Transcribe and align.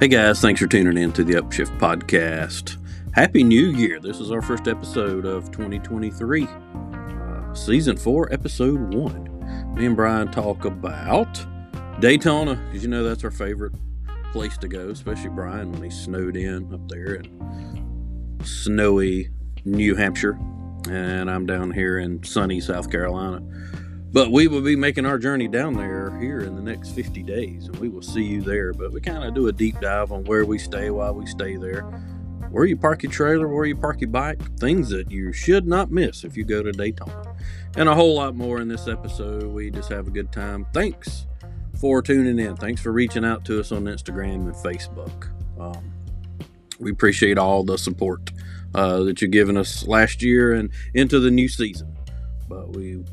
Hey 0.00 0.08
guys, 0.08 0.40
thanks 0.40 0.58
for 0.58 0.66
tuning 0.66 0.96
in 0.96 1.12
to 1.12 1.22
the 1.22 1.34
Upshift 1.34 1.78
Podcast. 1.78 2.78
Happy 3.12 3.44
New 3.44 3.66
Year. 3.72 4.00
This 4.00 4.18
is 4.18 4.30
our 4.30 4.40
first 4.40 4.66
episode 4.66 5.26
of 5.26 5.50
2023, 5.50 6.44
uh, 6.44 7.52
Season 7.54 7.98
4, 7.98 8.32
Episode 8.32 8.94
1. 8.94 9.74
Me 9.74 9.84
and 9.84 9.94
Brian 9.94 10.28
talk 10.32 10.64
about 10.64 11.44
Daytona, 12.00 12.54
because 12.54 12.82
you 12.82 12.88
know 12.88 13.04
that's 13.04 13.24
our 13.24 13.30
favorite 13.30 13.74
place 14.32 14.56
to 14.56 14.68
go, 14.68 14.88
especially 14.88 15.28
Brian 15.28 15.70
when 15.70 15.82
he 15.82 15.90
snowed 15.90 16.34
in 16.34 16.72
up 16.72 16.88
there 16.88 17.16
in 17.16 18.40
snowy 18.42 19.28
New 19.66 19.96
Hampshire. 19.96 20.38
And 20.88 21.30
I'm 21.30 21.44
down 21.44 21.72
here 21.72 21.98
in 21.98 22.22
sunny 22.22 22.62
South 22.62 22.90
Carolina. 22.90 23.42
But 24.12 24.32
we 24.32 24.48
will 24.48 24.60
be 24.60 24.74
making 24.74 25.06
our 25.06 25.18
journey 25.18 25.46
down 25.46 25.74
there 25.74 26.16
here 26.18 26.40
in 26.40 26.56
the 26.56 26.62
next 26.62 26.90
50 26.90 27.22
days, 27.22 27.66
and 27.66 27.76
we 27.76 27.88
will 27.88 28.02
see 28.02 28.24
you 28.24 28.42
there. 28.42 28.72
But 28.72 28.92
we 28.92 29.00
kind 29.00 29.22
of 29.22 29.34
do 29.34 29.46
a 29.46 29.52
deep 29.52 29.78
dive 29.80 30.10
on 30.10 30.24
where 30.24 30.44
we 30.44 30.58
stay 30.58 30.90
while 30.90 31.14
we 31.14 31.26
stay 31.26 31.56
there, 31.56 31.82
where 32.50 32.64
you 32.64 32.76
park 32.76 33.04
your 33.04 33.12
trailer, 33.12 33.46
where 33.46 33.66
you 33.66 33.76
park 33.76 34.00
your 34.00 34.10
bike, 34.10 34.40
things 34.58 34.88
that 34.90 35.12
you 35.12 35.32
should 35.32 35.66
not 35.66 35.92
miss 35.92 36.24
if 36.24 36.36
you 36.36 36.44
go 36.44 36.60
to 36.60 36.72
Daytona, 36.72 37.36
and 37.76 37.88
a 37.88 37.94
whole 37.94 38.16
lot 38.16 38.34
more 38.34 38.60
in 38.60 38.66
this 38.66 38.88
episode. 38.88 39.44
We 39.44 39.70
just 39.70 39.90
have 39.90 40.08
a 40.08 40.10
good 40.10 40.32
time. 40.32 40.66
Thanks 40.74 41.26
for 41.80 42.02
tuning 42.02 42.44
in. 42.44 42.56
Thanks 42.56 42.82
for 42.82 42.90
reaching 42.90 43.24
out 43.24 43.44
to 43.44 43.60
us 43.60 43.70
on 43.70 43.84
Instagram 43.84 44.46
and 44.46 44.54
Facebook. 44.54 45.30
Um, 45.58 45.92
we 46.80 46.90
appreciate 46.90 47.38
all 47.38 47.62
the 47.62 47.78
support 47.78 48.32
uh, 48.74 49.04
that 49.04 49.22
you've 49.22 49.30
given 49.30 49.56
us 49.56 49.86
last 49.86 50.20
year 50.20 50.52
and 50.52 50.70
into 50.94 51.20
the 51.20 51.30
new 51.30 51.48
season. 51.48 51.96
But 52.48 52.74
we 52.74 53.04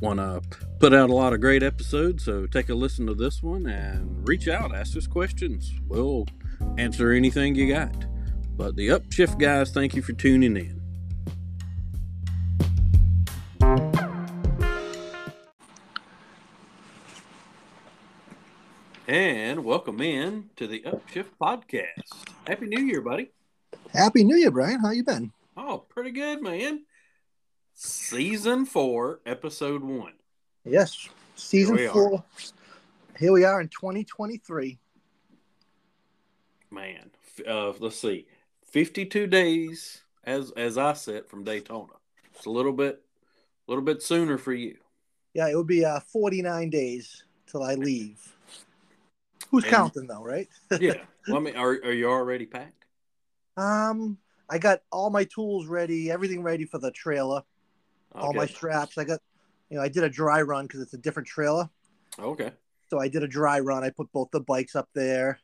want 0.00 0.18
to 0.18 0.40
put 0.78 0.94
out 0.94 1.10
a 1.10 1.14
lot 1.14 1.32
of 1.32 1.40
great 1.40 1.62
episodes. 1.62 2.24
So 2.24 2.46
take 2.46 2.68
a 2.70 2.74
listen 2.74 3.06
to 3.06 3.14
this 3.14 3.42
one 3.42 3.66
and 3.66 4.26
reach 4.26 4.48
out, 4.48 4.74
ask 4.74 4.96
us 4.96 5.06
questions. 5.06 5.72
We'll 5.86 6.26
answer 6.78 7.12
anything 7.12 7.54
you 7.54 7.72
got. 7.72 8.06
But 8.56 8.76
the 8.76 8.88
Upshift 8.88 9.38
guys, 9.38 9.70
thank 9.70 9.94
you 9.94 10.02
for 10.02 10.12
tuning 10.12 10.56
in. 10.56 10.80
And 19.06 19.64
welcome 19.64 20.00
in 20.00 20.50
to 20.56 20.66
the 20.66 20.82
Upshift 20.82 21.30
podcast. 21.40 22.28
Happy 22.46 22.66
New 22.66 22.80
Year, 22.80 23.00
buddy. 23.00 23.32
Happy 23.92 24.24
New 24.24 24.36
Year, 24.36 24.50
Brian. 24.50 24.80
How 24.80 24.90
you 24.90 25.02
been? 25.02 25.32
Oh, 25.56 25.84
pretty 25.88 26.12
good, 26.12 26.40
man. 26.42 26.84
Season 27.82 28.66
four, 28.66 29.20
episode 29.24 29.82
one. 29.82 30.12
Yes, 30.66 31.08
season 31.34 31.78
Here 31.78 31.88
four. 31.90 32.16
are. 32.16 32.24
Here 33.18 33.32
we 33.32 33.42
are 33.44 33.58
in 33.62 33.68
2023. 33.68 34.78
Man, 36.70 37.10
uh, 37.48 37.72
let's 37.80 37.98
see, 37.98 38.26
fifty-two 38.66 39.26
days 39.28 40.02
as 40.24 40.50
as 40.58 40.76
I 40.76 40.92
said 40.92 41.26
from 41.26 41.42
Daytona. 41.42 41.94
It's 42.34 42.44
a 42.44 42.50
little 42.50 42.74
bit, 42.74 43.02
a 43.66 43.70
little 43.70 43.82
bit 43.84 44.02
sooner 44.02 44.36
for 44.36 44.52
you. 44.52 44.76
Yeah, 45.32 45.48
it 45.48 45.56
would 45.56 45.66
be 45.66 45.82
uh, 45.82 46.00
49 46.00 46.68
days 46.68 47.24
till 47.46 47.62
I 47.62 47.76
leave. 47.76 48.20
Who's 49.50 49.64
And- 49.64 49.72
counting 49.72 50.06
though, 50.06 50.22
right? 50.22 50.48
Yeah. 50.78 51.02
well, 51.28 51.38
I 51.38 51.40
mean, 51.40 51.56
are 51.56 51.70
are 51.82 51.92
you 51.94 52.10
already 52.10 52.44
packed? 52.44 52.84
Um, 53.56 54.18
I 54.50 54.58
got 54.58 54.82
all 54.92 55.08
my 55.08 55.24
tools 55.24 55.66
ready, 55.66 56.10
everything 56.10 56.42
ready 56.42 56.66
for 56.66 56.76
the 56.76 56.90
trailer, 56.90 57.42
all 58.14 58.32
my 58.32 58.46
straps. 58.46 58.98
I 58.98 59.04
got, 59.04 59.20
you 59.68 59.76
know, 59.76 59.82
I 59.82 59.88
did 59.88 60.04
a 60.04 60.08
dry 60.08 60.42
run 60.42 60.66
because 60.66 60.80
it's 60.80 60.94
a 60.94 60.98
different 60.98 61.28
trailer. 61.28 61.68
Okay. 62.18 62.52
So 62.88 62.98
I 62.98 63.08
did 63.08 63.22
a 63.22 63.28
dry 63.28 63.60
run. 63.60 63.84
I 63.84 63.90
put 63.90 64.12
both 64.12 64.30
the 64.32 64.40
bikes 64.40 64.74
up 64.74 64.88
there. 64.94 65.38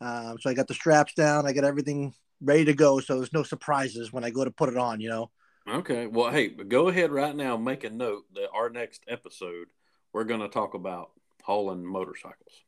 Um, 0.00 0.36
so 0.40 0.50
I 0.50 0.54
got 0.54 0.68
the 0.68 0.74
straps 0.74 1.14
down. 1.14 1.46
I 1.46 1.52
got 1.52 1.64
everything 1.64 2.12
ready 2.40 2.66
to 2.66 2.74
go. 2.74 3.00
So 3.00 3.16
there's 3.16 3.32
no 3.32 3.42
surprises 3.42 4.12
when 4.12 4.24
I 4.24 4.30
go 4.30 4.44
to 4.44 4.50
put 4.50 4.68
it 4.68 4.76
on. 4.76 5.00
You 5.00 5.08
know. 5.08 5.30
Okay. 5.68 6.06
Well, 6.06 6.30
hey, 6.30 6.48
go 6.48 6.88
ahead 6.88 7.10
right 7.10 7.34
now. 7.34 7.56
Make 7.56 7.84
a 7.84 7.90
note 7.90 8.24
that 8.34 8.50
our 8.54 8.68
next 8.68 9.04
episode 9.08 9.68
we're 10.12 10.24
going 10.24 10.40
to 10.40 10.48
talk 10.48 10.74
about 10.74 11.10
hauling 11.42 11.84
motorcycles. 11.84 12.62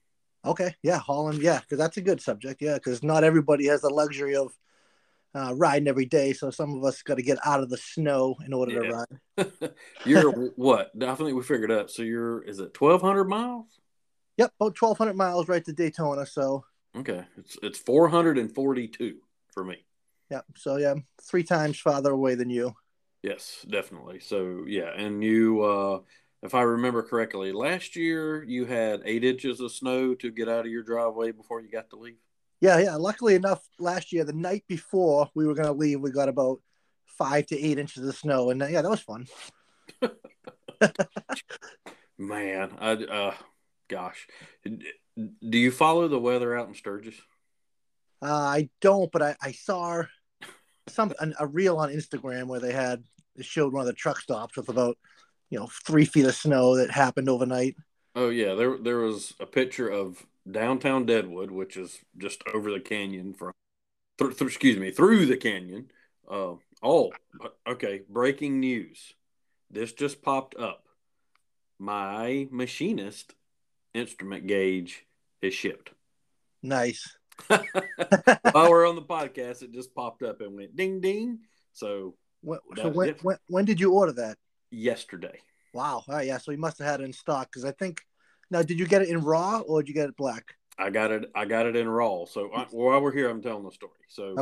Okay, 0.44 0.74
yeah, 0.82 0.98
Holland, 0.98 1.42
yeah, 1.42 1.60
because 1.60 1.78
that's 1.78 1.96
a 1.96 2.02
good 2.02 2.20
subject, 2.20 2.62
yeah, 2.62 2.74
because 2.74 3.02
not 3.02 3.24
everybody 3.24 3.66
has 3.66 3.80
the 3.80 3.90
luxury 3.90 4.36
of 4.36 4.52
uh, 5.38 5.54
riding 5.54 5.88
every 5.88 6.06
day, 6.06 6.32
so 6.32 6.50
some 6.50 6.74
of 6.76 6.84
us 6.84 7.02
got 7.02 7.14
to 7.16 7.22
get 7.22 7.38
out 7.44 7.62
of 7.62 7.70
the 7.70 7.76
snow 7.76 8.36
in 8.44 8.52
order 8.52 8.72
Yeah. 8.72 9.04
to 9.36 9.46
ride. 9.46 9.72
you're 10.06 10.32
what? 10.56 10.90
I 11.00 11.14
think 11.14 11.36
we 11.36 11.42
figured 11.42 11.70
out. 11.70 11.90
So 11.90 12.02
you're 12.02 12.42
is 12.42 12.58
it 12.60 12.74
twelve 12.74 13.00
hundred 13.00 13.24
miles? 13.24 13.66
Yep, 14.36 14.52
about 14.60 14.74
twelve 14.74 14.98
hundred 14.98 15.16
miles 15.16 15.48
right 15.48 15.64
to 15.64 15.72
Daytona, 15.72 16.26
so 16.26 16.64
Okay, 16.96 17.24
it's 17.36 17.56
it's 17.62 17.78
four 17.78 18.08
hundred 18.08 18.38
and 18.38 18.52
forty-two 18.52 19.18
for 19.52 19.62
me. 19.64 19.84
yeah, 20.30 20.40
so 20.56 20.76
yeah, 20.76 20.94
three 21.22 21.44
times 21.44 21.78
farther 21.78 22.10
away 22.12 22.34
than 22.34 22.50
you. 22.50 22.74
Yes, 23.22 23.64
definitely. 23.68 24.20
So 24.20 24.64
yeah, 24.66 24.92
and 24.96 25.22
you, 25.22 25.62
uh, 25.62 26.00
if 26.42 26.54
I 26.54 26.62
remember 26.62 27.02
correctly, 27.02 27.52
last 27.52 27.96
year 27.96 28.42
you 28.44 28.64
had 28.64 29.02
eight 29.04 29.24
inches 29.24 29.60
of 29.60 29.72
snow 29.72 30.14
to 30.16 30.30
get 30.30 30.48
out 30.48 30.66
of 30.66 30.72
your 30.72 30.82
driveway 30.84 31.32
before 31.32 31.60
you 31.60 31.68
got 31.70 31.90
to 31.90 31.96
leave. 31.96 32.18
Yeah, 32.60 32.78
yeah. 32.78 32.96
Luckily 32.96 33.34
enough, 33.34 33.62
last 33.78 34.12
year, 34.12 34.24
the 34.24 34.32
night 34.32 34.64
before 34.68 35.28
we 35.34 35.46
were 35.46 35.54
gonna 35.54 35.72
leave, 35.72 36.00
we 36.00 36.10
got 36.10 36.28
about 36.28 36.60
five 37.06 37.46
to 37.46 37.58
eight 37.58 37.78
inches 37.78 38.06
of 38.06 38.16
snow, 38.16 38.50
and 38.50 38.62
uh, 38.62 38.66
yeah, 38.66 38.82
that 38.82 38.90
was 38.90 39.00
fun. 39.00 39.26
Man, 42.18 42.72
I, 42.80 42.92
uh, 42.92 43.34
gosh, 43.88 44.26
do 44.64 45.58
you 45.58 45.70
follow 45.70 46.08
the 46.08 46.18
weather 46.18 46.56
out 46.56 46.68
in 46.68 46.74
Sturgis? 46.74 47.14
Uh, 48.20 48.26
I 48.34 48.70
don't, 48.80 49.10
but 49.12 49.22
I, 49.22 49.36
I 49.40 49.52
saw 49.52 50.02
some 50.88 51.12
an, 51.20 51.34
a 51.38 51.46
reel 51.46 51.76
on 51.76 51.90
Instagram 51.90 52.46
where 52.46 52.60
they 52.60 52.72
had 52.72 53.04
it 53.36 53.44
showed 53.44 53.72
one 53.72 53.82
of 53.82 53.86
the 53.86 53.92
truck 53.92 54.18
stops 54.20 54.56
with 54.56 54.68
about 54.68 54.98
you 55.50 55.58
know 55.58 55.68
three 55.84 56.04
feet 56.04 56.26
of 56.26 56.34
snow 56.34 56.76
that 56.76 56.90
happened 56.90 57.28
overnight. 57.28 57.76
Oh 58.14 58.30
yeah, 58.30 58.54
there 58.54 58.78
there 58.78 58.98
was 58.98 59.34
a 59.38 59.46
picture 59.46 59.88
of 59.88 60.24
downtown 60.50 61.06
Deadwood, 61.06 61.50
which 61.50 61.76
is 61.76 61.98
just 62.16 62.42
over 62.52 62.70
the 62.70 62.80
canyon 62.80 63.34
from, 63.34 63.52
th- 64.18 64.36
th- 64.38 64.48
excuse 64.48 64.76
me, 64.76 64.90
through 64.90 65.26
the 65.26 65.36
canyon. 65.36 65.90
Uh, 66.30 66.54
oh, 66.82 67.12
okay. 67.66 68.02
Breaking 68.08 68.60
news. 68.60 69.14
This 69.70 69.92
just 69.92 70.22
popped 70.22 70.56
up. 70.56 70.84
My 71.78 72.48
machinist 72.50 73.34
instrument 73.94 74.46
gauge 74.46 75.06
is 75.42 75.54
shipped. 75.54 75.92
Nice. 76.62 77.16
While 77.46 78.70
we're 78.70 78.88
on 78.88 78.96
the 78.96 79.02
podcast, 79.02 79.62
it 79.62 79.72
just 79.72 79.94
popped 79.94 80.22
up 80.22 80.40
and 80.40 80.56
went 80.56 80.74
ding 80.74 81.00
ding. 81.00 81.40
So 81.72 82.16
When, 82.40 82.58
so 82.76 82.88
when, 82.88 83.14
when 83.22 83.36
when 83.46 83.64
did 83.64 83.78
you 83.78 83.92
order 83.92 84.12
that? 84.12 84.36
yesterday, 84.70 85.38
Wow. 85.72 86.02
Oh, 86.08 86.20
yeah. 86.20 86.38
So 86.38 86.50
you 86.50 86.58
must 86.58 86.78
have 86.78 86.88
had 86.88 87.00
it 87.00 87.04
in 87.04 87.12
stock 87.12 87.48
because 87.50 87.64
I 87.64 87.72
think. 87.72 88.00
Now, 88.50 88.62
did 88.62 88.78
you 88.78 88.86
get 88.86 89.02
it 89.02 89.08
in 89.08 89.20
raw 89.20 89.60
or 89.60 89.82
did 89.82 89.88
you 89.88 89.94
get 89.94 90.08
it 90.08 90.16
black? 90.16 90.54
I 90.78 90.90
got 90.90 91.10
it. 91.10 91.30
I 91.34 91.44
got 91.44 91.66
it 91.66 91.76
in 91.76 91.88
raw. 91.88 92.24
So 92.24 92.50
I, 92.54 92.66
while 92.70 93.00
we're 93.00 93.12
here, 93.12 93.28
I'm 93.28 93.42
telling 93.42 93.64
the 93.64 93.72
story. 93.72 93.92
So, 94.08 94.36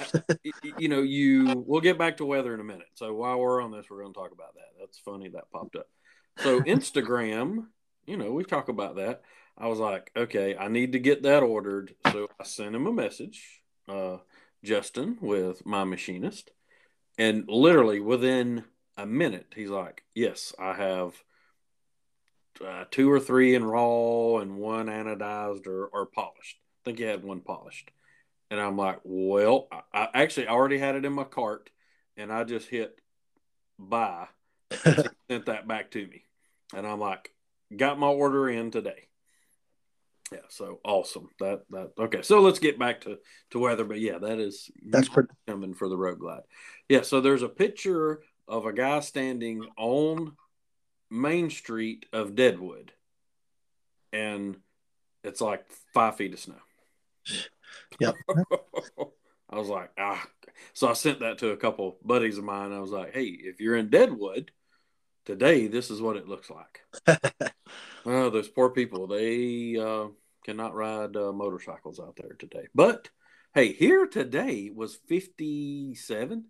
y- 0.24 0.34
y- 0.44 0.74
you 0.78 0.88
know, 0.88 1.02
you 1.02 1.62
we'll 1.66 1.80
get 1.82 1.98
back 1.98 2.16
to 2.18 2.24
weather 2.24 2.54
in 2.54 2.60
a 2.60 2.64
minute. 2.64 2.88
So 2.94 3.12
while 3.14 3.38
we're 3.38 3.62
on 3.62 3.70
this, 3.70 3.86
we're 3.90 4.00
going 4.00 4.12
to 4.14 4.18
talk 4.18 4.32
about 4.32 4.54
that. 4.54 4.80
That's 4.80 4.98
funny 4.98 5.28
that 5.30 5.50
popped 5.52 5.76
up. 5.76 5.86
So 6.38 6.60
Instagram, 6.66 7.66
you 8.06 8.16
know, 8.16 8.32
we 8.32 8.44
talk 8.44 8.68
about 8.68 8.96
that. 8.96 9.22
I 9.56 9.68
was 9.68 9.78
like, 9.78 10.10
okay, 10.16 10.56
I 10.56 10.68
need 10.68 10.92
to 10.92 10.98
get 10.98 11.22
that 11.22 11.42
ordered. 11.42 11.94
So 12.10 12.28
I 12.40 12.44
sent 12.44 12.74
him 12.74 12.86
a 12.86 12.92
message, 12.92 13.62
uh, 13.88 14.16
Justin, 14.64 15.18
with 15.20 15.64
my 15.64 15.84
machinist, 15.84 16.50
and 17.18 17.44
literally 17.46 18.00
within 18.00 18.64
a 18.96 19.06
minute, 19.06 19.52
he's 19.54 19.70
like, 19.70 20.02
yes, 20.14 20.52
I 20.58 20.74
have 20.74 21.22
uh, 22.64 22.84
two 22.90 23.10
or 23.10 23.20
three 23.20 23.54
in 23.54 23.64
raw 23.64 24.36
and 24.38 24.56
one 24.56 24.86
anodized 24.86 25.66
or, 25.66 25.86
or 25.86 26.06
polished. 26.06 26.58
I 26.58 26.80
think 26.84 27.00
you 27.00 27.06
had 27.06 27.24
one 27.24 27.40
polished. 27.40 27.90
And 28.50 28.60
I'm 28.60 28.76
like, 28.76 29.00
well, 29.04 29.68
I, 29.72 30.08
I 30.14 30.22
actually 30.22 30.48
already 30.48 30.78
had 30.78 30.96
it 30.96 31.04
in 31.04 31.12
my 31.12 31.24
cart 31.24 31.70
and 32.16 32.32
I 32.32 32.44
just 32.44 32.68
hit 32.68 33.00
buy. 33.78 34.28
sent 35.30 35.46
that 35.46 35.66
back 35.66 35.90
to 35.92 36.06
me. 36.06 36.24
And 36.74 36.86
I'm 36.86 37.00
like, 37.00 37.32
got 37.74 37.98
my 37.98 38.06
order 38.08 38.48
in 38.48 38.70
today. 38.70 39.08
Yeah, 40.32 40.38
so 40.48 40.80
awesome. 40.84 41.28
That 41.38 41.62
that 41.70 41.90
okay. 41.98 42.22
So 42.22 42.40
let's 42.40 42.58
get 42.58 42.78
back 42.78 43.02
to 43.02 43.18
to 43.50 43.58
weather, 43.58 43.84
but 43.84 44.00
yeah, 44.00 44.18
that 44.18 44.38
is 44.38 44.70
That's 44.84 45.08
pretty. 45.08 45.28
coming 45.46 45.74
for 45.74 45.88
the 45.88 45.98
road 45.98 46.18
glide. 46.18 46.42
Yeah, 46.88 47.02
so 47.02 47.20
there's 47.20 47.42
a 47.42 47.48
picture 47.48 48.22
of 48.48 48.64
a 48.66 48.72
guy 48.72 49.00
standing 49.00 49.64
on 49.76 50.32
Main 51.14 51.48
Street 51.48 52.06
of 52.12 52.34
Deadwood, 52.34 52.92
and 54.12 54.56
it's 55.22 55.40
like 55.40 55.64
five 55.94 56.16
feet 56.16 56.34
of 56.34 56.40
snow. 56.40 56.54
Yep. 58.00 58.14
I 59.50 59.58
was 59.58 59.68
like, 59.68 59.90
ah. 59.98 60.24
So 60.72 60.88
I 60.88 60.94
sent 60.94 61.20
that 61.20 61.38
to 61.38 61.50
a 61.50 61.56
couple 61.56 61.96
buddies 62.04 62.38
of 62.38 62.44
mine. 62.44 62.72
I 62.72 62.80
was 62.80 62.90
like, 62.90 63.14
hey, 63.14 63.26
if 63.26 63.60
you're 63.60 63.76
in 63.76 63.88
Deadwood 63.88 64.50
today, 65.24 65.66
this 65.68 65.90
is 65.90 66.00
what 66.00 66.16
it 66.16 66.28
looks 66.28 66.50
like. 66.50 66.80
oh, 68.06 68.30
those 68.30 68.48
poor 68.48 68.70
people. 68.70 69.06
They 69.06 69.76
uh, 69.76 70.08
cannot 70.44 70.74
ride 70.74 71.16
uh, 71.16 71.32
motorcycles 71.32 72.00
out 72.00 72.16
there 72.16 72.34
today. 72.38 72.66
But 72.74 73.10
hey, 73.54 73.72
here 73.72 74.06
today 74.06 74.70
was 74.74 74.98
57. 75.08 76.44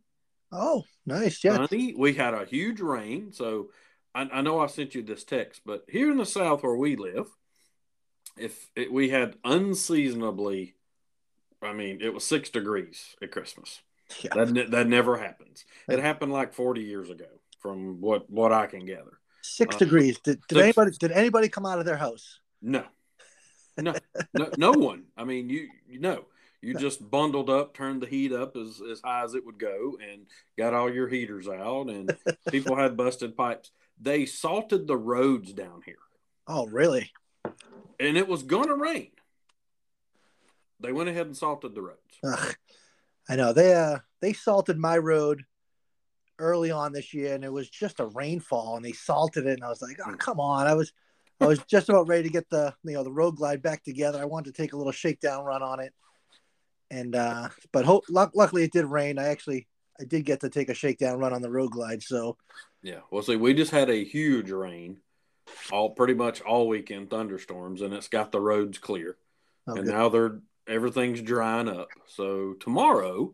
Oh, 0.53 0.85
nice. 1.05 1.43
Yeah. 1.45 1.57
Sunny. 1.57 1.95
We 1.97 2.15
had 2.15 2.35
a 2.35 2.45
huge 2.47 2.81
rain. 2.81 3.33
So 3.33 3.71
I, 4.15 4.23
I, 4.33 4.41
know 4.43 4.61
I 4.61 4.67
sent 4.67 4.95
you 4.95 5.03
this 5.03 5.25
text, 5.25 5.63
but 5.65 5.85
here 5.89 6.11
in 6.11 6.19
the 6.19 6.27
South 6.27 6.63
where 6.63 6.77
we 6.77 6.97
live, 6.97 7.27
if 8.37 8.71
it, 8.77 8.93
we 8.93 9.11
had 9.11 9.37
unseasonably, 9.45 10.75
I 11.63 11.73
mean, 11.73 11.99
it 12.01 12.13
was 12.13 12.25
six 12.25 12.51
degrees 12.51 13.17
at 13.23 13.33
Christmas. 13.33 13.81
Yeah. 14.23 14.45
That, 14.45 14.71
that 14.71 14.87
never 14.87 15.17
happens. 15.17 15.65
It 15.89 15.99
happened 15.99 16.33
like 16.33 16.53
40 16.53 16.83
years 16.83 17.11
ago 17.11 17.27
from 17.61 18.01
what, 18.01 18.31
what 18.31 18.53
I 18.53 18.67
can 18.67 18.85
gather. 18.85 19.19
Six 19.43 19.77
uh, 19.77 19.79
degrees. 19.79 20.19
Did, 20.19 20.41
did 20.49 20.57
six, 20.57 20.63
anybody, 20.63 20.91
did 20.99 21.13
anybody 21.13 21.49
come 21.49 21.67
out 21.67 21.79
of 21.79 21.85
their 21.85 21.97
house? 21.97 22.41
No, 22.63 22.85
no, 23.79 23.95
no, 24.33 24.51
no 24.57 24.73
one. 24.73 25.05
I 25.17 25.25
mean, 25.25 25.49
you, 25.51 25.69
you 25.89 26.01
know, 26.01 26.25
you 26.65 26.75
just 26.75 27.11
bundled 27.11 27.51
up, 27.51 27.75
turned 27.75 28.03
the 28.03 28.07
heat 28.07 28.33
up 28.33 28.57
as, 28.57 28.81
as 28.91 29.01
high 29.03 29.23
as 29.23 29.35
it 29.35 29.45
would 29.45 29.59
go, 29.59 29.99
and 30.01 30.27
got 30.57 30.73
all 30.73 30.93
your 30.93 31.09
heaters 31.09 31.47
out, 31.47 31.89
and 31.89 32.17
people 32.51 32.77
had 32.77 32.97
busted 32.97 33.37
pipes. 33.37 33.71
They 34.01 34.27
salted 34.27 34.87
the 34.87 34.97
roads 34.97 35.53
down 35.53 35.83
here. 35.85 35.97
Oh, 36.47 36.67
really? 36.67 37.11
And 38.01 38.17
it 38.17 38.29
was 38.29 38.43
going 38.43 38.69
to 38.69 38.75
rain. 38.75 39.11
They 40.81 40.93
went 40.93 41.09
ahead 41.09 41.27
and 41.27 41.37
salted 41.37 41.75
the 41.75 41.83
roads. 41.83 42.19
Ugh. 42.25 42.57
I 43.29 43.37
know 43.37 43.53
they 43.53 43.73
uh 43.73 43.99
they 44.21 44.33
salted 44.33 44.77
my 44.77 44.99
road 44.99 45.45
early 46.39 46.71
on 46.71 46.93
this 46.93 47.15
year, 47.15 47.35
and 47.35 47.45
it 47.45 47.53
was 47.53 47.71
just 47.71 48.01
a 48.01 48.07
rainfall, 48.07 48.77
and 48.77 48.85
they 48.85 48.93
salted 48.93 49.47
it, 49.47 49.55
and 49.55 49.65
I 49.65 49.69
was 49.69 49.81
like, 49.81 49.99
oh 50.05 50.11
mm. 50.11 50.19
come 50.19 50.41
on! 50.41 50.67
I 50.67 50.75
was 50.75 50.93
I 51.41 51.47
was 51.47 51.61
just 51.61 51.89
about 51.89 52.09
ready 52.09 52.25
to 52.25 52.29
get 52.33 52.49
the 52.51 52.75
you 52.85 52.93
know 52.93 53.05
the 53.05 53.13
road 53.13 53.37
glide 53.37 53.63
back 53.63 53.83
together. 53.83 54.21
I 54.21 54.27
wanted 54.27 54.55
to 54.55 54.63
take 54.63 54.73
a 54.73 54.77
little 54.77 54.93
shakedown 54.93 55.45
run 55.45 55.63
on 55.63 55.81
it, 55.81 55.93
and 56.91 57.15
uh, 57.15 57.49
but 57.73 57.85
ho- 57.85 58.03
luckily 58.09 58.65
it 58.65 58.73
did 58.73 58.85
rain. 58.85 59.19
I 59.19 59.29
actually 59.29 59.69
I 60.01 60.05
did 60.05 60.25
get 60.25 60.41
to 60.41 60.51
take 60.51 60.69
a 60.69 60.75
shakedown 60.75 61.19
run 61.19 61.33
on 61.33 61.43
the 61.43 61.51
road 61.51 61.71
glide. 61.71 62.03
So 62.03 62.37
yeah, 62.85 63.01
well, 63.11 63.23
see, 63.23 63.37
we 63.37 63.55
just 63.55 63.73
had 63.73 63.91
a 63.91 64.05
huge 64.05 64.51
rain, 64.51 64.99
all 65.73 65.91
pretty 65.91 66.15
much 66.15 66.41
all 66.43 66.69
weekend 66.69 67.11
thunderstorms, 67.11 67.81
and 67.81 67.95
it's 67.95 68.09
got 68.09 68.31
the 68.31 68.41
roads 68.41 68.79
clear, 68.79 69.17
oh, 69.67 69.75
and 69.75 69.87
good. 69.87 69.93
now 69.93 70.09
they're 70.09 70.41
everything's 70.69 71.21
drying 71.21 71.69
up. 71.69 71.89
So 72.07 72.55
tomorrow. 72.55 73.33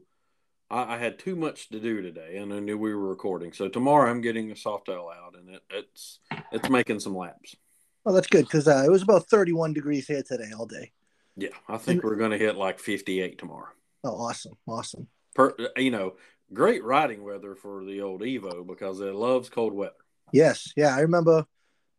I, 0.73 0.94
I, 0.94 0.99
had 0.99 1.19
too 1.19 1.35
much 1.35 1.69
to 1.70 1.81
do 1.81 2.00
today, 2.00 2.37
and 2.37 2.55
I 2.55 2.61
knew 2.61 2.79
we 2.79 2.94
were 2.94 3.08
recording. 3.08 3.52
So 3.52 3.69
tomorrow, 3.69 4.08
I'm 4.08 4.20
getting 4.20 4.52
a 4.52 4.55
Softail 4.55 5.12
out, 5.12 5.35
and 5.37 5.56
it, 5.56 5.62
it's 5.69 6.20
it's 6.53 6.70
making 6.70 7.00
some 7.00 7.17
laps. 7.17 7.56
Well, 8.05 8.14
that's 8.14 8.29
good 8.29 8.44
because 8.44 8.69
uh, 8.69 8.85
it 8.87 8.91
was 8.91 9.03
about 9.03 9.29
31 9.29 9.73
degrees 9.73 10.06
here 10.06 10.23
today 10.23 10.50
all 10.56 10.67
day. 10.67 10.93
Yeah, 11.37 11.49
I 11.69 11.76
think 11.76 12.03
and, 12.03 12.11
we're 12.11 12.17
going 12.17 12.31
to 12.31 12.38
hit 12.38 12.56
like 12.56 12.79
58 12.79 13.38
tomorrow. 13.38 13.69
Oh, 14.05 14.11
awesome. 14.11 14.55
Awesome. 14.67 15.08
Per, 15.35 15.55
you 15.76 15.91
know, 15.91 16.14
great 16.52 16.85
riding 16.85 17.23
weather 17.23 17.55
for 17.55 17.85
the 17.85 18.00
old 18.00 18.23
Evo 18.23 18.67
because 18.67 19.00
it 19.00 19.14
loves 19.14 19.49
cold 19.49 19.73
weather. 19.73 19.93
Yes. 20.32 20.73
Yeah. 20.76 20.94
I 20.94 21.00
remember 21.00 21.44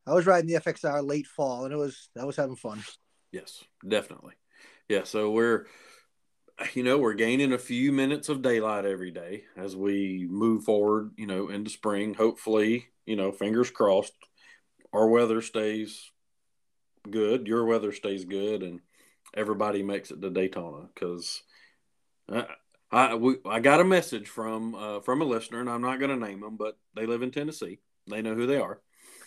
I 0.06 0.14
was 0.14 0.26
riding 0.26 0.48
the 0.48 0.60
FXR 0.60 1.08
late 1.08 1.28
fall 1.28 1.66
and 1.66 1.74
it 1.74 1.78
was, 1.78 2.10
I 2.20 2.26
was 2.26 2.36
having 2.36 2.56
fun. 2.56 2.84
Yes, 3.32 3.64
definitely. 3.88 4.34
Yeah. 4.90 5.04
So 5.04 5.32
we're, 5.32 5.68
you 6.74 6.84
know, 6.84 6.98
we're 6.98 7.14
gaining 7.14 7.54
a 7.54 7.58
few 7.58 7.92
minutes 7.92 8.30
of 8.30 8.42
daylight 8.42 8.86
every 8.86 9.12
day 9.12 9.44
as 9.58 9.76
we 9.76 10.28
move 10.30 10.64
forward, 10.64 11.12
you 11.18 11.28
know, 11.28 11.50
into 11.50 11.70
spring. 11.70 12.14
Hopefully, 12.14 12.88
you 13.06 13.16
know, 13.16 13.32
fingers 13.32 13.70
crossed, 13.70 14.14
our 14.94 15.08
weather 15.08 15.42
stays 15.42 16.12
good, 17.10 17.48
your 17.48 17.66
weather 17.66 17.92
stays 17.92 18.26
good, 18.26 18.64
and 18.64 18.80
everybody 19.36 19.82
makes 19.82 20.12
it 20.12 20.22
to 20.22 20.30
Daytona 20.30 20.88
because 20.94 21.42
uh, 22.32 22.44
I 22.92 23.16
we, 23.16 23.38
I 23.46 23.60
got 23.60 23.80
a 23.80 23.86
message 23.86 24.28
from 24.28 24.76
uh, 24.76 25.00
from 25.02 25.22
a 25.22 25.26
listener, 25.26 25.62
and 25.62 25.70
I'm 25.70 25.82
not 25.82 26.00
going 26.00 26.12
to 26.12 26.26
name 26.26 26.42
them, 26.42 26.58
but 26.58 26.78
they 26.96 27.06
live 27.06 27.22
in 27.22 27.32
Tennessee. 27.32 27.80
They 28.10 28.22
know 28.22 28.36
who 28.36 28.48
they 28.48 28.58
are, 28.58 28.82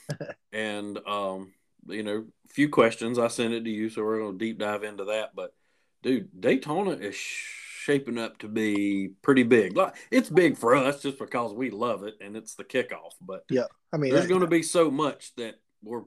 and 0.52 0.98
um, 1.06 1.52
you 1.88 2.02
know, 2.02 2.26
a 2.44 2.52
few 2.52 2.68
questions. 2.68 3.18
I 3.18 3.28
sent 3.28 3.54
it 3.54 3.64
to 3.64 3.70
you, 3.70 3.88
so 3.88 4.02
we're 4.02 4.18
going 4.18 4.38
to 4.38 4.44
deep 4.44 4.58
dive 4.58 4.84
into 4.84 5.04
that. 5.06 5.34
But 5.34 5.54
dude, 6.02 6.28
Daytona 6.38 6.90
is 6.90 7.14
shaping 7.14 8.18
up 8.18 8.38
to 8.38 8.48
be 8.48 9.10
pretty 9.22 9.42
big. 9.42 9.78
It's 10.10 10.30
big 10.30 10.56
for 10.56 10.74
us 10.74 11.02
just 11.02 11.18
because 11.18 11.52
we 11.52 11.70
love 11.70 12.04
it, 12.04 12.14
and 12.20 12.36
it's 12.36 12.54
the 12.54 12.64
kickoff. 12.64 13.12
But 13.20 13.44
yeah, 13.50 13.66
I 13.92 13.96
mean, 13.96 14.12
there's 14.12 14.26
going 14.26 14.40
to 14.40 14.46
be 14.46 14.62
so 14.62 14.90
much 14.90 15.34
that 15.36 15.60
we're 15.82 16.04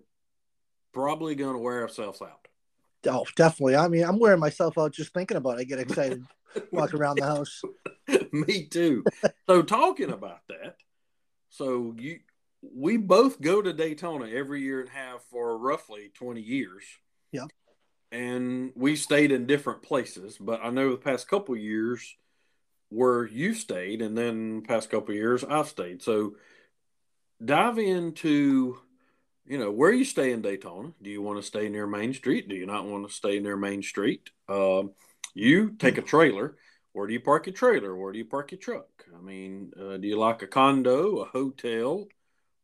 probably 0.94 1.36
going 1.36 1.54
to 1.54 1.60
wear 1.60 1.82
ourselves 1.82 2.22
out. 2.22 2.48
Oh, 3.08 3.26
definitely. 3.36 3.76
I 3.76 3.88
mean, 3.88 4.04
I'm 4.04 4.20
wearing 4.20 4.40
myself 4.40 4.78
out 4.78 4.92
just 4.92 5.14
thinking 5.14 5.38
about 5.38 5.58
it. 5.58 5.62
I 5.62 5.64
get 5.64 5.80
excited, 5.80 6.24
walk 6.72 6.94
around 6.94 7.18
the 7.18 7.26
house. 7.26 7.62
Me 8.32 8.66
too. 8.66 9.04
so 9.48 9.62
talking 9.62 10.12
about 10.12 10.42
that, 10.50 10.78
so 11.50 11.94
you 11.98 12.20
we 12.62 12.98
both 12.98 13.40
go 13.40 13.62
to 13.62 13.72
Daytona 13.72 14.28
every 14.28 14.62
year 14.62 14.82
and 14.82 14.90
have 14.90 15.22
for 15.30 15.58
roughly 15.58 16.12
20 16.16 16.42
years. 16.42 16.84
Yeah. 17.32 17.46
And 18.12 18.72
we 18.76 18.96
stayed 18.96 19.32
in 19.32 19.46
different 19.46 19.84
places, 19.84 20.38
but 20.40 20.62
I 20.64 20.70
know 20.72 20.92
the 20.92 20.98
past 20.98 21.28
couple 21.28 21.56
years 21.56 22.16
where 22.90 23.28
you 23.28 23.54
stayed 23.54 24.02
and 24.02 24.18
then 24.18 24.64
past 24.64 24.90
couple 24.90 25.14
years 25.14 25.44
I've 25.44 25.68
stayed. 25.68 26.02
So 26.02 26.36
dive 27.44 27.78
into 27.78 28.80
you 29.48 29.58
know, 29.58 29.72
where 29.72 29.92
you 29.92 30.04
stay 30.04 30.32
in 30.34 30.42
Daytona. 30.42 30.92
Do 31.02 31.10
you 31.10 31.22
want 31.22 31.40
to 31.40 31.44
stay 31.44 31.70
near 31.70 31.88
Main 31.88 32.14
Street? 32.14 32.50
Do 32.50 32.56
you 32.56 32.66
not 32.66 32.86
want 32.86 33.08
to 33.08 33.14
stay 33.14 33.40
near 33.40 33.56
Main 33.56 33.82
Street? 33.82 34.30
Um, 34.50 34.92
you 35.38 35.72
take 35.78 35.98
a 35.98 36.02
trailer. 36.02 36.58
Where 36.94 37.08
do 37.08 37.14
you 37.14 37.20
park 37.20 37.46
your 37.46 37.54
trailer? 37.54 37.96
Where 37.96 38.12
do 38.12 38.18
you 38.18 38.26
park 38.26 38.52
your 38.52 38.60
truck? 38.60 39.06
I 39.16 39.22
mean, 39.22 39.72
uh, 39.80 39.98
do 39.98 40.08
you 40.08 40.18
like 40.18 40.42
a 40.42 40.48
condo, 40.48 41.18
a 41.18 41.26
hotel? 41.26 42.08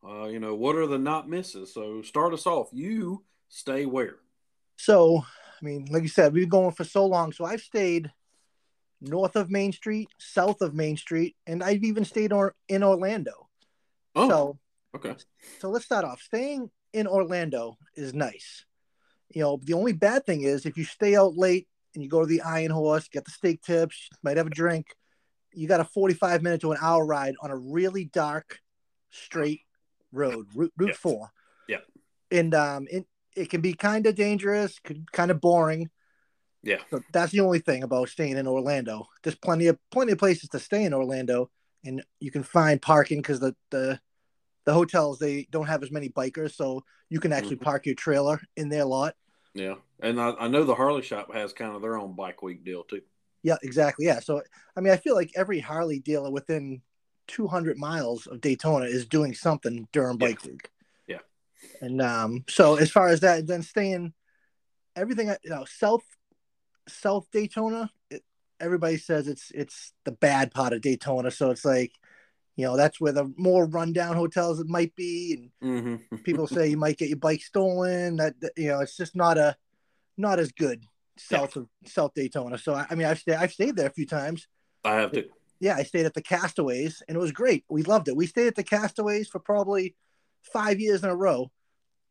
Uh, 0.03 0.25
you 0.25 0.39
know, 0.39 0.55
what 0.55 0.75
are 0.75 0.87
the 0.87 0.97
not 0.97 1.29
misses? 1.29 1.73
So 1.73 2.01
start 2.01 2.33
us 2.33 2.47
off. 2.47 2.69
You 2.71 3.23
stay 3.47 3.85
where? 3.85 4.17
So, 4.75 5.19
I 5.19 5.65
mean, 5.65 5.87
like 5.91 6.01
you 6.01 6.09
said, 6.09 6.33
we've 6.33 6.43
been 6.43 6.49
going 6.49 6.71
for 6.71 6.83
so 6.83 7.05
long. 7.05 7.31
So 7.31 7.45
I've 7.45 7.61
stayed 7.61 8.11
north 8.99 9.35
of 9.35 9.51
Main 9.51 9.71
Street, 9.71 10.09
south 10.17 10.61
of 10.61 10.73
Main 10.73 10.97
Street, 10.97 11.35
and 11.45 11.63
I've 11.63 11.83
even 11.83 12.05
stayed 12.05 12.33
or- 12.33 12.55
in 12.67 12.83
Orlando. 12.83 13.49
Oh, 14.15 14.29
so 14.29 14.59
Okay. 14.95 15.15
So 15.59 15.69
let's 15.69 15.85
start 15.85 16.05
off. 16.05 16.21
Staying 16.21 16.69
in 16.93 17.07
Orlando 17.07 17.77
is 17.95 18.13
nice. 18.13 18.65
You 19.29 19.41
know, 19.41 19.59
the 19.63 19.73
only 19.73 19.93
bad 19.93 20.25
thing 20.25 20.41
is 20.41 20.65
if 20.65 20.77
you 20.77 20.83
stay 20.83 21.15
out 21.15 21.35
late 21.35 21.67
and 21.93 22.03
you 22.03 22.09
go 22.09 22.21
to 22.21 22.25
the 22.25 22.41
Iron 22.41 22.71
Horse, 22.71 23.07
get 23.07 23.25
the 23.25 23.31
steak 23.31 23.61
tips, 23.61 24.09
might 24.23 24.37
have 24.37 24.47
a 24.47 24.51
drink, 24.51 24.87
you 25.53 25.67
got 25.67 25.79
a 25.79 25.85
45 25.85 26.41
minute 26.41 26.61
to 26.61 26.71
an 26.71 26.77
hour 26.81 27.05
ride 27.05 27.35
on 27.41 27.51
a 27.51 27.57
really 27.57 28.05
dark, 28.05 28.59
straight 29.11 29.61
road, 30.11 30.47
Route, 30.53 30.73
route 30.77 30.95
4. 30.95 31.29
Yeah. 31.67 31.77
And 32.31 32.53
um, 32.53 32.87
it, 32.89 33.05
it 33.35 33.49
can 33.49 33.61
be 33.61 33.73
kind 33.73 34.05
of 34.05 34.15
dangerous, 34.15 34.79
kind 35.11 35.31
of 35.31 35.41
boring. 35.41 35.89
Yeah. 36.63 36.77
So 36.89 37.01
that's 37.11 37.31
the 37.31 37.41
only 37.41 37.59
thing 37.59 37.83
about 37.83 38.09
staying 38.09 38.37
in 38.37 38.47
Orlando. 38.47 39.07
There's 39.21 39.35
plenty 39.35 39.67
of 39.67 39.77
plenty 39.91 40.13
of 40.13 40.17
places 40.17 40.49
to 40.49 40.59
stay 40.59 40.85
in 40.85 40.93
Orlando, 40.93 41.49
and 41.83 42.03
you 42.19 42.31
can 42.31 42.43
find 42.43 42.81
parking 42.81 43.19
because 43.19 43.41
the 43.41 43.53
the 43.69 43.99
the 44.65 44.73
hotels 44.73 45.19
they 45.19 45.45
don't 45.51 45.67
have 45.67 45.83
as 45.83 45.91
many 45.91 46.07
bikers, 46.07 46.53
so 46.55 46.85
you 47.09 47.19
can 47.19 47.33
actually 47.33 47.57
mm-hmm. 47.57 47.65
park 47.65 47.85
your 47.85 47.95
trailer 47.95 48.41
in 48.55 48.69
their 48.69 48.85
lot. 48.85 49.15
Yeah, 49.53 49.75
and 49.99 50.19
I, 50.19 50.31
I, 50.39 50.47
know 50.47 50.63
the 50.63 50.73
Harley 50.73 51.03
shop 51.03 51.33
has 51.33 51.53
kind 51.53 51.75
of 51.75 51.81
their 51.81 51.97
own 51.97 52.15
bike 52.15 52.41
week 52.41 52.65
deal 52.65 52.83
too. 52.83 53.01
Yeah, 53.43 53.57
exactly. 53.61 54.05
Yeah, 54.05 54.19
so 54.19 54.41
I 54.75 54.81
mean, 54.81 54.93
I 54.93 54.97
feel 54.97 55.15
like 55.15 55.31
every 55.35 55.59
Harley 55.59 55.99
dealer 55.99 56.31
within 56.31 56.81
200 57.27 57.77
miles 57.77 58.25
of 58.25 58.41
Daytona 58.41 58.85
is 58.85 59.05
doing 59.05 59.33
something 59.33 59.87
during 59.91 60.17
bike 60.17 60.43
yeah. 60.43 60.51
week. 60.51 60.69
Yeah, 61.07 61.19
and 61.81 62.01
um, 62.01 62.45
so 62.49 62.75
as 62.75 62.89
far 62.89 63.09
as 63.09 63.19
that, 63.19 63.45
then 63.45 63.61
staying 63.61 64.13
everything 64.95 65.27
you 65.43 65.49
know 65.49 65.65
South 65.65 66.03
South 66.87 67.27
Daytona. 67.31 67.91
It, 68.09 68.23
everybody 68.59 68.97
says 68.97 69.27
it's 69.27 69.51
it's 69.53 69.93
the 70.03 70.11
bad 70.11 70.51
part 70.51 70.73
of 70.73 70.81
Daytona, 70.81 71.29
so 71.29 71.51
it's 71.51 71.65
like 71.65 71.91
you 72.55 72.65
know 72.65 72.77
that's 72.77 72.99
where 72.99 73.11
the 73.11 73.31
more 73.37 73.65
rundown 73.65 74.15
hotels 74.15 74.59
it 74.59 74.67
might 74.67 74.95
be 74.95 75.49
and 75.61 75.97
mm-hmm. 76.07 76.17
people 76.17 76.47
say 76.47 76.67
you 76.67 76.77
might 76.77 76.97
get 76.97 77.09
your 77.09 77.17
bike 77.17 77.41
stolen 77.41 78.17
that, 78.17 78.39
that, 78.41 78.51
you 78.55 78.67
know 78.67 78.79
it's 78.79 78.97
just 78.97 79.15
not 79.15 79.37
a 79.37 79.55
not 80.17 80.39
as 80.39 80.51
good 80.51 80.83
south 81.17 81.55
yeah. 81.55 81.63
of 81.63 81.67
south 81.85 82.13
daytona. 82.13 82.57
So 82.57 82.73
i, 82.73 82.85
I 82.89 82.95
mean 82.95 83.07
i've 83.07 83.19
stayed 83.19 83.35
i've 83.35 83.53
stayed 83.53 83.75
there 83.75 83.87
a 83.87 83.93
few 83.93 84.05
times. 84.05 84.47
I 84.83 84.95
have 84.95 85.11
to. 85.13 85.25
Yeah 85.59 85.75
i 85.75 85.83
stayed 85.83 86.05
at 86.05 86.13
the 86.13 86.21
castaways 86.21 87.01
and 87.07 87.15
it 87.15 87.19
was 87.19 87.31
great. 87.31 87.65
We 87.69 87.83
loved 87.83 88.07
it. 88.07 88.15
We 88.15 88.27
stayed 88.27 88.47
at 88.47 88.55
the 88.55 88.63
castaways 88.63 89.27
for 89.27 89.39
probably 89.39 89.95
five 90.41 90.79
years 90.79 91.03
in 91.03 91.09
a 91.09 91.15
row 91.15 91.51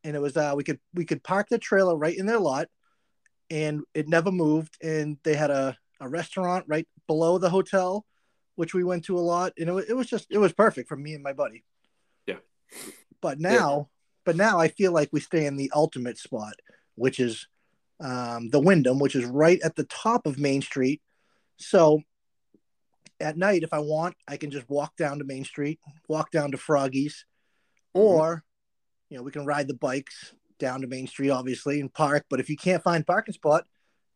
and 0.05 0.17
it 0.17 0.21
was 0.21 0.37
uh 0.37 0.55
we 0.57 0.65
could 0.65 0.81
we 0.95 1.05
could 1.05 1.23
park 1.23 1.49
the 1.49 1.59
trailer 1.59 1.97
right 1.97 2.17
in 2.17 2.27
their 2.27 2.41
lot 2.41 2.69
and 3.51 3.83
it 3.95 4.09
never 4.09 4.33
moved 4.33 4.79
and 4.83 5.19
they 5.25 5.35
had 5.35 5.51
a, 5.51 5.77
a 6.01 6.09
restaurant 6.09 6.65
right 6.69 6.89
below 7.07 7.39
the 7.39 7.51
hotel 7.51 8.07
which 8.55 8.75
we 8.75 8.85
went 8.85 9.05
to 9.07 9.19
a 9.19 9.21
lot, 9.21 9.53
and 9.59 9.69
it 9.69 9.73
was, 9.73 9.85
it 9.87 9.95
was 9.95 10.07
just 10.07 10.27
it 10.31 10.39
was 10.39 10.53
perfect 10.53 10.89
for 10.89 10.97
me 10.97 11.15
and 11.15 11.23
my 11.23 11.33
buddy. 11.33 11.65
Yeah. 12.27 12.37
But 13.21 13.41
now, 13.41 13.77
yeah. 13.77 13.85
but 14.25 14.37
now 14.37 14.59
I 14.59 14.69
feel 14.69 14.93
like 14.93 15.11
we 15.13 15.21
stay 15.21 15.47
in 15.47 15.57
the 15.57 15.71
ultimate 15.75 16.19
spot, 16.19 16.55
which 16.95 17.21
is 17.21 17.47
um, 18.01 18.51
the 18.51 18.61
Wyndham, 18.61 18.99
which 18.99 19.15
is 19.15 19.25
right 19.25 19.61
at 19.63 19.77
the 19.77 19.85
top 19.85 20.27
of 20.27 20.39
Main 20.39 20.63
Street. 20.63 21.01
So 21.57 22.03
at 23.21 23.37
night, 23.37 23.63
if 23.63 23.73
I 23.73 23.79
want, 23.79 24.17
I 24.27 24.37
can 24.37 24.51
just 24.51 24.69
walk 24.69 24.97
down 24.97 25.19
to 25.19 25.25
Main 25.25 25.45
Street, 25.45 25.79
walk 26.09 26.31
down 26.31 26.51
to 26.51 26.59
Froggy's, 26.59 27.25
or 27.95 28.45
you 29.09 29.17
know, 29.17 29.23
we 29.23 29.31
can 29.31 29.47
ride 29.47 29.69
the 29.69 29.75
bikes 29.75 30.35
down 30.59 30.81
to 30.81 30.87
Main 30.87 31.07
Street, 31.07 31.31
obviously, 31.31 31.81
and 31.81 31.93
park. 31.93 32.25
But 32.29 32.41
if 32.41 32.49
you 32.49 32.57
can't 32.57 32.83
find 32.83 33.07
parking 33.07 33.35
spot, 33.35 33.67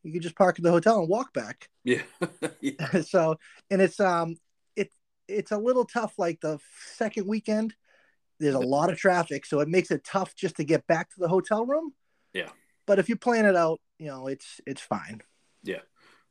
you 0.06 0.12
can 0.12 0.22
just 0.22 0.36
park 0.36 0.58
at 0.58 0.62
the 0.62 0.70
hotel 0.70 1.00
and 1.00 1.08
walk 1.08 1.32
back. 1.32 1.68
Yeah. 1.84 2.02
yeah. 2.60 3.00
so, 3.02 3.36
and 3.70 3.80
it's 3.80 4.00
um, 4.00 4.34
it 4.74 4.90
it's 5.28 5.52
a 5.52 5.56
little 5.56 5.84
tough. 5.84 6.14
Like 6.18 6.40
the 6.40 6.58
second 6.94 7.28
weekend, 7.28 7.74
there's 8.40 8.56
a 8.56 8.58
lot 8.58 8.90
of 8.90 8.98
traffic, 8.98 9.46
so 9.46 9.60
it 9.60 9.68
makes 9.68 9.92
it 9.92 10.02
tough 10.02 10.34
just 10.34 10.56
to 10.56 10.64
get 10.64 10.84
back 10.88 11.10
to 11.10 11.20
the 11.20 11.28
hotel 11.28 11.64
room. 11.64 11.92
Yeah. 12.32 12.48
But 12.84 12.98
if 12.98 13.08
you 13.08 13.14
plan 13.14 13.46
it 13.46 13.54
out, 13.54 13.80
you 13.98 14.06
know, 14.08 14.26
it's 14.26 14.60
it's 14.66 14.80
fine. 14.80 15.20
Yeah. 15.62 15.82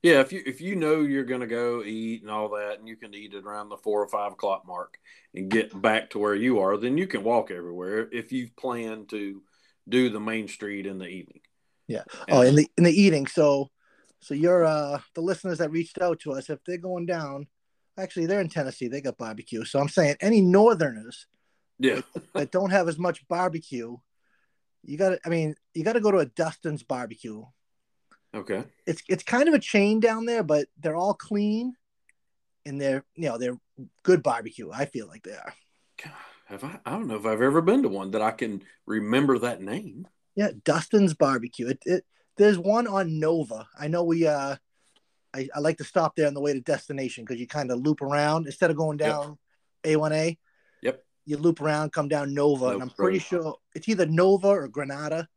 Yeah, 0.03 0.19
if 0.19 0.33
you 0.33 0.43
if 0.45 0.59
you 0.59 0.75
know 0.75 1.01
you're 1.03 1.23
gonna 1.23 1.47
go 1.47 1.81
eat 1.81 2.21
and 2.21 2.29
all 2.29 2.49
that, 2.49 2.79
and 2.79 2.87
you 2.87 2.97
can 2.97 3.13
eat 3.13 3.33
it 3.33 3.45
around 3.45 3.69
the 3.69 3.77
four 3.77 4.03
or 4.03 4.09
five 4.09 4.33
o'clock 4.33 4.67
mark 4.67 4.97
and 5.33 5.49
get 5.49 5.81
back 5.81 6.09
to 6.09 6.19
where 6.19 6.35
you 6.35 6.59
are, 6.59 6.75
then 6.75 6.97
you 6.97 7.07
can 7.07 7.23
walk 7.23 7.49
everywhere. 7.49 8.09
If 8.11 8.33
you've 8.33 8.57
planned 8.57 9.07
to 9.11 9.41
do 9.87 10.09
the 10.09 10.19
main 10.19 10.49
street 10.49 10.85
in 10.85 10.97
the 10.97 11.07
evening. 11.07 11.41
Yeah. 11.87 12.03
Oh, 12.29 12.41
in 12.41 12.55
the 12.55 12.67
in 12.77 12.83
the 12.83 12.91
eating. 12.91 13.27
So, 13.27 13.69
so 14.19 14.33
you're 14.33 14.65
uh 14.65 14.99
the 15.13 15.21
listeners 15.21 15.59
that 15.59 15.71
reached 15.71 16.01
out 16.01 16.19
to 16.21 16.33
us, 16.33 16.49
if 16.49 16.59
they're 16.65 16.77
going 16.77 17.05
down, 17.05 17.47
actually 17.97 18.25
they're 18.25 18.41
in 18.41 18.49
Tennessee, 18.49 18.87
they 18.87 19.01
got 19.01 19.17
barbecue. 19.17 19.65
So 19.65 19.79
I'm 19.79 19.89
saying 19.89 20.15
any 20.21 20.41
Northerners, 20.41 21.27
yeah, 21.79 22.01
that, 22.13 22.33
that 22.33 22.51
don't 22.51 22.71
have 22.71 22.87
as 22.87 22.97
much 22.97 23.27
barbecue, 23.27 23.97
you 24.83 24.97
got 24.97 25.09
to. 25.09 25.19
I 25.25 25.29
mean, 25.29 25.55
you 25.73 25.83
got 25.83 25.93
to 25.93 26.01
go 26.01 26.11
to 26.11 26.19
a 26.19 26.25
Dustin's 26.25 26.83
barbecue 26.83 27.43
Okay. 28.35 28.63
It's 28.85 29.01
it's 29.07 29.23
kind 29.23 29.47
of 29.47 29.53
a 29.53 29.59
chain 29.59 30.01
down 30.01 30.25
there, 30.25 30.43
but 30.43 30.67
they're 30.77 30.95
all 30.95 31.13
clean, 31.13 31.73
and 32.65 32.79
they're 32.79 33.05
you 33.15 33.29
know 33.29 33.37
they're 33.37 33.57
good 34.03 34.21
barbecue. 34.21 34.69
I 34.71 34.85
feel 34.85 35.07
like 35.07 35.23
they 35.23 35.31
are. 35.31 35.53
Have 36.47 36.63
I? 36.63 36.79
I 36.85 36.91
don't 36.91 37.07
know 37.07 37.15
if 37.15 37.25
I've 37.25 37.41
ever 37.41 37.61
been 37.61 37.83
to 37.83 37.89
one 37.89 38.11
that 38.11 38.21
I 38.21 38.31
can 38.31 38.61
remember 38.85 39.39
that 39.39 39.61
name. 39.61 40.07
Yeah, 40.35 40.49
Dustin's 40.63 41.13
Barbecue. 41.13 41.67
It, 41.67 41.83
it 41.85 42.05
there's 42.37 42.59
one 42.59 42.87
on 42.87 43.19
Nova. 43.19 43.67
I 43.79 43.87
know 43.87 44.03
we 44.03 44.27
uh, 44.27 44.55
I, 45.33 45.49
I 45.53 45.59
like 45.59 45.77
to 45.77 45.83
stop 45.83 46.15
there 46.15 46.27
on 46.27 46.33
the 46.33 46.41
way 46.41 46.53
to 46.53 46.61
destination 46.61 47.23
because 47.23 47.39
you 47.39 47.47
kind 47.47 47.71
of 47.71 47.79
loop 47.79 48.01
around 48.01 48.45
instead 48.45 48.71
of 48.71 48.77
going 48.77 48.97
down 48.97 49.37
A 49.83 49.95
one 49.95 50.13
A. 50.13 50.37
Yep. 50.81 51.03
You 51.25 51.37
loop 51.37 51.61
around, 51.61 51.91
come 51.91 52.07
down 52.07 52.33
Nova, 52.33 52.67
and 52.67 52.81
I'm 52.81 52.89
pretty 52.89 53.19
sure 53.19 53.55
it's 53.73 53.89
either 53.89 54.05
Nova 54.05 54.49
or 54.49 54.67
Granada. 54.67 55.27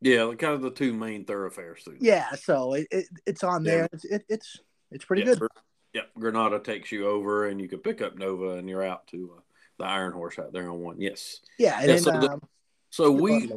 Yeah, 0.00 0.32
kind 0.38 0.54
of 0.54 0.60
the 0.60 0.70
two 0.70 0.92
main 0.92 1.24
thoroughfares 1.24 1.82
through. 1.82 1.96
Yeah, 2.00 2.32
so 2.32 2.74
it, 2.74 2.86
it 2.90 3.06
it's 3.26 3.42
on 3.42 3.64
there. 3.64 3.88
It's 3.92 4.04
it, 4.04 4.24
it's 4.28 4.60
it's 4.90 5.04
pretty 5.04 5.22
yeah, 5.22 5.34
good. 5.34 5.48
Yeah, 5.94 6.02
Granada 6.18 6.58
takes 6.58 6.92
you 6.92 7.08
over, 7.08 7.48
and 7.48 7.60
you 7.60 7.68
can 7.68 7.78
pick 7.78 8.02
up 8.02 8.16
Nova, 8.16 8.56
and 8.56 8.68
you're 8.68 8.84
out 8.84 9.06
to 9.08 9.36
uh, 9.38 9.40
the 9.78 9.86
Iron 9.86 10.12
Horse 10.12 10.38
out 10.38 10.52
there 10.52 10.68
on 10.70 10.80
one. 10.80 11.00
Yes. 11.00 11.40
Yeah, 11.58 11.78
and 11.78 11.88
yeah, 11.88 11.94
then, 11.94 12.02
so, 12.02 12.10
the, 12.10 12.30
um, 12.32 12.42
so 12.90 13.10
we 13.10 13.50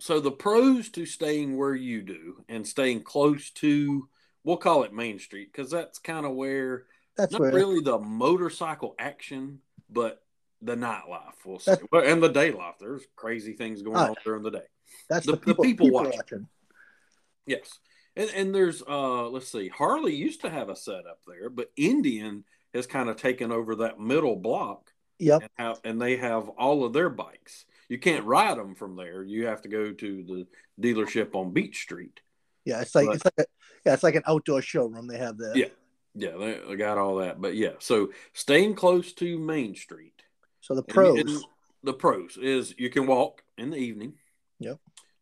so 0.00 0.20
the 0.20 0.30
pros 0.30 0.88
to 0.90 1.06
staying 1.06 1.56
where 1.56 1.74
you 1.74 2.02
do 2.02 2.44
and 2.48 2.66
staying 2.66 3.02
close 3.02 3.50
to 3.50 4.08
we'll 4.44 4.56
call 4.56 4.84
it 4.84 4.92
Main 4.92 5.18
Street 5.18 5.50
because 5.52 5.70
that's 5.70 5.98
kind 5.98 6.24
of 6.24 6.34
where 6.34 6.84
that's 7.16 7.32
not 7.32 7.40
where, 7.40 7.52
really 7.52 7.80
the 7.80 7.98
motorcycle 7.98 8.94
action, 8.98 9.60
but 9.90 10.22
the 10.62 10.76
nightlife. 10.76 11.34
We'll 11.44 11.58
say, 11.58 11.76
and 11.92 12.22
the 12.22 12.28
day 12.28 12.52
life. 12.52 12.76
There's 12.80 13.02
crazy 13.16 13.52
things 13.52 13.82
going 13.82 13.96
uh, 13.96 14.08
on 14.08 14.14
during 14.24 14.42
the 14.42 14.50
day. 14.50 14.66
That's 15.08 15.26
the, 15.26 15.32
the 15.32 15.38
people, 15.38 15.64
the 15.64 15.68
people, 15.70 15.86
people 15.86 15.96
watching. 15.96 16.18
watching. 16.18 16.48
Yes. 17.46 17.78
And, 18.16 18.30
and 18.34 18.54
there's 18.54 18.82
uh 18.82 19.28
let's 19.28 19.50
see, 19.50 19.68
Harley 19.68 20.14
used 20.14 20.40
to 20.42 20.50
have 20.50 20.68
a 20.68 20.76
setup 20.76 21.20
there, 21.26 21.50
but 21.50 21.70
Indian 21.76 22.44
has 22.74 22.86
kind 22.86 23.08
of 23.08 23.16
taken 23.16 23.52
over 23.52 23.76
that 23.76 24.00
middle 24.00 24.36
block. 24.36 24.92
Yep. 25.18 25.42
And, 25.42 25.50
have, 25.56 25.80
and 25.84 26.00
they 26.00 26.16
have 26.16 26.48
all 26.50 26.84
of 26.84 26.92
their 26.92 27.10
bikes. 27.10 27.64
You 27.88 27.98
can't 27.98 28.24
ride 28.24 28.58
them 28.58 28.74
from 28.74 28.96
there. 28.96 29.22
You 29.22 29.46
have 29.46 29.62
to 29.62 29.68
go 29.68 29.92
to 29.92 30.24
the 30.24 30.46
dealership 30.80 31.34
on 31.34 31.52
Beach 31.52 31.80
Street. 31.80 32.20
Yeah, 32.64 32.80
it's 32.82 32.94
like 32.94 33.06
but, 33.06 33.16
it's 33.16 33.24
like 33.24 33.38
a, 33.38 33.44
yeah, 33.86 33.94
it's 33.94 34.02
like 34.02 34.14
an 34.14 34.24
outdoor 34.26 34.60
showroom 34.60 35.06
they 35.06 35.18
have 35.18 35.38
that. 35.38 35.56
Yeah. 35.56 35.68
Yeah, 36.14 36.36
they, 36.36 36.58
they 36.68 36.76
got 36.76 36.98
all 36.98 37.16
that. 37.16 37.40
But 37.40 37.54
yeah, 37.54 37.74
so 37.78 38.10
staying 38.32 38.74
close 38.74 39.12
to 39.14 39.38
Main 39.38 39.76
Street. 39.76 40.22
So 40.60 40.74
the 40.74 40.82
pros 40.82 41.20
and, 41.20 41.28
and 41.28 41.44
the 41.84 41.92
pros 41.92 42.36
is 42.36 42.74
you 42.76 42.90
can 42.90 43.06
walk 43.06 43.42
in 43.56 43.70
the 43.70 43.76
evening. 43.76 44.14
Yep. 44.58 44.78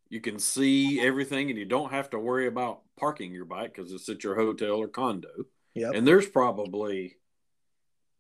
You 0.08 0.20
can 0.20 0.38
see 0.38 1.00
everything 1.00 1.50
and 1.50 1.58
you 1.58 1.66
don't 1.66 1.90
have 1.90 2.11
to 2.11 2.18
worry 2.18 2.46
about 2.46 2.80
parking 2.99 3.32
your 3.32 3.44
bike 3.44 3.75
because 3.75 3.92
it's 3.92 4.08
at 4.08 4.25
your 4.25 4.37
hotel 4.37 4.76
or 4.76 4.88
condo. 4.88 5.28
Yep. 5.75 5.94
And 5.94 6.06
there's 6.06 6.28
probably, 6.28 7.16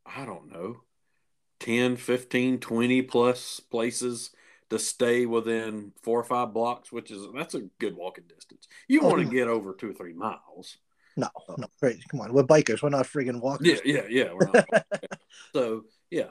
I 0.04 0.26
don't 0.26 0.52
know, 0.52 0.76
10, 1.60 1.96
15, 1.96 2.58
20 2.58 3.02
plus 3.02 3.60
places 3.60 4.30
to 4.70 4.78
stay 4.78 5.26
within 5.26 5.92
four 6.02 6.18
or 6.18 6.24
five 6.24 6.52
blocks, 6.52 6.90
which 6.90 7.10
is 7.10 7.26
that's 7.34 7.54
a 7.54 7.62
good 7.78 7.96
walking 7.96 8.24
distance. 8.28 8.66
You 8.88 9.00
oh, 9.02 9.08
want 9.08 9.22
to 9.22 9.34
get 9.34 9.48
over 9.48 9.74
two 9.74 9.90
or 9.90 9.94
three 9.94 10.12
miles. 10.12 10.78
No, 11.16 11.28
no, 11.56 11.66
crazy. 11.78 12.02
Come 12.10 12.20
on. 12.20 12.32
We're 12.32 12.42
bikers. 12.42 12.82
We're 12.82 12.90
not 12.90 13.06
friggin' 13.06 13.40
walkers. 13.40 13.66
Yeah, 13.66 13.78
yeah, 13.84 14.06
yeah. 14.08 14.32
We're 14.34 14.50
not. 14.52 14.86
so, 15.54 15.84
yeah, 16.10 16.28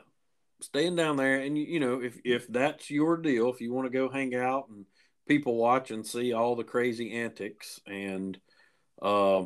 staying 0.61 0.95
down 0.95 1.17
there. 1.17 1.39
And, 1.39 1.57
you, 1.57 1.65
you 1.65 1.79
know, 1.79 2.01
if, 2.01 2.19
if 2.23 2.47
that's 2.47 2.91
your 2.91 3.17
deal, 3.17 3.49
if 3.49 3.61
you 3.61 3.73
want 3.73 3.87
to 3.87 3.97
go 3.97 4.09
hang 4.09 4.35
out 4.35 4.67
and 4.69 4.85
people 5.27 5.55
watch 5.55 5.91
and 5.91 6.05
see 6.05 6.33
all 6.33 6.55
the 6.55 6.63
crazy 6.63 7.13
antics. 7.13 7.79
And 7.87 8.37
uh, 9.01 9.45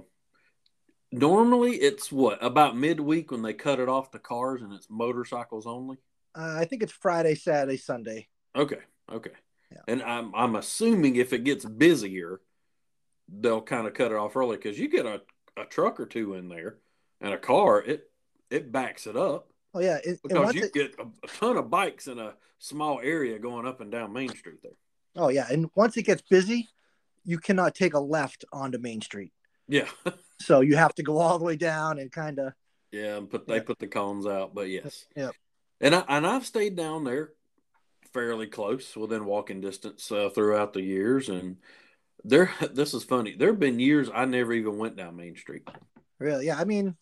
normally 1.12 1.72
it's 1.76 2.12
what 2.12 2.44
about 2.44 2.78
midweek 2.78 3.32
when 3.32 3.42
they 3.42 3.54
cut 3.54 3.80
it 3.80 3.90
off 3.90 4.12
the 4.12 4.20
cars 4.20 4.62
and 4.62 4.74
it's 4.74 4.90
motorcycles 4.90 5.66
only. 5.66 5.98
Uh, 6.36 6.58
I 6.60 6.66
think 6.66 6.84
it's 6.84 6.92
Friday, 6.92 7.36
Saturday, 7.36 7.78
Sunday. 7.78 8.28
Okay, 8.56 8.80
okay. 9.12 9.32
Yeah. 9.72 9.82
And 9.88 10.04
I'm 10.04 10.34
I'm 10.36 10.56
assuming 10.56 11.16
if 11.16 11.34
it 11.34 11.44
gets 11.44 11.66
busier, 11.66 12.42
they'll 13.28 13.62
kind 13.62 13.88
of 13.88 13.94
cut 13.94 14.12
it 14.12 14.18
off 14.18 14.36
early 14.36 14.58
because 14.58 14.80
you 14.80 14.90
get 14.90 15.06
a, 15.06 15.22
a 15.58 15.66
truck 15.66 16.00
or 16.00 16.06
two 16.06 16.34
in 16.34 16.50
there 16.50 16.78
and 17.22 17.34
a 17.34 17.38
car, 17.38 17.82
it 17.82 18.10
it 18.50 18.72
backs 18.72 19.08
it 19.08 19.16
up. 19.16 19.50
Oh 19.74 19.80
yeah, 19.80 20.00
it, 20.04 20.20
because 20.24 20.56
you 20.56 20.64
it, 20.64 20.74
get 20.74 20.96
a, 21.00 21.04
a, 21.24 21.28
ton 21.28 21.58
of 21.58 21.70
bikes 21.70 22.08
in 22.08 22.18
a 22.18 22.34
small 22.58 23.00
area 23.04 23.38
going 23.38 23.68
up 23.68 23.82
and 23.82 23.92
down 23.92 24.14
Main 24.14 24.30
Street 24.30 24.62
there. 24.64 24.72
Oh 25.16 25.30
yeah, 25.30 25.48
and 25.50 25.70
once 25.76 25.96
it 25.98 26.04
gets 26.04 26.24
busy, 26.24 26.68
you 27.24 27.38
cannot 27.38 27.76
take 27.76 27.94
a 27.94 28.00
left 28.00 28.46
onto 28.52 28.80
Main 28.80 29.02
Street. 29.02 29.32
Yeah. 29.68 29.88
so 30.40 30.62
you 30.62 30.76
have 30.76 30.94
to 30.96 31.04
go 31.04 31.18
all 31.18 31.40
the 31.40 31.46
way 31.46 31.56
down 31.56 32.00
and 32.00 32.12
kind 32.12 32.40
of. 32.40 32.54
Yeah, 32.92 33.18
and 33.18 33.30
put 33.30 33.48
they 33.48 33.56
yeah. 33.56 33.64
put 33.64 33.80
the 33.80 33.88
cones 33.88 34.26
out, 34.26 34.56
but 34.56 34.70
yes. 34.70 35.06
Yep. 35.16 35.36
And 35.82 35.96
I 35.96 36.04
and 36.08 36.26
I've 36.26 36.46
stayed 36.46 36.76
down 36.76 37.04
there 37.04 37.34
fairly 38.14 38.48
close 38.48 38.96
within 38.96 39.26
walking 39.26 39.62
distance 39.62 40.12
uh, 40.12 40.30
throughout 40.30 40.74
the 40.74 40.82
years, 40.82 41.30
and 41.30 41.58
there. 42.24 42.52
This 42.74 42.94
is 42.94 43.04
funny. 43.04 43.36
There 43.36 43.50
have 43.50 43.60
been 43.60 43.80
years 43.80 44.10
I 44.14 44.26
never 44.26 44.54
even 44.54 44.78
went 44.78 44.96
down 44.96 45.16
Main 45.16 45.36
Street. 45.36 45.68
Really? 46.18 46.48
Yeah. 46.48 46.58
I 46.58 46.66
mean, 46.66 46.96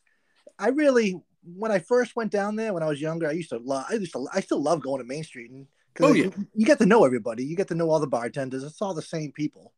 I 0.59 0.69
really 0.69 1.15
when 1.43 1.71
I 1.71 1.79
first 1.79 2.15
went 2.15 2.31
down 2.31 2.57
there 2.57 2.73
when 2.73 2.83
I 2.83 2.87
was 2.87 3.01
younger, 3.01 3.27
I 3.27 3.31
used 3.31 3.49
to 3.49 3.57
love. 3.57 3.85
I 3.89 3.93
used 3.93 4.13
to. 4.13 4.27
I 4.33 4.41
still 4.41 4.61
love 4.61 4.81
going 4.81 5.01
to 5.01 5.07
Main 5.07 5.23
Street 5.23 5.51
and 5.51 5.67
Oh 5.99 6.13
yeah, 6.13 6.25
you, 6.25 6.47
you, 6.53 6.65
get 6.65 6.77
to 6.79 6.85
know 6.85 7.05
everybody. 7.05 7.43
You 7.43 7.55
get 7.55 7.67
to 7.69 7.75
know 7.75 7.89
all 7.89 7.99
the 7.99 8.07
bartenders. 8.07 8.63
It's 8.63 8.81
all 8.81 8.93
the 8.93 9.01
same 9.01 9.31
people, 9.31 9.73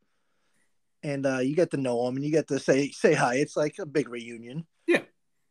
and 1.03 1.25
uh, 1.25 1.39
you 1.39 1.55
get 1.55 1.71
to 1.71 1.77
know 1.77 2.05
them, 2.05 2.15
and 2.15 2.25
you 2.25 2.31
get 2.31 2.47
to 2.49 2.59
say 2.59 2.91
say 2.91 3.13
hi. 3.13 3.35
It's 3.35 3.55
like 3.55 3.75
a 3.79 3.85
big 3.85 4.09
reunion. 4.09 4.65
Yeah. 4.87 5.01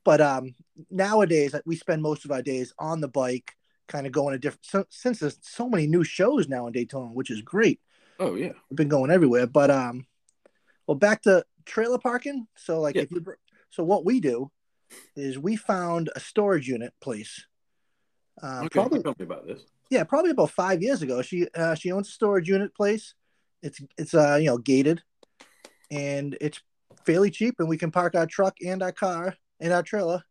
But 0.04 0.20
um, 0.20 0.54
nowadays 0.90 1.54
we 1.66 1.76
spend 1.76 2.02
most 2.02 2.24
of 2.24 2.30
our 2.30 2.42
days 2.42 2.72
on 2.78 3.00
the 3.00 3.08
bike, 3.08 3.52
kind 3.88 4.06
of 4.06 4.12
going 4.12 4.32
to 4.32 4.38
different. 4.38 4.64
So, 4.64 4.84
since 4.90 5.20
there's 5.20 5.38
so 5.42 5.68
many 5.68 5.86
new 5.86 6.04
shows 6.04 6.48
now 6.48 6.66
in 6.66 6.72
Daytona, 6.72 7.12
which 7.12 7.30
is 7.30 7.42
great. 7.42 7.80
Oh 8.18 8.34
yeah, 8.34 8.52
we've 8.70 8.76
been 8.76 8.88
going 8.88 9.10
everywhere. 9.10 9.46
But 9.46 9.70
um, 9.70 10.06
well, 10.86 10.96
back 10.96 11.22
to 11.22 11.44
trailer 11.64 11.98
parking. 11.98 12.46
So 12.56 12.80
like, 12.80 12.96
yeah. 12.96 13.02
if 13.02 13.10
you 13.10 13.24
so 13.70 13.84
what 13.84 14.04
we 14.04 14.20
do 14.20 14.50
is 15.14 15.38
we 15.38 15.56
found 15.56 16.10
a 16.16 16.20
storage 16.20 16.68
unit 16.68 16.94
place. 17.00 17.46
Uh, 18.42 18.60
okay, 18.60 18.68
probably 18.68 19.02
tell 19.02 19.14
me 19.18 19.24
about 19.24 19.46
this 19.46 19.62
yeah, 19.90 20.04
probably 20.04 20.30
about 20.30 20.50
five 20.50 20.82
years 20.82 21.02
ago. 21.02 21.22
She 21.22 21.46
uh, 21.54 21.74
she 21.74 21.92
owns 21.92 22.08
a 22.08 22.12
storage 22.12 22.48
unit 22.48 22.74
place. 22.74 23.14
It's 23.62 23.80
it's 23.96 24.14
uh 24.14 24.36
you 24.36 24.46
know 24.46 24.58
gated, 24.58 25.02
and 25.90 26.36
it's 26.40 26.60
fairly 27.04 27.30
cheap, 27.30 27.56
and 27.58 27.68
we 27.68 27.78
can 27.78 27.90
park 27.90 28.14
our 28.14 28.26
truck 28.26 28.56
and 28.64 28.82
our 28.82 28.92
car 28.92 29.34
and 29.60 29.72
our 29.72 29.82
trailer 29.82 30.22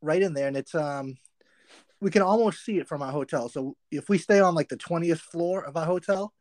right 0.00 0.22
in 0.22 0.34
there, 0.34 0.48
and 0.48 0.56
it's 0.56 0.74
um 0.74 1.16
we 2.00 2.10
can 2.10 2.22
almost 2.22 2.64
see 2.64 2.78
it 2.78 2.86
from 2.86 3.02
our 3.02 3.10
hotel. 3.10 3.48
So 3.48 3.76
if 3.90 4.08
we 4.08 4.18
stay 4.18 4.40
on 4.40 4.54
like 4.54 4.68
the 4.68 4.76
twentieth 4.76 5.20
floor 5.20 5.64
of 5.64 5.76
our 5.76 5.86
hotel, 5.86 6.32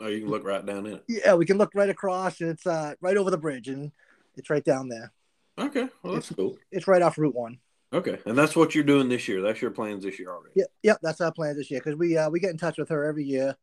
oh, 0.00 0.08
you 0.08 0.20
can 0.20 0.30
look 0.30 0.44
right 0.44 0.64
down 0.64 0.86
in 0.86 0.94
it. 0.94 1.04
Yeah, 1.08 1.34
we 1.34 1.46
can 1.46 1.58
look 1.58 1.74
right 1.74 1.90
across, 1.90 2.40
and 2.40 2.50
it's 2.50 2.66
uh 2.66 2.94
right 3.00 3.16
over 3.16 3.30
the 3.30 3.38
bridge, 3.38 3.68
and 3.68 3.92
it's 4.36 4.50
right 4.50 4.64
down 4.64 4.88
there. 4.88 5.12
Okay, 5.58 5.88
well 6.02 6.14
that's 6.14 6.30
it's, 6.30 6.36
cool. 6.36 6.58
It's 6.70 6.86
right 6.86 7.02
off 7.02 7.18
Route 7.18 7.34
One. 7.34 7.58
Okay, 7.92 8.18
and 8.26 8.36
that's 8.36 8.54
what 8.54 8.74
you're 8.74 8.84
doing 8.84 9.08
this 9.08 9.26
year. 9.28 9.40
That's 9.40 9.62
your 9.62 9.70
plans 9.70 10.04
this 10.04 10.18
year 10.18 10.30
already. 10.30 10.52
Yeah, 10.54 10.66
yep, 10.82 10.98
that's 11.02 11.22
our 11.22 11.32
plans 11.32 11.56
this 11.56 11.70
year 11.70 11.80
because 11.80 11.98
we 11.98 12.16
uh, 12.18 12.28
we 12.28 12.38
get 12.38 12.50
in 12.50 12.58
touch 12.58 12.78
with 12.78 12.90
her 12.90 13.04
every 13.04 13.24
year, 13.24 13.56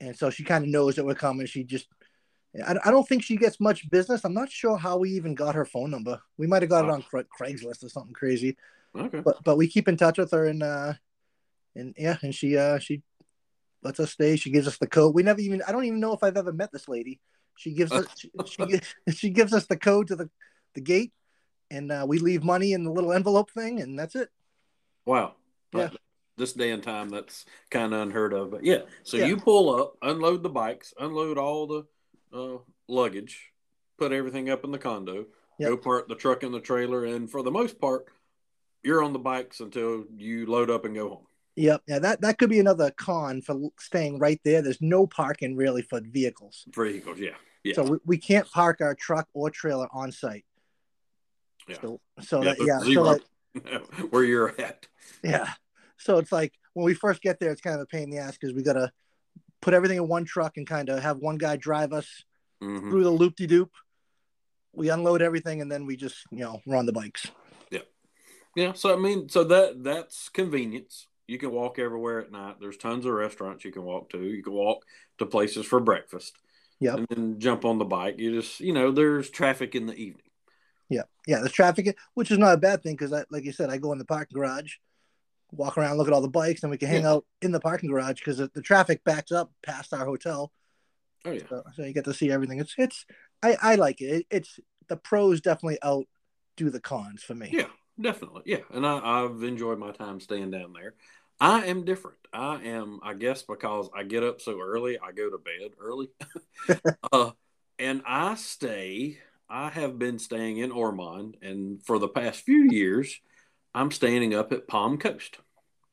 and 0.00 0.16
so 0.16 0.30
she 0.30 0.42
kind 0.42 0.64
of 0.64 0.70
knows 0.70 0.96
that 0.96 1.04
we're 1.04 1.14
coming. 1.14 1.46
She 1.46 1.64
just 1.64 1.86
I, 2.66 2.76
I 2.86 2.90
don't 2.90 3.06
think 3.06 3.22
she 3.22 3.36
gets 3.36 3.60
much 3.60 3.88
business. 3.90 4.24
I'm 4.24 4.34
not 4.34 4.50
sure 4.50 4.76
how 4.76 4.96
we 4.96 5.10
even 5.10 5.34
got 5.34 5.54
her 5.54 5.64
phone 5.64 5.90
number. 5.90 6.20
We 6.38 6.46
might 6.46 6.62
have 6.62 6.70
got 6.70 6.84
it 6.84 6.90
Oh. 6.90 6.94
on 6.94 7.02
Cra- 7.02 7.24
Craigslist 7.24 7.84
or 7.84 7.88
something 7.88 8.14
crazy. 8.14 8.56
Okay. 8.96 9.20
But 9.20 9.42
but 9.44 9.56
we 9.56 9.68
keep 9.68 9.86
in 9.88 9.96
touch 9.96 10.18
with 10.18 10.30
her 10.32 10.46
and 10.46 10.62
uh 10.62 10.94
and 11.76 11.94
yeah, 11.98 12.16
and 12.22 12.34
she 12.34 12.56
uh 12.56 12.78
she 12.78 13.02
lets 13.82 14.00
us 14.00 14.12
stay. 14.12 14.36
She 14.36 14.50
gives 14.50 14.66
us 14.66 14.78
the 14.78 14.86
code. 14.86 15.14
We 15.14 15.22
never 15.22 15.40
even 15.40 15.62
I 15.68 15.72
don't 15.72 15.84
even 15.84 16.00
know 16.00 16.12
if 16.14 16.22
I've 16.22 16.36
ever 16.36 16.52
met 16.52 16.72
this 16.72 16.88
lady. 16.88 17.20
She 17.56 17.72
gives 17.72 17.92
us 17.92 18.06
she, 18.18 18.30
she, 18.46 18.80
she 19.12 19.30
gives 19.30 19.52
us 19.52 19.66
the 19.66 19.76
code 19.76 20.08
to 20.08 20.16
the 20.16 20.30
the 20.74 20.80
gate 20.80 21.12
and 21.70 21.92
uh, 21.92 22.06
we 22.08 22.18
leave 22.18 22.42
money 22.42 22.72
in 22.72 22.82
the 22.84 22.90
little 22.90 23.12
envelope 23.12 23.50
thing 23.50 23.80
and 23.80 23.98
that's 23.98 24.14
it. 24.16 24.30
Wow. 25.04 25.34
Yeah. 25.74 25.90
This 26.38 26.52
day 26.52 26.70
and 26.70 26.82
time, 26.82 27.08
that's 27.10 27.44
kind 27.70 27.92
of 27.92 28.00
unheard 28.00 28.32
of. 28.32 28.50
But 28.50 28.64
yeah, 28.64 28.82
so 29.02 29.16
Yeah. 29.16 29.26
you 29.26 29.36
pull 29.36 29.74
up, 29.74 29.96
unload 30.02 30.42
the 30.44 30.48
bikes, 30.48 30.94
unload 30.98 31.36
all 31.36 31.66
the 31.66 31.84
uh, 32.32 32.58
luggage, 32.88 33.50
put 33.98 34.12
everything 34.12 34.50
up 34.50 34.64
in 34.64 34.70
the 34.70 34.78
condo, 34.78 35.26
Yep. 35.58 35.70
go 35.70 35.76
park 35.76 36.08
the 36.08 36.14
truck 36.14 36.42
in 36.44 36.52
the 36.52 36.60
trailer, 36.60 37.04
and 37.04 37.28
for 37.30 37.42
the 37.42 37.50
most 37.50 37.80
part, 37.80 38.06
you're 38.84 39.02
on 39.02 39.12
the 39.12 39.18
bikes 39.18 39.58
until 39.60 40.04
you 40.16 40.46
load 40.46 40.70
up 40.70 40.84
and 40.84 40.94
go 40.94 41.08
home. 41.08 41.26
Yep. 41.56 41.82
Yeah, 41.88 41.98
that 41.98 42.20
that 42.20 42.38
could 42.38 42.48
be 42.50 42.60
another 42.60 42.92
con 42.92 43.42
for 43.42 43.58
staying 43.80 44.20
right 44.20 44.40
there. 44.44 44.62
There's 44.62 44.80
no 44.80 45.06
parking 45.08 45.56
really 45.56 45.82
for 45.82 46.00
vehicles. 46.00 46.64
Vehicles, 46.68 47.18
yeah, 47.18 47.34
yeah. 47.64 47.74
So 47.74 47.82
we, 47.82 47.98
we 48.04 48.18
can't 48.18 48.48
park 48.52 48.80
our 48.80 48.94
truck 48.94 49.26
or 49.34 49.50
trailer 49.50 49.88
on 49.92 50.12
site. 50.12 50.44
Yeah. 51.66 51.80
So 51.80 52.00
so 52.20 52.42
Yeah, 52.44 52.54
that 52.58 52.64
yeah, 52.64 52.94
so 52.94 53.02
like, 53.02 53.22
Where 54.10 54.22
you're 54.22 54.54
at. 54.60 54.86
yeah. 55.24 55.50
So 55.96 56.18
it's 56.18 56.30
like 56.30 56.52
when 56.74 56.84
we 56.86 56.94
first 56.94 57.20
get 57.20 57.40
there, 57.40 57.50
it's 57.50 57.60
kind 57.60 57.74
of 57.74 57.82
a 57.82 57.86
pain 57.86 58.04
in 58.04 58.10
the 58.10 58.18
ass 58.18 58.38
because 58.38 58.54
we 58.54 58.62
gotta 58.62 58.92
put 59.60 59.74
everything 59.74 59.98
in 59.98 60.08
one 60.08 60.24
truck 60.24 60.56
and 60.56 60.66
kind 60.66 60.88
of 60.88 61.00
have 61.02 61.18
one 61.18 61.36
guy 61.38 61.56
drive 61.56 61.92
us 61.92 62.24
Mhm. 62.62 62.90
through 62.90 63.04
the 63.04 63.10
loop 63.10 63.36
de 63.36 63.46
doop. 63.46 63.70
We 64.72 64.90
unload 64.90 65.22
everything 65.22 65.60
and 65.60 65.70
then 65.70 65.86
we 65.86 65.96
just 65.96 66.16
you 66.30 66.38
know 66.40 66.60
we're 66.66 66.76
on 66.76 66.86
the 66.86 66.92
bikes. 66.92 67.26
Yeah, 67.70 67.80
Yeah. 68.54 68.72
so 68.72 68.92
I 68.94 68.98
mean, 68.98 69.28
so 69.28 69.44
that 69.44 69.82
that's 69.82 70.28
convenience. 70.28 71.06
You 71.26 71.38
can 71.38 71.50
walk 71.50 71.78
everywhere 71.78 72.20
at 72.20 72.32
night. 72.32 72.56
There's 72.60 72.78
tons 72.78 73.04
of 73.04 73.12
restaurants 73.12 73.64
you 73.64 73.72
can 73.72 73.82
walk 73.84 74.10
to. 74.10 74.22
You 74.22 74.42
can 74.42 74.52
walk 74.54 74.84
to 75.18 75.26
places 75.26 75.66
for 75.66 75.78
breakfast. 75.80 76.38
Yeah. 76.80 76.94
And 76.96 77.06
then 77.10 77.40
jump 77.40 77.64
on 77.64 77.78
the 77.78 77.84
bike. 77.84 78.18
You 78.18 78.40
just, 78.40 78.60
you 78.60 78.72
know, 78.72 78.90
there's 78.92 79.28
traffic 79.28 79.74
in 79.74 79.86
the 79.86 79.94
evening. 79.94 80.22
Yeah, 80.88 81.02
yeah. 81.26 81.40
There's 81.40 81.52
traffic, 81.52 81.98
which 82.14 82.30
is 82.30 82.38
not 82.38 82.54
a 82.54 82.56
bad 82.56 82.82
thing 82.82 82.94
because, 82.94 83.10
like 83.30 83.44
you 83.44 83.52
said, 83.52 83.68
I 83.68 83.76
go 83.76 83.92
in 83.92 83.98
the 83.98 84.06
parking 84.06 84.36
garage, 84.36 84.76
walk 85.52 85.78
around, 85.78 85.96
look 85.96 86.06
at 86.08 86.12
all 86.12 86.20
the 86.20 86.28
bikes, 86.28 86.62
and 86.62 86.70
we 86.70 86.78
can 86.78 86.88
hang 86.88 87.02
Yeah. 87.02 87.12
out 87.12 87.26
in 87.42 87.52
the 87.52 87.60
parking 87.60 87.90
garage 87.90 88.20
because 88.20 88.38
the, 88.38 88.50
the 88.54 88.62
traffic 88.62 89.02
backs 89.04 89.32
up 89.32 89.50
past 89.62 89.92
our 89.92 90.04
hotel. 90.04 90.52
Oh 91.24 91.32
yeah. 91.32 91.42
So, 91.48 91.62
so 91.74 91.82
you 91.84 91.92
get 91.92 92.04
to 92.04 92.14
see 92.14 92.30
everything. 92.30 92.60
It's 92.60 92.74
it's 92.78 93.04
I 93.42 93.56
I 93.60 93.74
like 93.76 94.00
it. 94.00 94.04
it. 94.04 94.26
It's 94.30 94.60
the 94.88 94.96
pros 94.96 95.40
definitely 95.40 95.78
outdo 95.84 96.70
the 96.70 96.80
cons 96.80 97.22
for 97.22 97.34
me. 97.34 97.50
Yeah, 97.52 97.68
definitely. 98.00 98.42
Yeah. 98.46 98.60
And 98.72 98.86
I, 98.86 99.24
I've 99.24 99.42
enjoyed 99.42 99.78
my 99.78 99.92
time 99.92 100.20
staying 100.20 100.50
down 100.50 100.72
there. 100.72 100.94
I 101.40 101.66
am 101.66 101.84
different. 101.84 102.18
I 102.32 102.56
am, 102.64 103.00
I 103.02 103.14
guess, 103.14 103.42
because 103.42 103.88
I 103.94 104.02
get 104.02 104.24
up 104.24 104.40
so 104.40 104.60
early, 104.60 104.98
I 104.98 105.12
go 105.12 105.30
to 105.30 105.38
bed 105.38 105.72
early. 105.80 106.08
uh, 107.12 107.30
and 107.78 108.02
I 108.06 108.34
stay, 108.34 109.18
I 109.48 109.70
have 109.70 109.98
been 109.98 110.18
staying 110.18 110.58
in 110.58 110.72
Ormond, 110.72 111.36
and 111.40 111.80
for 111.84 111.98
the 112.00 112.08
past 112.08 112.40
few 112.40 112.64
years, 112.70 113.20
I'm 113.78 113.90
standing 113.92 114.34
up 114.34 114.52
at 114.52 114.66
Palm 114.66 114.98
Coast, 114.98 115.38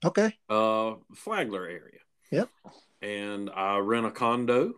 Okay. 0.04 0.36
uh, 0.50 0.96
Flagler 1.14 1.66
area. 1.66 2.00
Yep. 2.32 2.50
And 3.02 3.50
I 3.52 3.78
rent 3.78 4.08
a 4.08 4.12
condo. 4.12 4.74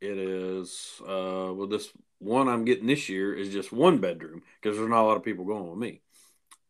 It 0.00 0.16
is, 0.16 1.00
uh, 1.02 1.52
well, 1.52 1.66
this 1.66 1.90
one 2.18 2.48
I'm 2.48 2.64
getting 2.64 2.86
this 2.86 3.08
year 3.08 3.34
is 3.34 3.50
just 3.50 3.70
one 3.72 3.98
bedroom 3.98 4.42
because 4.60 4.78
there's 4.78 4.88
not 4.88 5.02
a 5.02 5.06
lot 5.06 5.16
of 5.18 5.24
people 5.24 5.44
going 5.44 5.68
with 5.68 5.78
me 5.78 6.00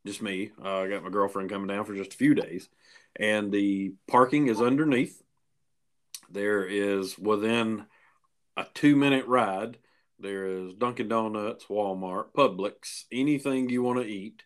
just 0.07 0.23
me. 0.23 0.51
Uh, 0.65 0.79
I 0.79 0.89
got 0.89 1.05
my 1.05 1.11
girlfriend 1.11 1.51
coming 1.51 1.67
down 1.69 1.85
for 1.85 1.95
just 1.95 2.15
a 2.15 2.17
few 2.17 2.35
days, 2.35 2.69
and 3.17 3.53
the 3.53 3.93
parking 4.09 4.47
is 4.49 4.61
underneath. 4.61 5.23
There 6.31 6.65
is 6.65 7.19
within 7.19 7.85
a 8.57 8.65
two 8.75 8.97
minute 8.97 9.27
ride. 9.27 9.77
There 10.19 10.47
is 10.47 10.73
Dunkin' 10.75 11.09
Donuts, 11.09 11.67
Walmart, 11.67 12.33
Publix, 12.33 13.05
anything 13.13 13.69
you 13.69 13.83
want 13.83 14.01
to 14.01 14.07
eat, 14.07 14.43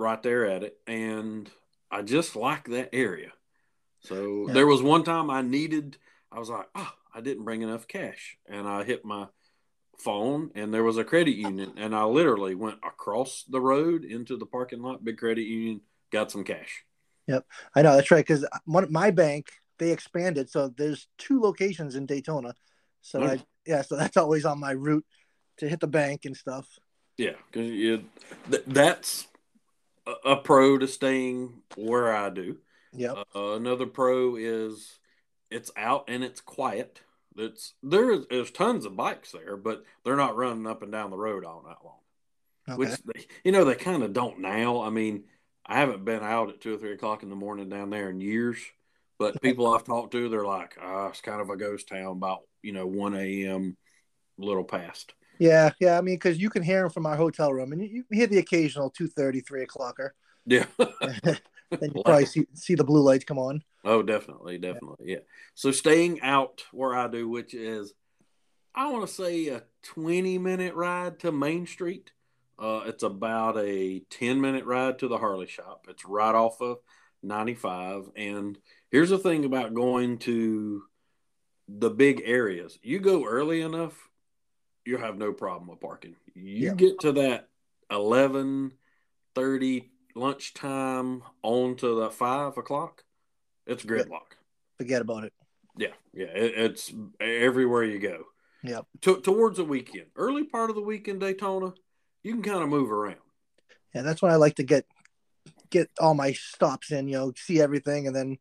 right 0.00 0.22
there 0.22 0.46
at 0.46 0.62
it. 0.62 0.76
And 0.86 1.50
I 1.90 2.02
just 2.02 2.36
like 2.36 2.68
that 2.68 2.90
area. 2.92 3.32
So 4.00 4.46
Yeah. 4.48 4.54
there 4.54 4.66
was 4.66 4.82
one 4.82 5.04
time 5.04 5.30
I 5.30 5.42
needed. 5.42 5.98
I 6.32 6.38
was 6.38 6.48
like, 6.48 6.68
oh, 6.74 6.92
I 7.14 7.20
didn't 7.20 7.44
bring 7.44 7.62
enough 7.62 7.88
cash, 7.88 8.38
and 8.46 8.66
I 8.68 8.84
hit 8.84 9.04
my 9.04 9.26
phone 9.98 10.50
and 10.54 10.72
there 10.72 10.84
was 10.84 10.96
a 10.96 11.04
credit 11.04 11.36
union 11.36 11.74
and 11.76 11.94
I 11.94 12.04
literally 12.04 12.54
went 12.54 12.78
across 12.82 13.44
the 13.46 13.60
road 13.60 14.02
into 14.02 14.38
the 14.38 14.46
parking 14.46 14.80
lot, 14.80 15.04
big 15.04 15.18
credit 15.18 15.42
union, 15.42 15.82
got 16.10 16.30
some 16.30 16.42
cash. 16.42 16.84
Yep. 17.26 17.44
I 17.74 17.82
know 17.82 17.94
that's 17.94 18.10
right 18.10 18.26
because 18.26 18.46
one 18.64 18.90
my 18.90 19.10
bank 19.10 19.48
they 19.78 19.90
expanded, 19.90 20.48
so 20.48 20.68
there's 20.68 21.06
two 21.18 21.40
locations 21.40 21.96
in 21.96 22.06
Daytona. 22.06 22.54
So. 23.02 23.22
I 23.22 23.42
yeah, 23.66 23.82
so 23.82 23.96
that's 23.96 24.16
always 24.16 24.44
on 24.44 24.58
my 24.58 24.72
route 24.72 25.04
to 25.58 25.68
hit 25.68 25.80
the 25.80 25.86
bank 25.86 26.24
and 26.24 26.36
stuff. 26.36 26.66
Yeah, 27.16 27.34
because 27.50 28.00
th- 28.50 28.64
that's 28.66 29.28
a, 30.24 30.36
pro 30.36 30.78
to 30.78 30.88
staying 30.88 31.62
where 31.76 32.14
I 32.14 32.30
do. 32.30 32.58
Yep. 32.92 33.18
Uh, 33.34 33.52
another 33.52 33.86
pro 33.86 34.36
is 34.36 34.98
it's 35.50 35.70
out 35.76 36.04
and 36.08 36.24
it's 36.24 36.40
quiet. 36.40 37.00
It's 37.36 37.74
there's 37.82 38.26
there's 38.28 38.50
tons 38.50 38.84
of 38.84 38.96
bikes 38.96 39.32
there, 39.32 39.56
but 39.56 39.84
they're 40.04 40.16
not 40.16 40.36
running 40.36 40.66
up 40.66 40.82
and 40.82 40.90
down 40.90 41.10
the 41.10 41.16
road 41.16 41.44
all 41.44 41.62
night 41.62 41.76
long. 41.84 41.94
Okay. 42.68 42.76
Which 42.76 42.98
they, 43.04 43.26
you 43.44 43.52
know 43.52 43.64
they 43.64 43.74
kind 43.74 44.02
of 44.02 44.12
don't 44.12 44.40
now. 44.40 44.82
I 44.82 44.90
mean, 44.90 45.24
I 45.64 45.78
haven't 45.78 46.04
been 46.04 46.22
out 46.22 46.50
at 46.50 46.60
two 46.60 46.74
or 46.74 46.78
three 46.78 46.92
o'clock 46.92 47.22
in 47.22 47.30
the 47.30 47.36
morning 47.36 47.68
down 47.68 47.90
there 47.90 48.10
in 48.10 48.20
years. 48.20 48.58
But 49.18 49.42
people 49.42 49.72
I've 49.72 49.84
talked 49.84 50.12
to, 50.12 50.28
they're 50.28 50.46
like, 50.46 50.78
ah, 50.80 51.08
it's 51.08 51.20
kind 51.20 51.42
of 51.42 51.50
a 51.50 51.56
ghost 51.56 51.88
town. 51.88 52.16
About 52.16 52.40
you 52.62 52.72
know 52.72 52.86
one 52.86 53.14
a.m. 53.14 53.76
little 54.38 54.64
past. 54.64 55.14
Yeah, 55.40 55.70
yeah. 55.80 55.96
I 55.96 56.02
mean, 56.02 56.16
because 56.16 56.38
you 56.38 56.50
can 56.50 56.62
hear 56.62 56.82
them 56.82 56.90
from 56.90 57.06
our 57.06 57.16
hotel 57.16 57.50
room, 57.50 57.72
and 57.72 57.80
you, 57.82 57.88
you 57.88 58.04
hear 58.12 58.26
the 58.26 58.38
occasional 58.38 58.90
2.30, 58.90 59.44
3 59.44 59.66
o'clocker. 59.66 60.10
Yeah. 60.44 60.66
then 61.70 61.92
you 61.94 62.02
probably 62.04 62.26
see, 62.26 62.46
see 62.54 62.74
the 62.74 62.84
blue 62.84 63.00
lights 63.00 63.24
come 63.24 63.38
on. 63.38 63.62
Oh, 63.82 64.02
definitely, 64.02 64.58
definitely, 64.58 65.10
yeah. 65.10 65.20
So 65.54 65.70
staying 65.70 66.20
out 66.20 66.64
where 66.72 66.94
I 66.94 67.08
do, 67.08 67.28
which 67.28 67.54
is, 67.54 67.94
I 68.74 68.90
want 68.90 69.06
to 69.06 69.12
say 69.12 69.48
a 69.48 69.62
twenty-minute 69.82 70.74
ride 70.74 71.18
to 71.20 71.32
Main 71.32 71.66
Street. 71.66 72.12
Uh, 72.58 72.82
it's 72.86 73.02
about 73.02 73.56
a 73.58 74.00
ten-minute 74.10 74.66
ride 74.66 74.98
to 74.98 75.08
the 75.08 75.16
Harley 75.16 75.46
shop. 75.46 75.86
It's 75.88 76.04
right 76.04 76.34
off 76.34 76.60
of 76.60 76.78
ninety-five. 77.22 78.10
And 78.14 78.58
here's 78.90 79.10
the 79.10 79.18
thing 79.18 79.44
about 79.44 79.74
going 79.74 80.18
to 80.18 80.82
the 81.68 81.90
big 81.90 82.22
areas: 82.24 82.78
you 82.82 82.98
go 82.98 83.24
early 83.24 83.62
enough, 83.62 84.09
you'll 84.84 85.00
have 85.00 85.18
no 85.18 85.32
problem 85.32 85.68
with 85.68 85.80
parking. 85.80 86.16
You 86.34 86.68
Yeah. 86.68 86.74
get 86.74 87.00
to 87.00 87.12
that 87.12 87.48
eleven 87.90 88.72
thirty 89.34 89.90
lunchtime 90.14 91.22
on 91.42 91.76
to 91.76 91.94
the 91.94 92.10
five 92.10 92.56
o'clock. 92.58 93.04
It's 93.66 93.84
gridlock. 93.84 94.36
Forget 94.78 95.02
about 95.02 95.24
it. 95.24 95.32
Yeah, 95.76 95.92
yeah, 96.12 96.26
it, 96.26 96.52
it's 96.56 96.92
everywhere 97.20 97.84
you 97.84 97.98
go. 97.98 98.24
Yep. 98.62 98.86
To, 99.02 99.20
towards 99.20 99.56
the 99.56 99.64
weekend, 99.64 100.06
early 100.16 100.44
part 100.44 100.68
of 100.68 100.76
the 100.76 100.82
weekend, 100.82 101.20
Daytona, 101.20 101.72
you 102.22 102.34
can 102.34 102.42
kind 102.42 102.62
of 102.62 102.68
move 102.68 102.90
around. 102.90 103.16
Yeah, 103.94 104.02
that's 104.02 104.20
when 104.20 104.32
I 104.32 104.36
like 104.36 104.56
to 104.56 104.62
get 104.62 104.86
get 105.70 105.88
all 106.00 106.14
my 106.14 106.32
stops 106.32 106.90
in, 106.90 107.08
you 107.08 107.16
know, 107.16 107.32
see 107.36 107.60
everything, 107.60 108.06
and 108.06 108.14
then 108.14 108.38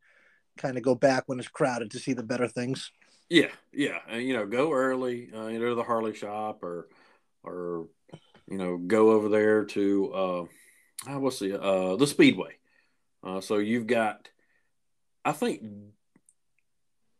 kind 0.57 0.77
of 0.77 0.83
go 0.83 0.95
back 0.95 1.23
when 1.27 1.39
it's 1.39 1.47
crowded 1.47 1.91
to 1.91 1.99
see 1.99 2.13
the 2.13 2.23
better 2.23 2.47
things. 2.47 2.91
Yeah, 3.29 3.51
yeah, 3.71 3.99
and 4.07 4.23
you 4.23 4.33
know, 4.33 4.47
go 4.47 4.71
early, 4.71 5.29
uh, 5.33 5.47
the 5.49 5.83
Harley 5.85 6.15
shop, 6.15 6.63
or 6.63 6.89
or 7.43 7.87
you 8.49 8.57
know, 8.57 8.77
go 8.77 9.11
over 9.11 9.29
there 9.29 9.65
to 9.65 10.11
uh, 10.13 10.41
uh, 11.11 11.19
what's 11.19 11.39
the 11.39 11.61
uh 11.61 11.95
the 11.95 12.07
Speedway. 12.07 12.55
Uh, 13.23 13.41
so 13.41 13.57
you've 13.57 13.85
got, 13.85 14.29
I 15.25 15.33
think, 15.33 15.61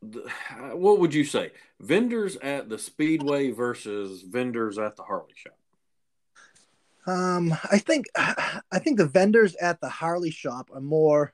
the, 0.02 0.30
what 0.74 1.00
would 1.00 1.14
you 1.14 1.24
say, 1.24 1.52
vendors 1.80 2.38
at 2.38 2.70
the 2.70 2.80
Speedway 2.80 3.52
versus 3.52 4.24
vendors 4.24 4.78
at 4.78 4.96
the 4.96 5.04
Harley 5.04 5.34
shop? 5.36 5.54
Um, 7.06 7.54
I 7.72 7.78
think 7.78 8.08
I 8.16 8.80
think 8.80 8.98
the 8.98 9.06
vendors 9.06 9.56
at 9.56 9.80
the 9.82 9.90
Harley 9.90 10.32
shop 10.32 10.70
are 10.74 10.82
more 10.82 11.34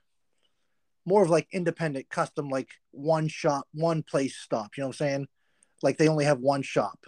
more 1.05 1.23
of 1.23 1.29
like 1.29 1.47
independent, 1.51 2.09
custom, 2.09 2.49
like 2.49 2.69
one 2.91 3.27
shop, 3.27 3.67
one 3.73 4.03
place 4.03 4.37
stop. 4.37 4.71
You 4.77 4.81
know 4.83 4.87
what 4.87 5.01
I'm 5.01 5.07
saying? 5.07 5.27
Like 5.83 5.97
they 5.97 6.07
only 6.07 6.25
have 6.25 6.39
one 6.39 6.61
shop. 6.61 7.05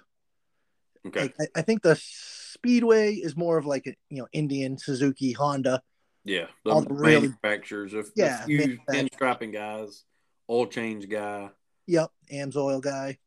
Okay, 1.05 1.21
Like, 1.21 1.35
I, 1.39 1.59
I 1.59 1.61
think 1.61 1.81
the 1.81 1.97
Speedway 1.99 3.13
is 3.15 3.35
more 3.35 3.57
of 3.57 3.65
like 3.65 3.87
a 3.87 3.93
you 4.09 4.17
know 4.19 4.27
Indian, 4.33 4.77
Suzuki, 4.77 5.31
Honda. 5.31 5.81
yeah, 6.23 6.47
the 6.63 6.71
all 6.71 6.81
the 6.81 6.93
manufacturers, 6.93 7.93
if 7.93 8.09
Yeah, 8.15 8.45
few 8.45 8.57
manufacturers. 8.57 9.09
pinstriping 9.09 9.53
guys, 9.53 10.03
oil 10.49 10.67
change 10.67 11.07
guy, 11.09 11.49
Yep, 11.87 12.11
Amsoil 12.33 12.81
guy. 12.81 13.17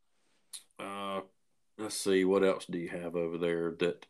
uh, 0.79 1.21
let's 1.79 1.97
see, 1.97 2.25
what 2.25 2.45
else 2.45 2.67
do 2.67 2.79
you 2.79 2.89
have 2.89 3.17
over 3.17 3.39
there 3.39 3.75
that? 3.79 4.07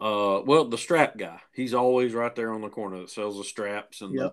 Uh, 0.00 0.40
well, 0.46 0.64
the 0.64 0.78
strap 0.78 1.18
guy. 1.18 1.38
He's 1.52 1.74
always 1.74 2.14
right 2.14 2.34
there 2.34 2.54
on 2.54 2.62
the 2.62 2.70
corner 2.70 3.00
that 3.00 3.10
sells 3.10 3.36
the 3.36 3.44
straps 3.44 4.00
and 4.00 4.14
Yep. 4.14 4.32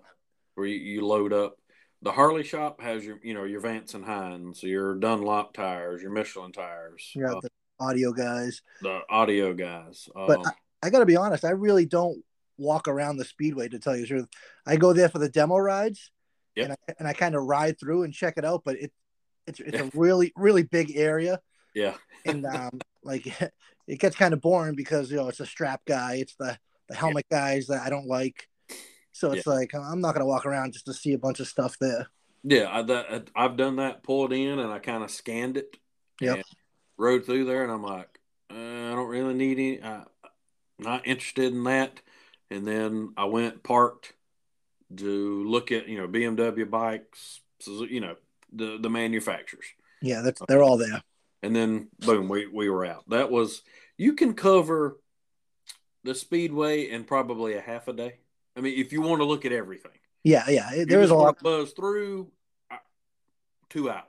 where 0.54 0.66
you, 0.66 0.76
you 0.78 1.06
load 1.06 1.34
up. 1.34 1.58
The 2.02 2.12
Harley 2.12 2.44
shop 2.44 2.80
has 2.80 3.04
your, 3.04 3.18
you 3.22 3.34
know, 3.34 3.44
your 3.44 3.60
Vance 3.60 3.94
and 3.94 4.04
Hines, 4.04 4.62
your 4.62 4.94
Dunlop 4.94 5.52
tires, 5.52 6.00
your 6.00 6.12
Michelin 6.12 6.52
tires, 6.52 7.10
You 7.14 7.26
got 7.26 7.38
uh, 7.38 7.40
the 7.40 7.50
audio 7.80 8.12
guys. 8.12 8.62
the 8.82 9.00
audio 9.10 9.52
guys. 9.52 10.08
But 10.14 10.38
Um, 10.46 10.52
I 10.82 10.90
got 10.90 11.00
to 11.00 11.06
be 11.06 11.16
honest, 11.16 11.44
I 11.44 11.50
really 11.50 11.86
don't 11.86 12.22
walk 12.56 12.86
around 12.88 13.16
the 13.16 13.24
speedway 13.24 13.68
to 13.68 13.78
tell 13.80 13.96
you 13.96 14.02
the 14.02 14.06
truth. 14.08 14.26
I 14.66 14.76
go 14.76 14.92
there 14.92 15.08
for 15.08 15.18
the 15.18 15.28
demo 15.28 15.56
rides, 15.56 16.10
Yep. 16.54 16.64
and 16.64 16.72
I, 16.72 16.94
and 17.00 17.08
I 17.08 17.12
kind 17.12 17.34
of 17.34 17.44
ride 17.44 17.78
through 17.80 18.04
and 18.04 18.12
check 18.14 18.34
it 18.36 18.44
out. 18.44 18.62
But 18.64 18.76
it 18.76 18.92
it's 19.46 19.60
it's 19.60 19.78
a 19.78 19.90
really 19.94 20.32
really 20.36 20.62
big 20.62 20.96
area, 20.96 21.40
yeah, 21.74 21.94
and 22.24 22.44
um 22.54 22.78
like 23.02 23.26
it 23.88 23.98
gets 23.98 24.14
kind 24.16 24.34
of 24.34 24.40
boring 24.40 24.74
because 24.76 25.10
you 25.10 25.16
know 25.16 25.28
it's 25.28 25.40
a 25.40 25.46
strap 25.46 25.82
guy, 25.84 26.16
it's 26.16 26.34
the 26.36 26.58
the 26.88 26.94
helmet 26.96 27.26
guys 27.30 27.66
that 27.68 27.82
I 27.82 27.90
don't 27.90 28.06
like. 28.06 28.48
So 29.12 29.32
it's 29.32 29.46
like 29.46 29.74
I'm 29.74 30.00
not 30.00 30.14
gonna 30.14 30.26
walk 30.26 30.46
around 30.46 30.72
just 30.72 30.86
to 30.86 30.94
see 30.94 31.12
a 31.12 31.18
bunch 31.18 31.40
of 31.40 31.48
stuff 31.48 31.76
there. 31.80 32.08
yeah. 32.42 32.68
I, 32.70 32.82
that, 32.82 33.30
I've 33.34 33.56
done 33.56 33.76
that. 33.76 34.02
Pulled 34.02 34.32
in 34.32 34.58
and 34.58 34.72
I 34.72 34.78
kind 34.78 35.02
of 35.02 35.10
scanned 35.10 35.56
it. 35.56 35.76
Yep. 36.20 36.36
and 36.36 36.44
Rode 36.96 37.24
through 37.26 37.44
there, 37.44 37.62
and 37.62 37.70
I'm 37.70 37.82
like, 37.82 38.18
uh, 38.50 38.54
I 38.54 38.94
don't 38.94 39.08
really 39.08 39.34
need 39.34 39.58
any. 39.58 39.82
I, 39.82 40.02
not 40.78 41.06
interested 41.06 41.52
in 41.52 41.64
that. 41.64 42.00
And 42.50 42.66
then 42.66 43.12
I 43.16 43.26
went 43.26 43.62
parked 43.62 44.14
to 44.96 45.44
look 45.44 45.70
at 45.70 45.88
you 45.88 45.98
know 45.98 46.08
BMW 46.08 46.68
bikes, 46.68 47.40
you 47.66 48.00
know 48.00 48.16
the 48.52 48.78
the 48.80 48.88
manufacturers, 48.88 49.66
Yeah, 50.00 50.22
that's 50.22 50.40
they're 50.48 50.62
all 50.62 50.78
there. 50.78 51.02
and 51.42 51.54
then 51.54 51.88
boom, 52.00 52.28
we 52.28 52.46
we 52.46 52.70
were 52.70 52.86
out. 52.86 53.08
That 53.10 53.30
was 53.30 53.62
you 53.96 54.14
can 54.14 54.34
cover 54.34 54.98
the 56.04 56.14
speedway 56.14 56.88
in 56.88 57.04
probably 57.04 57.54
a 57.54 57.60
half 57.60 57.88
a 57.88 57.92
day. 57.92 58.14
I 58.58 58.60
mean, 58.60 58.78
if 58.78 58.92
you 58.92 59.00
want 59.00 59.20
to 59.20 59.24
look 59.24 59.44
at 59.44 59.52
everything, 59.52 59.92
Yeah, 60.24 60.44
yeah. 60.48 60.84
There 60.84 61.00
is 61.00 61.10
a 61.10 61.14
lot. 61.14 61.40
buzz 61.40 61.70
through 61.72 62.30
uh, 62.70 62.76
two 63.70 63.88
hours. 63.88 64.02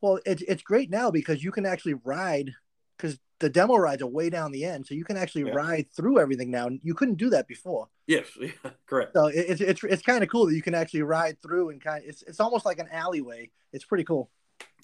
Well, 0.00 0.18
it's 0.26 0.42
it's 0.42 0.62
great 0.62 0.90
now 0.90 1.10
because 1.10 1.44
you 1.44 1.52
can 1.52 1.64
actually 1.64 1.94
ride 2.04 2.50
because 2.96 3.18
the 3.38 3.48
demo 3.48 3.76
rides 3.76 4.02
are 4.02 4.06
way 4.08 4.28
down 4.28 4.50
the 4.50 4.64
end, 4.64 4.86
so 4.86 4.94
you 4.94 5.04
can 5.04 5.16
actually 5.16 5.44
Yeah. 5.44 5.54
ride 5.54 5.86
through 5.94 6.18
everything 6.18 6.50
now. 6.50 6.68
You 6.82 6.94
couldn't 6.94 7.14
do 7.16 7.30
that 7.30 7.46
before, 7.46 7.88
Yes, 8.06 8.26
yeah, 8.40 8.50
correct. 8.86 9.12
so 9.14 9.26
it, 9.26 9.38
it's 9.48 9.60
it's 9.60 9.84
it's 9.84 10.02
kind 10.02 10.22
of 10.24 10.28
cool 10.30 10.46
that 10.46 10.54
you 10.54 10.62
can 10.62 10.74
actually 10.74 11.02
ride 11.02 11.40
through 11.40 11.68
and 11.70 11.80
kind 11.80 12.02
of 12.02 12.08
it's 12.10 12.22
it's 12.22 12.40
almost 12.40 12.64
like 12.66 12.78
an 12.80 12.88
alleyway. 12.90 13.50
It's 13.72 13.84
pretty 13.84 14.04
cool. 14.04 14.30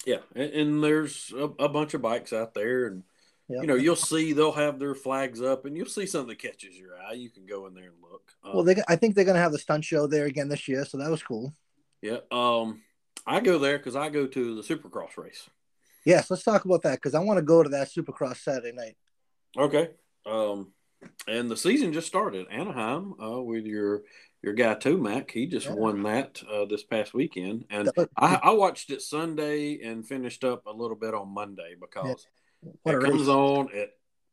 Yeah, 0.05 0.19
and, 0.35 0.51
and 0.53 0.83
there's 0.83 1.33
a, 1.35 1.45
a 1.59 1.67
bunch 1.67 1.93
of 1.93 2.01
bikes 2.01 2.31
out 2.31 2.53
there, 2.53 2.85
and 2.87 3.03
Yeah. 3.49 3.61
you 3.61 3.67
know 3.67 3.75
you'll 3.75 3.95
see 3.95 4.33
they'll 4.33 4.51
have 4.51 4.77
their 4.77 4.93
flags 4.95 5.41
up, 5.41 5.65
and 5.65 5.77
you'll 5.77 5.85
see 5.85 6.05
something 6.05 6.29
that 6.29 6.39
catches 6.39 6.75
your 6.77 6.97
eye. 7.01 7.13
You 7.13 7.29
can 7.29 7.45
go 7.45 7.65
in 7.67 7.73
there 7.73 7.85
and 7.85 7.93
look. 8.01 8.33
Uh, 8.43 8.51
Well, 8.53 8.63
they 8.63 8.75
I 8.87 8.95
think 8.97 9.15
they're 9.15 9.23
gonna 9.25 9.39
have 9.39 9.53
the 9.53 9.59
stunt 9.59 9.85
show 9.85 10.05
there 10.07 10.25
again 10.25 10.49
this 10.49 10.67
year, 10.67 10.83
so 10.85 10.97
that 10.97 11.09
was 11.09 11.23
cool. 11.23 11.53
yeah, 12.01 12.17
um, 12.31 12.81
I 13.25 13.39
go 13.39 13.57
there 13.57 13.77
because 13.77 13.95
I 13.95 14.09
go 14.09 14.27
to 14.27 14.55
the 14.55 14.61
Supercross 14.61 15.17
race. 15.17 15.49
Yes, 16.05 16.29
let's 16.29 16.43
talk 16.43 16.65
about 16.65 16.83
that 16.83 16.95
because 16.95 17.15
I 17.15 17.19
want 17.19 17.37
to 17.37 17.41
go 17.41 17.63
to 17.63 17.69
that 17.69 17.89
Supercross 17.89 18.37
Saturday 18.37 18.71
night. 18.73 18.95
Okay, 19.57 19.91
um, 20.25 20.73
and 21.27 21.49
the 21.49 21.57
season 21.57 21.93
just 21.93 22.07
started. 22.07 22.47
Anaheim 22.49 23.13
uh, 23.21 23.41
with 23.41 23.65
your 23.65 24.03
your 24.43 24.53
guy 24.53 24.75
Tomac, 24.75 25.31
he 25.31 25.47
just 25.47 25.67
Yeah. 25.67 25.73
won 25.73 26.03
that 26.03 26.43
uh, 26.51 26.65
this 26.65 26.83
past 26.83 27.13
weekend, 27.13 27.65
and 27.69 27.89
I, 28.17 28.39
I 28.43 28.51
watched 28.51 28.89
it 28.91 29.01
Sunday 29.01 29.81
and 29.81 30.05
finished 30.07 30.43
up 30.43 30.65
a 30.65 30.71
little 30.71 30.95
bit 30.97 31.13
on 31.13 31.29
Monday 31.29 31.75
because 31.79 32.27
what 32.83 32.95
it 32.95 33.01
comes 33.01 33.19
race! 33.21 33.27
on 33.29 33.69
at 33.75 33.89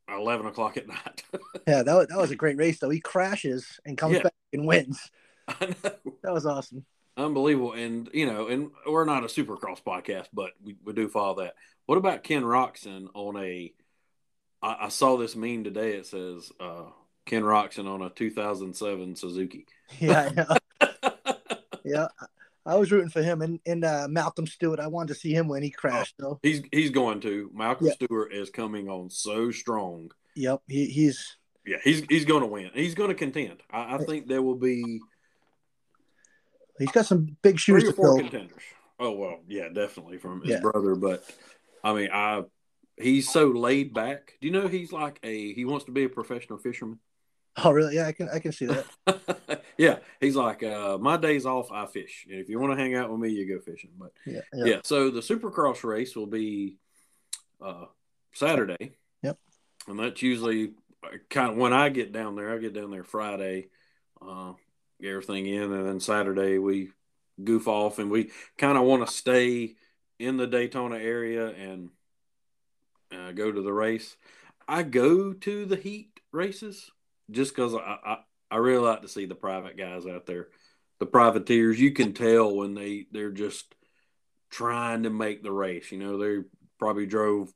eleven 0.08 0.46
o'clock 0.46 0.76
at 0.76 0.86
night. 0.88 1.22
Yeah, 1.66 1.82
that 1.82 1.94
was, 1.94 2.06
that 2.08 2.18
was 2.18 2.30
a 2.30 2.36
great 2.36 2.58
race 2.58 2.78
though. 2.78 2.90
He 2.90 3.00
crashes 3.00 3.80
and 3.86 3.96
comes 3.96 4.16
Yeah. 4.16 4.24
back 4.24 4.34
and 4.52 4.66
wins. 4.66 5.10
That 5.58 6.32
was 6.32 6.44
awesome. 6.46 6.84
Unbelievable. 7.16 7.72
And, 7.72 8.10
you 8.12 8.26
know, 8.26 8.48
and 8.48 8.70
we're 8.86 9.04
not 9.04 9.22
a 9.24 9.28
supercross 9.28 9.82
podcast, 9.82 10.26
but 10.32 10.50
we, 10.62 10.74
we 10.84 10.92
do 10.92 11.08
follow 11.08 11.42
that. 11.42 11.54
What 11.86 11.96
about 11.96 12.22
Ken 12.24 12.42
Roczen 12.42 13.06
on 13.14 13.36
a, 13.36 13.72
I, 14.62 14.76
I 14.82 14.88
saw 14.88 15.16
this 15.16 15.36
meme 15.36 15.64
today. 15.64 15.92
It 15.92 16.06
says, 16.06 16.50
uh, 16.58 16.84
Ken 17.24 17.42
Roczen 17.42 17.86
on 17.86 18.02
a 18.02 18.10
2007 18.10 19.16
Suzuki. 19.16 19.66
Yeah, 20.00 20.30
yeah. 21.84 22.08
I 22.66 22.76
was 22.76 22.90
rooting 22.90 23.10
for 23.10 23.22
him 23.22 23.42
and, 23.42 23.60
and 23.66 23.84
uh, 23.84 24.06
Malcolm 24.08 24.46
Stewart. 24.46 24.80
I 24.80 24.86
wanted 24.86 25.14
to 25.14 25.20
see 25.20 25.32
him 25.34 25.48
when 25.48 25.62
he 25.62 25.70
crashed 25.70 26.14
though. 26.18 26.40
He's, 26.42 26.62
he's 26.72 26.90
going 26.90 27.20
to. 27.20 27.50
Malcolm 27.52 27.88
Yeah. 27.88 27.92
Stewart 27.92 28.32
is 28.32 28.50
coming 28.50 28.88
on 28.88 29.10
so 29.10 29.50
strong. 29.50 30.10
Yep, 30.36 30.62
he, 30.66 30.86
he's 30.86 31.36
Yeah, 31.66 31.76
he's, 31.84 32.02
he's 32.08 32.24
going 32.24 32.40
to 32.40 32.46
win. 32.46 32.70
He's 32.74 32.94
going 32.94 33.10
to 33.10 33.14
contend. 33.14 33.62
I, 33.70 33.96
I 33.96 33.98
think 34.04 34.28
there 34.28 34.42
will 34.42 34.56
be 34.56 35.00
he's 36.78 36.90
got 36.90 37.06
some 37.06 37.36
big 37.42 37.58
shoes 37.58 37.82
three 37.82 37.88
or 37.88 37.92
to 37.92 37.96
four 37.96 38.06
fill. 38.06 38.28
contenders. 38.28 38.62
Oh, 38.98 39.12
well, 39.12 39.40
yeah, 39.46 39.68
definitely 39.68 40.18
from 40.18 40.40
his 40.40 40.52
Yeah. 40.52 40.60
brother. 40.60 40.94
But, 40.94 41.24
I 41.82 41.92
mean, 41.92 42.08
I, 42.12 42.44
he's 42.96 43.28
so 43.28 43.48
laid 43.48 43.92
back. 43.92 44.34
Do 44.40 44.46
you 44.46 44.52
know 44.52 44.68
he's 44.68 44.92
like 44.92 45.18
a, 45.22 45.52
he 45.52 45.64
wants 45.64 45.84
to 45.86 45.92
be 45.92 46.04
a 46.04 46.08
professional 46.08 46.58
fisherman? 46.58 46.98
Oh, 47.56 47.70
really? 47.70 47.94
Yeah, 47.94 48.06
I 48.06 48.12
can 48.12 48.28
I 48.28 48.38
can 48.40 48.52
see 48.52 48.66
that. 48.66 49.62
yeah, 49.78 49.98
he's 50.20 50.36
like, 50.36 50.62
uh, 50.62 50.98
my 50.98 51.16
days 51.16 51.46
off, 51.46 51.70
I 51.70 51.86
fish. 51.86 52.26
And 52.28 52.40
if 52.40 52.48
you 52.48 52.58
want 52.58 52.72
to 52.72 52.82
hang 52.82 52.94
out 52.94 53.10
with 53.10 53.20
me, 53.20 53.30
you 53.30 53.46
go 53.46 53.60
fishing. 53.60 53.90
But 53.98 54.12
Yeah, 54.26 54.40
yeah, 54.52 54.64
yeah. 54.64 54.80
so 54.82 55.10
the 55.10 55.20
Supercross 55.20 55.84
race 55.84 56.16
will 56.16 56.26
be 56.26 56.78
uh, 57.60 57.86
Saturday. 58.32 58.96
Yep. 59.22 59.38
And 59.86 59.98
that's 59.98 60.22
usually 60.22 60.72
kind 61.30 61.50
of 61.50 61.56
when 61.56 61.72
I 61.72 61.90
get 61.90 62.12
down 62.12 62.34
there. 62.34 62.52
I 62.52 62.58
get 62.58 62.74
down 62.74 62.90
there 62.90 63.04
Friday, 63.04 63.68
uh, 64.20 64.54
get 65.00 65.10
everything 65.10 65.46
in, 65.46 65.72
and 65.72 65.86
then 65.86 66.00
Saturday 66.00 66.58
we 66.58 66.90
goof 67.42 67.68
off, 67.68 67.98
and 67.98 68.10
we 68.10 68.30
kind 68.58 68.76
of 68.76 68.84
want 68.84 69.06
to 69.06 69.12
stay 69.12 69.74
in 70.18 70.36
the 70.36 70.46
Daytona 70.46 70.96
area 70.96 71.48
and 71.48 71.90
uh, 73.12 73.32
go 73.32 73.50
to 73.50 73.62
the 73.62 73.72
race. 73.72 74.16
I 74.66 74.82
go 74.82 75.32
to 75.32 75.66
the 75.66 75.76
heat 75.76 76.20
races 76.32 76.90
just 77.30 77.54
because 77.54 77.74
I, 77.74 77.78
I 78.04 78.18
I 78.50 78.56
really 78.58 78.86
like 78.86 79.02
to 79.02 79.08
see 79.08 79.26
the 79.26 79.34
private 79.34 79.76
guys 79.76 80.06
out 80.06 80.26
there, 80.26 80.48
the 81.00 81.06
privateers. 81.06 81.80
You 81.80 81.92
can 81.92 82.12
tell 82.12 82.54
when 82.54 82.74
they 82.74 83.06
they're 83.10 83.32
just 83.32 83.74
trying 84.50 85.02
to 85.02 85.10
make 85.10 85.42
the 85.42 85.52
race. 85.52 85.90
You 85.90 85.98
know, 85.98 86.18
they 86.18 86.46
probably 86.78 87.06
drove, 87.06 87.52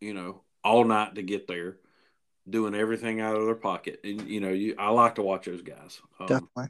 you 0.00 0.14
know, 0.14 0.42
all 0.62 0.84
night 0.84 1.16
to 1.16 1.22
get 1.22 1.48
there, 1.48 1.78
doing 2.48 2.74
everything 2.74 3.20
out 3.20 3.36
of 3.36 3.46
their 3.46 3.54
pocket. 3.54 4.00
And 4.04 4.28
you 4.28 4.40
know, 4.40 4.50
you 4.50 4.76
I 4.78 4.90
like 4.90 5.16
to 5.16 5.22
watch 5.22 5.46
those 5.46 5.62
guys. 5.62 6.00
Um, 6.20 6.26
Definitely. 6.26 6.68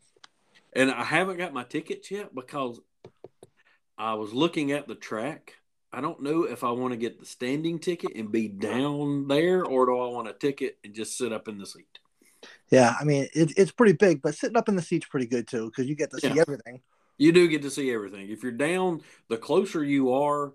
and 0.73 0.91
I 0.91 1.05
haven't 1.05 1.39
got 1.39 1.53
my 1.53 1.65
tickets 1.65 2.11
yet 2.11 2.35
because 2.35 2.81
I 3.99 4.15
was 4.15 4.33
looking 4.33 4.73
at 4.73 4.89
the 4.89 4.95
track. 4.95 5.55
I 5.93 6.01
don't 6.01 6.23
know 6.23 6.45
if 6.45 6.65
I 6.65 6.71
want 6.71 6.93
to 6.93 6.97
get 6.97 7.19
the 7.19 7.27
standing 7.27 7.81
ticket 7.81 8.13
and 8.15 8.31
be 8.31 8.49
down 8.49 9.27
there, 9.27 9.65
or 9.65 9.87
do 9.87 9.99
I 9.99 10.07
want 10.07 10.29
a 10.29 10.33
ticket 10.33 10.79
and 10.85 10.95
just 10.95 11.19
sit 11.19 11.33
up 11.33 11.49
in 11.49 11.59
the 11.59 11.67
seat? 11.67 11.99
Yeah, 12.71 12.95
I 13.01 13.05
mean 13.05 13.29
it, 13.35 13.53
it's 13.57 13.73
pretty 13.73 13.95
big, 13.95 14.23
but 14.23 14.35
sitting 14.35 14.57
up 14.57 14.69
in 14.69 14.77
the 14.77 14.83
seat's 14.83 15.07
pretty 15.07 15.27
good 15.27 15.49
too 15.49 15.67
because 15.67 15.89
you 15.89 15.97
get 15.97 16.11
to 16.13 16.21
see 16.21 16.29
Yeah. 16.29 16.43
everything. 16.43 16.81
You 17.19 17.33
do 17.33 17.49
get 17.49 17.63
to 17.63 17.71
see 17.71 17.93
everything. 17.93 18.31
If 18.31 18.43
you're 18.43 18.53
down, 18.53 19.03
the 19.29 19.37
closer 19.37 19.85
you 19.85 20.13
are, 20.13 20.55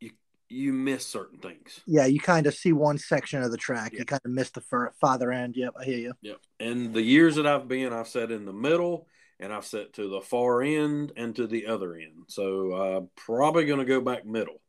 you 0.00 0.10
you 0.48 0.72
miss 0.72 1.06
certain 1.06 1.38
things. 1.38 1.80
Yeah, 1.86 2.06
you 2.06 2.20
kind 2.20 2.46
of 2.46 2.54
see 2.54 2.72
one 2.72 2.98
section 2.98 3.42
of 3.42 3.50
the 3.50 3.56
track. 3.56 3.92
Yeah. 3.92 4.00
You 4.00 4.04
kind 4.04 4.22
of 4.24 4.30
miss 4.30 4.50
the 4.50 4.60
fur, 4.60 4.92
farther 5.00 5.30
end. 5.32 5.56
Yep, 5.56 5.74
I 5.78 5.84
hear 5.84 5.98
you. 5.98 6.12
Yep. 6.22 6.38
And 6.60 6.92
the 6.92 7.02
years 7.02 7.36
that 7.36 7.46
I've 7.46 7.68
been, 7.68 7.92
I've 7.92 8.08
sat 8.08 8.30
in 8.30 8.44
the 8.44 8.52
middle 8.52 9.06
and 9.40 9.52
I've 9.52 9.64
sat 9.64 9.92
to 9.94 10.08
the 10.08 10.20
far 10.20 10.62
end 10.62 11.12
and 11.16 11.34
to 11.36 11.46
the 11.46 11.66
other 11.66 11.94
end. 11.94 12.24
So 12.28 12.72
I'm 12.74 13.04
uh, 13.04 13.06
probably 13.16 13.66
going 13.66 13.78
to 13.78 13.84
go 13.84 14.00
back 14.00 14.26
middle 14.26 14.60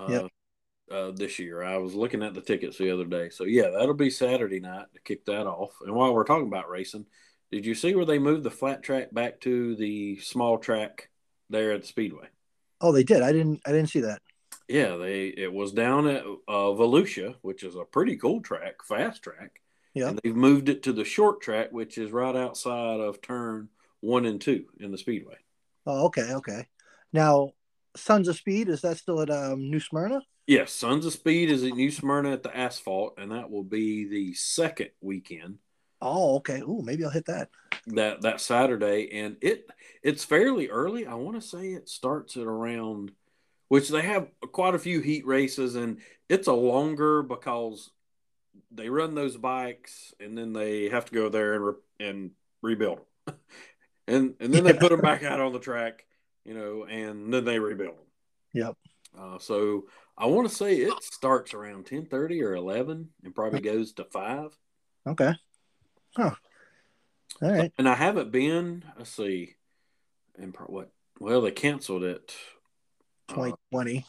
uh, 0.00 0.06
Yep. 0.08 0.30
Uh, 0.92 1.10
this 1.12 1.38
year. 1.38 1.62
I 1.62 1.78
was 1.78 1.94
looking 1.94 2.22
at 2.22 2.34
the 2.34 2.40
tickets 2.40 2.78
the 2.78 2.90
other 2.90 3.04
day. 3.04 3.30
So 3.30 3.44
yeah, 3.44 3.70
that'll 3.70 3.94
be 3.94 4.10
Saturday 4.10 4.60
night 4.60 4.86
to 4.94 5.00
kick 5.00 5.24
that 5.26 5.46
off. 5.46 5.72
And 5.84 5.94
while 5.94 6.14
we're 6.14 6.24
talking 6.24 6.48
about 6.48 6.68
racing, 6.68 7.06
did 7.50 7.66
you 7.66 7.74
see 7.74 7.94
where 7.94 8.04
they 8.04 8.18
moved 8.18 8.44
the 8.44 8.50
flat 8.50 8.82
track 8.82 9.12
back 9.12 9.40
to 9.40 9.76
the 9.76 10.18
small 10.18 10.58
track 10.58 11.10
there 11.50 11.72
at 11.72 11.82
the 11.82 11.86
Speedway? 11.86 12.28
Oh, 12.80 12.92
they 12.92 13.04
did. 13.04 13.22
I 13.22 13.32
didn't. 13.32 13.60
I 13.66 13.72
didn't 13.72 13.90
see 13.90 14.00
that. 14.00 14.20
Yeah, 14.68 14.96
they 14.96 15.26
it 15.28 15.52
was 15.52 15.72
down 15.72 16.06
at 16.06 16.24
uh, 16.24 16.72
Volusia, 16.72 17.34
which 17.42 17.62
is 17.62 17.74
a 17.74 17.84
pretty 17.84 18.16
cool 18.16 18.40
track, 18.40 18.84
fast 18.84 19.22
track. 19.22 19.60
Yeah. 19.94 20.08
And 20.08 20.20
they've 20.22 20.34
moved 20.34 20.68
it 20.68 20.82
to 20.84 20.92
the 20.92 21.04
short 21.04 21.40
track, 21.40 21.70
which 21.70 21.98
is 21.98 22.10
right 22.10 22.34
outside 22.34 23.00
of 23.00 23.20
turn 23.20 23.68
one 24.00 24.24
and 24.24 24.40
two 24.40 24.64
in 24.80 24.90
the 24.90 24.98
speedway. 24.98 25.36
Oh, 25.86 26.06
okay, 26.06 26.32
okay. 26.34 26.66
Now, 27.12 27.50
Sons 27.96 28.28
of 28.28 28.36
Speed 28.36 28.68
is 28.68 28.80
that 28.80 28.96
still 28.96 29.20
at 29.20 29.30
um, 29.30 29.70
New 29.70 29.80
Smyrna? 29.80 30.22
Yes, 30.46 30.72
Sons 30.72 31.06
of 31.06 31.12
Speed 31.12 31.50
is 31.50 31.62
at 31.62 31.74
New 31.74 31.90
Smyrna 31.90 32.32
at 32.32 32.42
the 32.42 32.56
asphalt, 32.56 33.14
and 33.18 33.30
that 33.30 33.50
will 33.50 33.62
be 33.62 34.06
the 34.06 34.34
second 34.34 34.90
weekend 35.00 35.58
Oh, 36.04 36.36
okay. 36.36 36.58
Ooh, 36.58 36.82
maybe 36.82 37.04
I'll 37.04 37.10
hit 37.10 37.26
that. 37.26 37.48
that 37.86 38.22
that 38.22 38.40
Saturday, 38.40 39.08
and 39.12 39.36
it 39.40 39.70
it's 40.02 40.24
fairly 40.24 40.68
early. 40.68 41.06
I 41.06 41.14
want 41.14 41.40
to 41.40 41.48
say 41.48 41.68
it 41.68 41.88
starts 41.88 42.36
at 42.36 42.42
around 42.42 43.12
which 43.68 43.88
they 43.88 44.02
have 44.02 44.26
quite 44.50 44.74
a 44.74 44.80
few 44.80 45.00
heat 45.00 45.24
races, 45.24 45.76
and 45.76 46.00
it's 46.28 46.48
a 46.48 46.52
longer 46.52 47.22
because 47.22 47.92
they 48.72 48.88
run 48.88 49.14
those 49.14 49.36
bikes 49.36 50.12
and 50.18 50.36
then 50.36 50.52
they 50.52 50.88
have 50.88 51.04
to 51.04 51.14
go 51.14 51.28
there 51.28 51.54
and 51.54 51.64
re- 51.64 51.74
and 52.00 52.30
rebuild 52.62 52.98
them, 53.26 53.36
and 54.08 54.34
and 54.40 54.52
then 54.52 54.64
they 54.64 54.72
put 54.72 54.90
them 54.90 55.00
back 55.00 55.22
out 55.22 55.38
on 55.38 55.52
the 55.52 55.60
track, 55.60 56.04
you 56.44 56.54
know, 56.54 56.84
and 56.84 57.32
then 57.32 57.44
they 57.44 57.60
rebuild 57.60 57.94
them. 57.94 58.06
Yep. 58.54 58.76
Uh, 59.16 59.38
so 59.38 59.84
I 60.16 60.26
want 60.26 60.48
to 60.48 60.54
say 60.54 60.76
it 60.76 60.92
starts 61.02 61.54
around 61.54 61.86
ten 61.86 62.06
thirty 62.06 62.42
or 62.42 62.54
eleven, 62.54 63.10
and 63.24 63.34
probably 63.34 63.60
goes 63.60 63.92
to 63.94 64.04
five. 64.04 64.56
Okay. 65.06 65.32
Huh. 66.16 66.34
All 67.40 67.50
right. 67.50 67.72
And 67.78 67.88
I 67.88 67.94
haven't 67.94 68.30
been. 68.30 68.84
Let's 68.96 69.10
see, 69.10 69.54
and 70.38 70.52
pro- 70.52 70.66
what? 70.66 70.90
Well, 71.18 71.40
they 71.40 71.50
canceled 71.50 72.04
it. 72.04 72.34
Uh, 73.28 73.34
2020. 73.34 74.04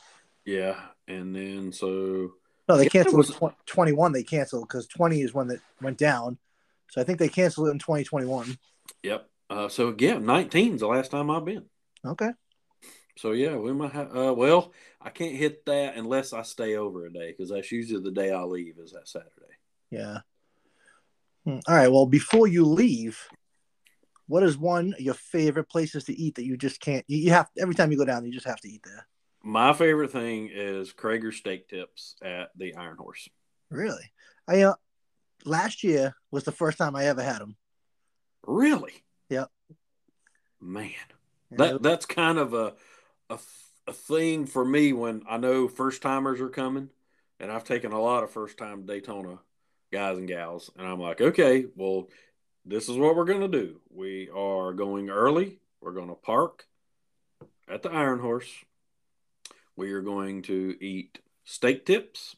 yeah, 0.46 0.76
and 1.08 1.34
then 1.36 1.72
so 1.72 2.32
No, 2.68 2.78
they 2.78 2.90
canceled 2.90 3.18
was- 3.18 3.30
tw- 3.30 3.66
21. 3.66 4.12
They 4.12 4.24
canceled 4.24 4.68
because 4.68 4.88
20 4.88 5.22
is 5.22 5.34
when 5.34 5.48
that 5.48 5.62
went 5.82 5.98
down. 5.98 6.38
So 6.90 7.00
I 7.02 7.06
think 7.06 7.20
they 7.20 7.30
canceled 7.30 7.70
it 7.70 7.72
in 7.72 7.80
2021. 7.80 8.58
yep. 9.04 9.30
Uh, 9.50 9.70
so 9.70 9.96
yeah, 9.98 10.16
19's 10.16 10.82
the 10.82 10.88
last 10.88 11.12
time 11.12 11.30
I've 11.30 11.46
been. 11.46 11.66
Okay. 12.06 12.30
So 13.16 13.32
yeah, 13.32 13.56
we 13.56 13.74
might 13.74 13.92
have. 13.94 14.16
Uh, 14.16 14.34
well, 14.34 14.74
I 15.02 15.10
can't 15.10 15.36
hit 15.36 15.66
that 15.66 15.96
unless 15.96 16.34
I 16.34 16.42
stay 16.42 16.76
over 16.76 17.06
a 17.06 17.14
day 17.14 17.32
because 17.32 17.50
that's 17.50 17.72
usually 17.72 18.02
the 18.02 18.12
day 18.12 18.32
I 18.32 18.42
leave 18.44 18.78
is 18.80 18.92
that 18.92 19.08
Saturday. 19.08 19.32
Yeah. 19.92 20.20
Hmm. 21.46 21.60
All 21.68 21.76
right. 21.76 21.92
Well, 21.92 22.06
before 22.06 22.48
you 22.48 22.66
leave, 22.66 23.20
what 24.28 24.44
is 24.44 24.58
one 24.58 24.94
of 24.94 25.02
your 25.02 25.14
favorite 25.14 25.70
places 25.70 26.06
to 26.06 26.14
eat 26.14 26.36
that 26.36 26.46
you 26.46 26.58
just 26.58 26.80
can't? 26.80 27.06
You, 27.08 27.18
you 27.18 27.30
have 27.32 27.50
every 27.60 27.76
time 27.76 27.92
you 27.92 27.98
go 27.98 28.06
down, 28.06 28.26
you 28.26 28.32
just 28.32 28.48
have 28.48 28.62
to 28.62 28.70
eat 28.70 28.82
there. 28.84 29.08
My 29.44 29.74
favorite 29.74 30.12
thing 30.12 30.50
is 30.52 30.94
Krager 30.94 31.34
steak 31.34 31.68
tips 31.68 32.16
at 32.24 32.50
the 32.56 32.76
Iron 32.76 32.98
Horse. 32.98 33.28
Really? 33.70 34.12
I 34.48 34.62
uh, 34.62 34.76
last 35.46 35.84
year 35.84 36.16
was 36.32 36.46
the 36.46 36.52
first 36.52 36.78
time 36.78 36.96
I 36.96 37.06
ever 37.06 37.22
had 37.22 37.40
them. 37.40 37.58
Really? 38.46 38.94
Yep. 39.30 39.52
Man, 40.62 40.92
that 41.52 41.84
that's 41.84 42.06
kind 42.06 42.38
of 42.38 42.54
a 42.54 42.74
a, 43.34 43.40
a 43.88 43.94
thing 43.94 44.46
for 44.46 44.64
me 44.64 44.94
when 44.94 45.24
I 45.30 45.38
know 45.38 45.68
first 45.68 46.02
timers 46.02 46.40
are 46.42 46.50
coming, 46.50 46.90
and 47.40 47.52
I've 47.52 47.64
taken 47.64 47.92
a 47.92 48.02
lot 48.02 48.24
of 48.24 48.32
first 48.32 48.58
time 48.58 48.86
Daytona 48.86 49.40
guys 49.92 50.18
and 50.18 50.28
gals, 50.28 50.72
and 50.78 50.88
I'm 50.88 51.00
like, 51.00 51.22
okay, 51.22 51.66
well, 51.76 52.10
this 52.66 52.90
is 52.90 52.98
what 52.98 53.16
we're 53.16 53.26
gonna 53.26 53.48
do. 53.48 53.82
We 53.90 54.30
are 54.30 54.74
going 54.74 55.10
early. 55.10 55.60
We're 55.82 55.92
gonna 55.92 56.16
park 56.16 56.66
at 57.68 57.84
the 57.84 57.92
Iron 57.92 58.20
Horse. 58.20 58.50
We 59.76 59.92
are 59.92 60.02
going 60.02 60.44
to 60.44 60.76
eat 60.80 61.20
steak 61.44 61.86
tips, 61.86 62.36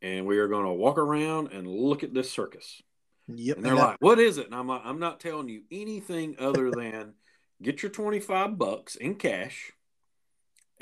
and 0.00 0.26
we 0.26 0.38
are 0.38 0.48
going 0.48 0.64
to 0.64 0.72
walk 0.72 0.96
around 0.96 1.52
and 1.52 1.66
look 1.66 2.04
at 2.04 2.14
this 2.14 2.30
circus. 2.30 2.82
Yep. 3.28 3.56
And 3.56 3.66
they're 3.66 3.74
like, 3.74 3.96
"What 4.00 4.18
is 4.18 4.38
it?" 4.38 4.46
And 4.46 4.54
I'm 4.54 4.68
like, 4.68 4.82
"I'm 4.84 5.00
not 5.00 5.20
telling 5.20 5.48
you 5.48 5.62
anything 5.70 6.36
other 6.38 6.70
than 6.70 7.14
get 7.60 7.82
your 7.82 7.90
25 7.90 8.58
bucks 8.58 8.96
in 8.96 9.16
cash 9.16 9.72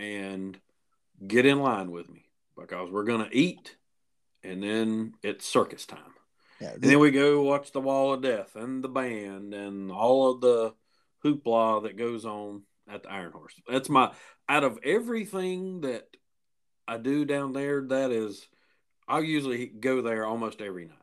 and 0.01 0.59
get 1.27 1.45
in 1.47 1.61
line 1.61 1.91
with 1.91 2.09
me 2.09 2.25
because 2.57 2.91
we're 2.91 3.05
going 3.05 3.29
to 3.29 3.37
eat 3.37 3.77
and 4.43 4.63
then 4.63 5.13
it's 5.23 5.45
circus 5.47 5.85
time. 5.85 5.99
yeah, 6.61 6.71
And 6.73 6.83
then 6.83 6.99
we 6.99 7.11
go 7.11 7.43
watch 7.43 7.73
the 7.73 7.81
Wall 7.81 8.15
of 8.15 8.23
Death 8.23 8.57
and 8.57 8.83
the 8.83 8.89
band 8.89 9.53
and 9.53 9.93
all 9.93 10.31
of 10.33 10.41
the 10.41 10.73
hoopla 11.25 11.83
that 11.83 11.99
goes 11.99 12.25
on 12.25 12.63
at 12.89 13.03
the 13.03 13.11
Iron 13.13 13.33
Horse. 13.33 13.55
That's 13.69 13.91
my 13.91 14.13
out 14.49 14.65
of 14.65 14.79
everything 14.83 15.83
that 15.83 16.09
I 16.89 16.97
do 16.97 17.25
down 17.25 17.53
there, 17.53 17.83
that 17.89 18.11
is 18.11 18.49
I 19.07 19.19
usually 19.21 19.67
go 19.67 20.01
there 20.03 20.25
almost 20.25 20.61
every 20.63 20.87
night. 20.87 20.97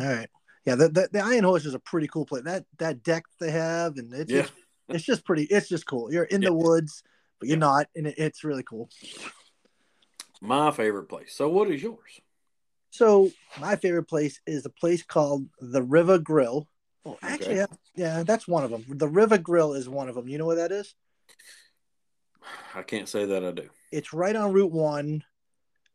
All 0.00 0.06
right. 0.08 0.28
Yeah, 0.64 0.74
the, 0.74 0.88
the, 0.88 1.08
the 1.12 1.20
Iron 1.24 1.44
Horse 1.44 1.64
is 1.64 1.74
a 1.74 1.78
pretty 1.78 2.08
cool 2.08 2.26
place. 2.26 2.42
That 2.44 2.64
that 2.78 3.02
deck 3.02 3.24
they 3.40 3.50
have, 3.52 3.96
and 3.96 4.12
it's 4.12 4.30
Yeah. 4.30 4.42
just, 4.42 4.52
it's 4.88 5.04
just 5.04 5.24
pretty. 5.24 5.44
It's 5.44 5.68
just 5.68 5.86
cool. 5.86 6.12
You're 6.12 6.24
in 6.24 6.40
the 6.40 6.52
woods, 6.52 7.02
but 7.38 7.48
you're 7.48 7.56
Yeah. 7.56 7.60
not, 7.60 7.86
and 7.94 8.06
it, 8.06 8.14
it's 8.18 8.44
really 8.44 8.62
cool. 8.62 8.88
My 10.40 10.70
favorite 10.70 11.08
place. 11.08 11.34
So 11.34 11.48
what 11.48 11.70
is 11.70 11.82
yours? 11.82 12.20
So 12.90 13.30
my 13.60 13.76
favorite 13.76 14.04
place 14.04 14.40
is 14.46 14.64
a 14.64 14.70
place 14.70 15.02
called 15.02 15.48
the 15.60 15.82
River 15.82 16.18
Grill. 16.18 16.68
Oh, 17.04 17.18
actually, 17.22 17.60
Okay. 17.60 17.66
yeah, 17.96 18.16
yeah, 18.16 18.22
that's 18.22 18.48
one 18.48 18.64
of 18.64 18.70
them. 18.70 18.84
The 18.88 19.08
River 19.08 19.38
Grill 19.38 19.74
is 19.74 19.88
one 19.88 20.08
of 20.08 20.14
them. 20.14 20.28
You 20.28 20.38
know 20.38 20.46
where 20.46 20.56
that 20.56 20.72
is? 20.72 20.94
I 22.74 22.82
can't 22.82 23.08
say 23.08 23.24
that 23.26 23.44
I 23.44 23.50
do. 23.50 23.68
It's 23.92 24.12
right 24.12 24.36
on 24.36 24.52
Route 24.52 24.72
One. 24.72 25.24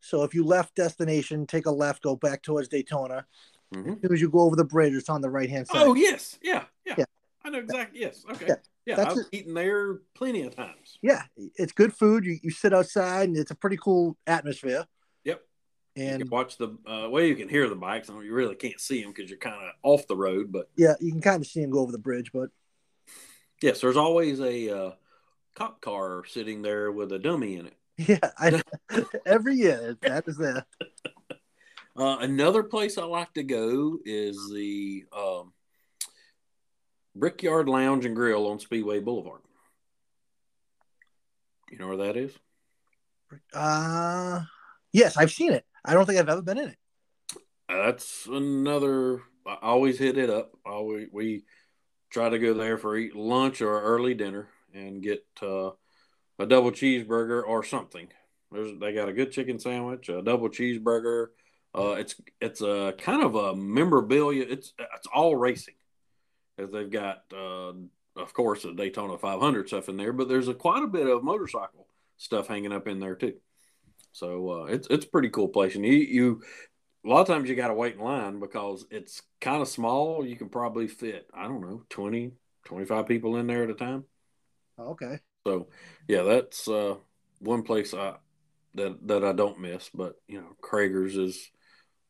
So 0.00 0.22
if 0.22 0.34
you 0.34 0.44
left 0.44 0.74
destination, 0.74 1.46
take 1.46 1.66
a 1.66 1.70
left, 1.70 2.02
go 2.02 2.14
back 2.16 2.42
towards 2.42 2.68
Daytona. 2.68 3.26
Mhm. 3.72 3.96
As 3.96 4.00
soon 4.02 4.12
as 4.12 4.20
you 4.20 4.28
go 4.30 4.40
over 4.40 4.54
the 4.56 4.64
bridge, 4.64 4.92
it's 4.92 5.08
on 5.08 5.22
the 5.22 5.30
right 5.30 5.48
hand 5.48 5.66
side. 5.66 5.82
Oh 5.82 5.94
yes, 5.94 6.38
yeah, 6.42 6.64
yeah, 6.84 6.94
Yeah. 6.98 7.04
I 7.44 7.50
know 7.50 7.58
exactly. 7.58 8.00
Yes, 8.00 8.24
okay, 8.30 8.46
Yeah, 8.48 8.54
yeah, 8.86 9.08
I've 9.10 9.18
it. 9.18 9.26
eaten 9.32 9.54
there 9.54 10.00
plenty 10.14 10.42
of 10.42 10.56
times. 10.56 10.98
Yeah, 11.02 11.22
it's 11.56 11.72
good 11.72 11.92
food. 11.92 12.24
You, 12.24 12.38
you 12.42 12.50
sit 12.50 12.72
outside, 12.72 13.28
and 13.28 13.36
it's 13.36 13.50
a 13.50 13.54
pretty 13.54 13.76
cool 13.76 14.16
atmosphere. 14.26 14.86
Yep. 15.24 15.42
You 15.96 16.04
And 16.04 16.22
can 16.22 16.30
watch 16.30 16.56
the 16.56 16.68
uh, 16.86 17.08
well, 17.10 17.22
you 17.22 17.36
can 17.36 17.48
hear 17.48 17.68
the 17.68 17.76
bikes. 17.76 18.08
and 18.08 18.22
You 18.24 18.32
really 18.32 18.54
can't 18.56 18.80
see 18.80 19.02
them 19.02 19.12
because 19.12 19.30
you're 19.30 19.38
kind 19.38 19.56
of 19.56 19.72
off 19.82 20.06
the 20.06 20.16
road. 20.16 20.50
But 20.50 20.68
yeah, 20.76 20.94
you 21.00 21.12
can 21.12 21.20
kind 21.20 21.42
of 21.42 21.46
see 21.46 21.60
them 21.60 21.70
go 21.70 21.80
over 21.80 21.92
the 21.92 21.98
bridge, 21.98 22.30
but 22.32 22.50
yes, 23.62 23.80
there's 23.80 23.96
always 23.96 24.40
a 24.40 24.70
uh, 24.70 24.90
cop 25.54 25.80
car 25.80 26.24
sitting 26.26 26.62
there 26.62 26.90
with 26.90 27.12
a 27.12 27.18
dummy 27.18 27.56
in 27.56 27.66
it. 27.66 27.74
yeah, 28.08 28.30
I, 28.38 28.62
every 29.26 29.54
year 29.56 29.96
that 30.02 30.26
is 30.26 30.36
there. 30.36 30.64
Uh, 31.96 32.18
another 32.22 32.64
place 32.64 32.98
I 32.98 33.04
like 33.04 33.32
to 33.34 33.44
go 33.44 33.98
is 34.04 34.36
the 34.52 35.04
um, 35.16 35.52
Brickyard 37.14 37.68
Lounge 37.68 38.04
and 38.04 38.16
Grill 38.16 38.46
on 38.48 38.58
Speedway 38.58 39.00
Boulevard. 39.00 39.40
You 41.70 41.78
know 41.78 41.88
where 41.88 42.06
that 42.06 42.16
is? 42.16 42.32
Uh 43.52 44.42
yes, 44.92 45.16
I've 45.16 45.32
seen 45.32 45.52
it. 45.52 45.64
I 45.84 45.94
don't 45.94 46.06
think 46.06 46.18
I've 46.18 46.28
ever 46.28 46.42
been 46.42 46.58
in 46.58 46.68
it. 46.68 46.78
That's 47.68 48.26
another. 48.26 49.22
I 49.46 49.56
always 49.62 49.98
hit 49.98 50.18
it 50.18 50.30
up. 50.30 50.52
Always 50.64 51.08
we 51.12 51.44
try 52.10 52.28
to 52.28 52.38
go 52.38 52.54
there 52.54 52.78
for 52.78 52.96
eat 52.96 53.16
lunch 53.16 53.60
or 53.60 53.80
early 53.80 54.14
dinner 54.14 54.48
and 54.72 55.02
get 55.02 55.24
uh, 55.42 55.70
a 56.38 56.46
double 56.46 56.70
cheeseburger 56.70 57.42
or 57.44 57.64
something. 57.64 58.08
There's 58.52 58.78
they 58.78 58.92
got 58.92 59.08
a 59.08 59.12
good 59.12 59.32
chicken 59.32 59.58
sandwich, 59.58 60.08
a 60.08 60.22
double 60.22 60.48
cheeseburger. 60.48 61.28
Uh, 61.76 61.96
it's 61.98 62.14
it's 62.40 62.60
a 62.60 62.94
kind 62.98 63.22
of 63.24 63.34
a 63.34 63.56
memorabilia. 63.56 64.46
It's 64.48 64.72
it's 64.78 65.08
all 65.12 65.34
racing, 65.34 65.74
as 66.58 66.70
they've 66.70 66.90
got 66.90 67.24
uh, 67.32 67.72
of 68.16 68.32
course 68.32 68.62
the 68.62 68.72
Daytona 68.72 69.18
500 69.18 69.68
stuff 69.68 69.88
in 69.88 69.96
there, 69.96 70.12
but 70.12 70.28
there's 70.28 70.48
a 70.48 70.54
quite 70.54 70.82
a 70.82 70.88
bit 70.88 71.06
of 71.06 71.24
motorcycle 71.24 71.86
stuff 72.16 72.48
hanging 72.48 72.72
up 72.72 72.86
in 72.88 73.00
there 73.00 73.16
too. 73.16 73.34
So 74.12 74.50
uh, 74.50 74.64
it's 74.66 74.86
it's 74.90 75.06
a 75.06 75.10
pretty 75.10 75.28
cool 75.30 75.48
place, 75.48 75.74
and 75.74 75.84
you 75.84 75.92
you 75.92 76.42
a 77.04 77.08
lot 77.08 77.20
of 77.20 77.26
times 77.26 77.48
you 77.48 77.56
got 77.56 77.68
to 77.68 77.74
wait 77.74 77.96
in 77.96 78.00
line 78.00 78.40
because 78.40 78.86
it's 78.90 79.22
kind 79.40 79.60
of 79.60 79.68
small. 79.68 80.24
You 80.24 80.36
can 80.36 80.48
probably 80.48 80.88
fit 80.88 81.28
I 81.34 81.44
don't 81.44 81.60
know 81.60 81.82
20, 81.90 82.32
25 82.64 83.06
people 83.06 83.36
in 83.36 83.46
there 83.46 83.64
at 83.64 83.70
a 83.70 83.74
time. 83.74 84.04
Oh, 84.78 84.90
okay. 84.90 85.18
So 85.46 85.68
yeah, 86.08 86.22
that's 86.22 86.68
uh, 86.68 86.94
one 87.40 87.62
place 87.62 87.92
I 87.92 88.14
that 88.74 89.06
that 89.08 89.24
I 89.24 89.32
don't 89.32 89.60
miss. 89.60 89.90
But 89.92 90.14
you 90.28 90.40
know, 90.40 90.56
Krager's 90.62 91.16
is 91.16 91.50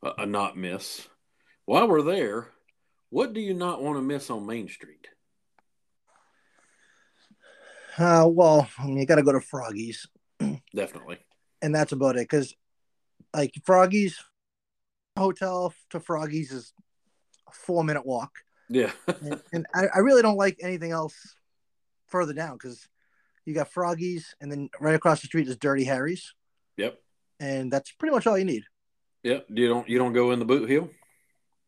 a, 0.03 0.13
a 0.19 0.27
not 0.27 0.57
miss. 0.57 1.07
While 1.65 1.89
we're 1.89 2.03
there, 2.03 2.49
what 3.15 3.33
do 3.33 3.41
you 3.41 3.55
not 3.55 3.81
want 3.81 3.97
to 3.97 4.03
miss 4.03 4.29
on 4.29 4.45
Main 4.45 4.67
Street? 4.67 5.07
Uh, 7.97 8.27
well, 8.29 8.69
I 8.77 8.87
mean, 8.87 8.97
you 8.99 9.07
got 9.07 9.15
to 9.15 9.23
go 9.23 9.31
to 9.31 9.39
Froggies. 9.39 10.09
Definitely. 10.75 11.19
and 11.63 11.73
that's 11.73 11.93
about 11.93 12.17
it. 12.17 12.29
Because, 12.29 12.57
like, 13.33 13.55
Froggies 13.65 14.17
hotel 15.17 15.73
to 15.91 16.01
Froggies 16.01 16.51
is 16.51 16.73
a 17.49 17.53
four 17.53 17.85
minute 17.85 18.05
walk, 18.05 18.33
Yeah. 18.69 18.91
and, 19.07 19.41
and 19.53 19.67
I, 19.73 19.85
I 19.95 19.99
really 20.01 20.23
don't 20.23 20.37
like 20.37 20.57
anything 20.61 20.91
else 20.91 21.37
further 22.09 22.33
down 22.33 22.55
because 22.55 22.89
you 23.45 23.55
got 23.55 23.71
Froggies, 23.73 24.25
and 24.41 24.51
then 24.51 24.71
right 24.81 24.97
across 24.97 25.21
the 25.21 25.29
street 25.29 25.47
is 25.47 25.57
Dirty 25.57 25.85
Harry's, 25.85 26.35
yep. 26.77 26.99
and 27.39 27.73
that's 27.73 27.93
pretty 27.93 28.13
much 28.13 28.27
all 28.27 28.37
you 28.37 28.45
need. 28.45 28.65
Yep. 29.23 29.47
You 29.51 29.69
don't 29.69 29.89
you 29.89 29.99
don't 29.99 30.15
go 30.15 30.33
in 30.33 30.41
the 30.41 30.45
boot 30.45 30.69
hill? 30.69 30.91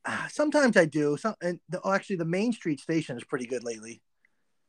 Uh, 0.06 0.28
sometimes 0.30 0.76
I 0.76 0.84
do. 0.86 1.16
Some, 1.16 1.34
and 1.42 1.60
the, 1.68 1.80
oh, 1.82 1.92
actually, 1.92 2.16
the 2.16 2.24
Main 2.24 2.52
Street 2.52 2.80
station 2.80 3.16
is 3.16 3.24
pretty 3.24 3.46
good 3.46 3.64
lately. 3.64 4.00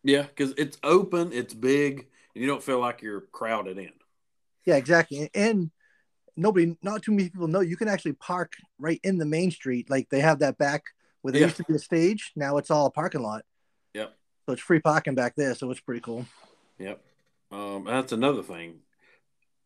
Yeah, 0.04 0.24
because 0.24 0.54
it's 0.58 0.78
open, 0.84 1.32
it's 1.34 1.54
big, 1.54 2.08
and 2.34 2.42
you 2.44 2.48
don't 2.48 2.64
feel 2.64 2.80
like 2.80 3.02
you're 3.02 3.22
crowded 3.22 3.78
in. 3.78 3.92
Yeah, 4.66 4.76
exactly. 4.78 5.30
And 5.34 5.72
nobody, 6.36 6.78
not 6.82 7.02
too 7.04 7.12
many 7.12 7.30
people 7.30 7.48
know 7.48 7.62
you 7.62 7.78
can 7.78 7.88
actually 7.88 8.14
park 8.14 8.54
right 8.80 9.00
in 9.04 9.18
the 9.18 9.26
main 9.26 9.52
street. 9.52 9.90
Like 9.90 10.10
they 10.10 10.20
have 10.20 10.40
that 10.40 10.58
back 10.58 10.84
where 11.22 11.32
there 11.32 11.42
Yeah. 11.42 11.48
used 11.48 11.58
to 11.58 11.64
be 11.64 11.76
a 11.76 11.80
stage. 11.80 12.32
Now 12.36 12.58
it's 12.58 12.70
all 12.72 12.86
a 12.86 12.92
parking 12.92 13.22
lot. 13.24 13.44
Yep. 13.94 14.14
So 14.46 14.54
it's 14.54 14.62
free 14.62 14.80
parking 14.80 15.16
back 15.16 15.36
there. 15.36 15.56
So 15.56 15.70
it's 15.72 15.80
pretty 15.80 16.02
cool. 16.02 16.26
Yep. 16.80 17.02
Um, 17.52 17.86
that's 17.86 18.12
another 18.12 18.44
thing. 18.44 18.82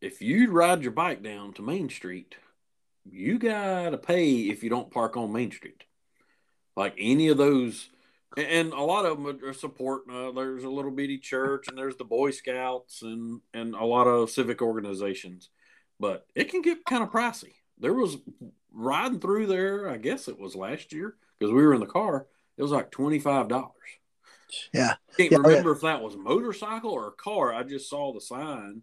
if 0.01 0.21
you 0.21 0.49
ride 0.51 0.81
your 0.81 0.91
bike 0.91 1.21
down 1.21 1.53
to 1.53 1.61
Main 1.61 1.89
Street, 1.89 2.35
you 3.09 3.39
gotta 3.39 3.97
pay 3.97 4.33
if 4.49 4.63
you 4.63 4.69
don't 4.69 4.91
park 4.91 5.17
on 5.17 5.31
Main 5.33 5.51
Street. 5.51 5.83
Like 6.75 6.95
any 6.97 7.27
of 7.27 7.37
those, 7.37 7.89
and 8.37 8.71
a 8.73 8.81
lot 8.81 9.05
of 9.05 9.21
them 9.21 9.39
are 9.43 9.53
supporting. 9.53 10.13
Uh, 10.15 10.31
there's 10.31 10.63
a 10.63 10.69
little 10.69 10.91
bitty 10.91 11.17
church, 11.17 11.67
and 11.67 11.77
there's 11.77 11.97
the 11.97 12.05
Boy 12.05 12.31
Scouts, 12.31 13.01
and 13.01 13.41
and 13.53 13.75
a 13.75 13.83
lot 13.83 14.07
of 14.07 14.29
civic 14.29 14.61
organizations. 14.61 15.49
But 15.99 16.25
it 16.35 16.49
can 16.49 16.61
get 16.61 16.85
kind 16.85 17.03
of 17.03 17.11
pricey. 17.11 17.53
There 17.77 17.93
was 17.93 18.17
riding 18.71 19.19
through 19.19 19.47
there. 19.47 19.89
I 19.89 19.97
guess 19.97 20.27
it 20.27 20.39
was 20.39 20.55
last 20.55 20.93
year 20.93 21.15
because 21.37 21.53
we 21.53 21.61
were 21.65 21.73
in 21.73 21.81
the 21.81 21.85
car. 21.87 22.27
It 22.57 22.61
was 22.63 22.71
like 22.71 22.91
twenty 22.91 23.19
five 23.19 23.47
dollars. 23.49 23.71
Yeah, 24.73 24.95
I 25.09 25.13
Can't 25.17 25.31
Yeah, 25.31 25.37
remember 25.39 25.71
if 25.71 25.81
that 25.81 26.01
was 26.01 26.15
a 26.15 26.19
motorcycle 26.19 26.91
or 26.91 27.07
a 27.07 27.11
car. 27.11 27.53
I 27.53 27.63
just 27.63 27.89
saw 27.89 28.13
the 28.13 28.21
sign, 28.21 28.81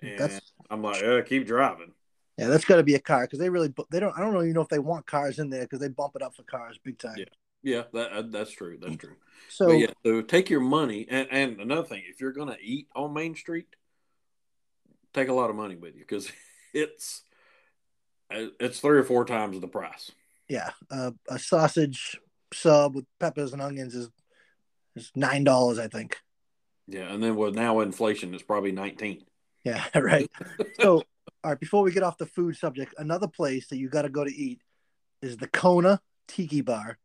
and 0.00 0.18
That's- 0.18 0.52
I'm 0.70 0.82
like, 0.82 1.02
uh, 1.02 1.22
keep 1.22 1.46
driving. 1.46 1.92
Yeah, 2.40 2.48
that's 2.48 2.64
got 2.64 2.76
to 2.76 2.82
be 2.82 2.94
a 2.94 3.00
car 3.00 3.22
because 3.22 3.38
they 3.38 3.50
really 3.50 3.72
they 3.90 4.00
don't. 4.00 4.16
I 4.16 4.20
don't 4.20 4.34
even 4.36 4.52
know 4.52 4.60
if 4.60 4.68
they 4.68 4.78
want 4.78 5.06
cars 5.06 5.38
in 5.38 5.50
there 5.50 5.62
because 5.62 5.80
they 5.80 5.88
bump 5.88 6.16
it 6.16 6.22
up 6.22 6.34
for 6.34 6.42
cars 6.42 6.78
big 6.82 6.98
time. 6.98 7.16
Yeah. 7.18 7.24
Yeah, 7.62 7.82
that 7.92 8.12
uh, 8.12 8.22
that's 8.22 8.50
true. 8.50 8.78
That's 8.80 8.96
true. 8.96 9.16
So 9.48 9.66
but 9.66 9.72
yeah, 9.72 9.90
so 10.04 10.22
take 10.22 10.48
your 10.48 10.60
money, 10.60 11.06
and, 11.10 11.28
and 11.30 11.60
another 11.60 11.86
thing, 11.86 12.02
if 12.08 12.20
you're 12.20 12.32
gonna 12.32 12.56
eat 12.62 12.88
on 12.96 13.12
Main 13.12 13.34
Street, 13.34 13.66
take 15.12 15.28
a 15.28 15.32
lot 15.34 15.50
of 15.50 15.56
money 15.56 15.76
with 15.76 15.94
you 15.94 16.00
because 16.00 16.32
it's 16.74 17.22
uh, 18.34 18.46
it's 18.58 18.80
three 18.80 18.98
or 18.98 19.04
four 19.04 19.24
times 19.26 19.60
the 19.60 19.68
price. 19.68 20.10
yeah, 20.48 20.70
uh, 20.90 21.10
a 21.28 21.38
sausage 21.38 22.18
sub 22.54 22.94
with 22.94 23.04
peppers 23.18 23.52
and 23.52 23.60
onions 23.60 23.94
is 23.94 24.08
is 24.96 25.10
nine 25.14 25.44
dollars, 25.44 25.78
I 25.78 25.88
think. 25.88 26.16
Yeah, 26.86 27.12
and 27.12 27.22
then 27.22 27.36
with 27.36 27.54
now 27.54 27.80
inflation, 27.80 28.32
it's 28.32 28.42
probably 28.42 28.72
nineteen. 28.72 29.24
Yeah, 29.64 29.84
right. 29.94 30.30
so, 30.80 31.02
all 31.42 31.50
right, 31.52 31.60
before 31.60 31.82
we 31.82 31.92
get 31.92 32.02
off 32.02 32.18
the 32.18 32.26
food 32.26 32.56
subject, 32.56 32.94
another 32.98 33.28
place 33.28 33.68
that 33.68 33.78
you 33.78 33.88
got 33.88 34.02
to 34.02 34.08
go 34.08 34.24
to 34.24 34.34
eat 34.34 34.60
is 35.22 35.36
the 35.36 35.46
Kona 35.48 36.00
Tiki 36.28 36.60
Bar. 36.60 36.98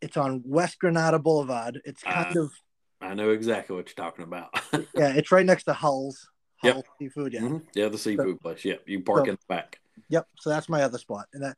It's 0.00 0.16
on 0.16 0.42
West 0.44 0.78
Granada 0.78 1.18
Boulevard. 1.18 1.80
It's 1.84 2.02
kind 2.02 2.36
Ah. 2.36 2.40
of 2.42 2.52
I 3.00 3.14
know 3.14 3.30
exactly 3.30 3.76
what 3.76 3.86
you're 3.88 4.04
talking 4.06 4.24
about. 4.24 4.50
yeah, 4.94 5.12
it's 5.14 5.30
right 5.30 5.46
next 5.46 5.64
to 5.64 5.72
Hull's. 5.72 6.28
Yep. 6.64 6.74
Hull 6.74 6.84
Seafood, 6.98 7.32
yeah. 7.32 7.40
Mhm. 7.42 7.62
yeah, 7.74 7.88
the 7.88 7.98
seafood 7.98 8.40
place. 8.40 8.64
Yeah, 8.64 8.74
you 8.86 9.00
park 9.02 9.26
So- 9.26 9.30
in 9.30 9.34
the 9.36 9.38
back. 9.48 9.80
Yep. 10.08 10.28
So 10.40 10.50
that's 10.50 10.68
my 10.68 10.82
other 10.82 10.98
spot. 10.98 11.26
And 11.32 11.42
that 11.44 11.56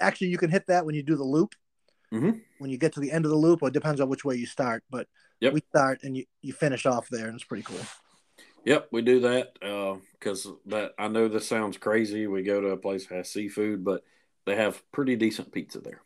actually 0.00 0.28
you 0.28 0.38
can 0.38 0.50
hit 0.50 0.66
that 0.68 0.84
when 0.86 0.94
you 0.94 1.02
do 1.02 1.16
the 1.16 1.24
loop. 1.24 1.54
Mhm. 2.12 2.40
When 2.58 2.70
you 2.70 2.78
get 2.78 2.94
to 2.94 3.00
the 3.00 3.12
end 3.12 3.26
of 3.26 3.30
the 3.30 3.36
loop, 3.36 3.62
or 3.62 3.68
it 3.68 3.74
depends 3.74 4.00
on 4.00 4.08
which 4.08 4.24
way 4.24 4.36
you 4.36 4.46
start. 4.46 4.82
But 4.88 5.06
Yep. 5.40 5.52
we 5.52 5.60
start 5.68 6.02
and 6.02 6.16
you, 6.16 6.24
you 6.40 6.52
finish 6.54 6.86
off 6.86 7.08
there, 7.10 7.26
and 7.26 7.34
it's 7.34 7.44
pretty 7.44 7.62
cool. 7.64 7.80
Yep, 8.64 8.88
we 8.92 9.02
do 9.02 9.20
that 9.20 9.54
because 10.18 10.46
that 10.66 10.92
I 10.98 11.08
know 11.08 11.28
this 11.28 11.48
sounds 11.48 11.78
crazy. 11.78 12.26
We 12.26 12.42
go 12.42 12.60
to 12.60 12.68
a 12.68 12.76
place 12.76 13.06
that 13.06 13.16
has 13.16 13.30
seafood, 13.30 13.84
but 13.84 14.02
they 14.46 14.56
have 14.56 14.82
pretty 14.92 15.16
decent 15.16 15.52
pizza 15.52 15.80
there. 15.80 16.02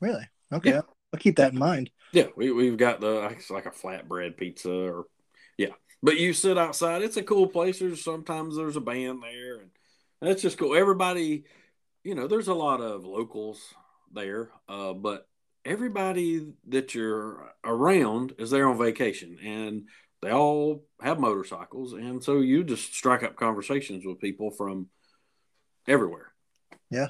Really? 0.00 0.28
Okay. 0.52 0.70
Yeah. 0.70 0.82
I'll 1.12 1.20
keep 1.20 1.36
that 1.36 1.52
in 1.52 1.58
mind. 1.58 1.90
Yeah, 2.12 2.26
we 2.36 2.50
we've 2.50 2.76
got 2.76 3.00
the 3.00 3.24
it's 3.26 3.50
like 3.50 3.66
a 3.66 3.70
flatbread 3.70 4.36
pizza 4.36 4.72
or 4.72 5.06
yeah. 5.56 5.74
But 6.02 6.18
you 6.18 6.32
sit 6.32 6.58
outside, 6.58 7.02
it's 7.02 7.16
a 7.16 7.22
cool 7.22 7.46
place. 7.46 7.78
There's 7.78 8.04
sometimes 8.04 8.56
there's 8.56 8.76
a 8.76 8.80
band 8.80 9.22
there 9.22 9.60
and 9.60 9.70
that's 10.20 10.42
just 10.42 10.58
cool. 10.58 10.74
Everybody, 10.74 11.44
you 12.02 12.14
know, 12.14 12.26
there's 12.26 12.48
a 12.48 12.54
lot 12.54 12.80
of 12.80 13.04
locals 13.04 13.62
there, 14.12 14.50
uh, 14.68 14.92
but 14.92 15.28
everybody 15.64 16.46
that 16.68 16.94
you're 16.94 17.52
around 17.64 18.34
is 18.38 18.50
there 18.50 18.68
on 18.68 18.78
vacation 18.78 19.38
and 19.42 19.88
they 20.24 20.32
all 20.32 20.84
have 21.00 21.20
motorcycles 21.20 21.92
and 21.92 22.22
so 22.24 22.40
you 22.40 22.64
just 22.64 22.94
strike 22.94 23.22
up 23.22 23.36
conversations 23.36 24.04
with 24.04 24.18
people 24.20 24.50
from 24.50 24.88
everywhere. 25.86 26.32
Yeah, 26.90 27.08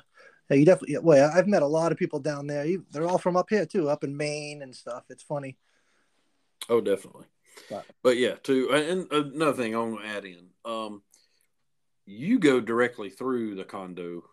Yeah, 0.50 0.57
you 0.57 0.64
definitely. 0.64 0.98
Well, 0.98 1.31
I've 1.35 1.46
met 1.46 1.62
a 1.62 1.66
lot 1.66 1.92
of 1.92 1.98
people 1.98 2.18
down 2.20 2.46
there. 2.46 2.66
They're 2.90 3.07
all 3.07 3.18
from 3.18 3.37
up 3.37 3.48
here 3.50 3.66
too, 3.66 3.88
up 3.88 4.05
in 4.05 4.16
Maine 4.16 4.62
and 4.62 4.74
stuff. 4.74 5.05
It's 5.11 5.22
funny. 5.22 5.57
Oh, 6.68 6.81
definitely. 6.81 7.27
But- 7.70 7.87
But 8.03 8.16
yeah, 8.16 8.35
too, 8.42 8.70
and 8.72 9.11
another 9.12 9.57
thing 9.62 9.74
I 9.74 9.79
want 9.79 10.00
to 10.03 10.09
add 10.09 10.24
in, 10.24 10.48
um, 10.64 11.03
you 12.07 12.38
go 12.38 12.61
directly 12.61 13.11
through 13.11 13.55
the 13.55 13.64
condo 13.64 14.24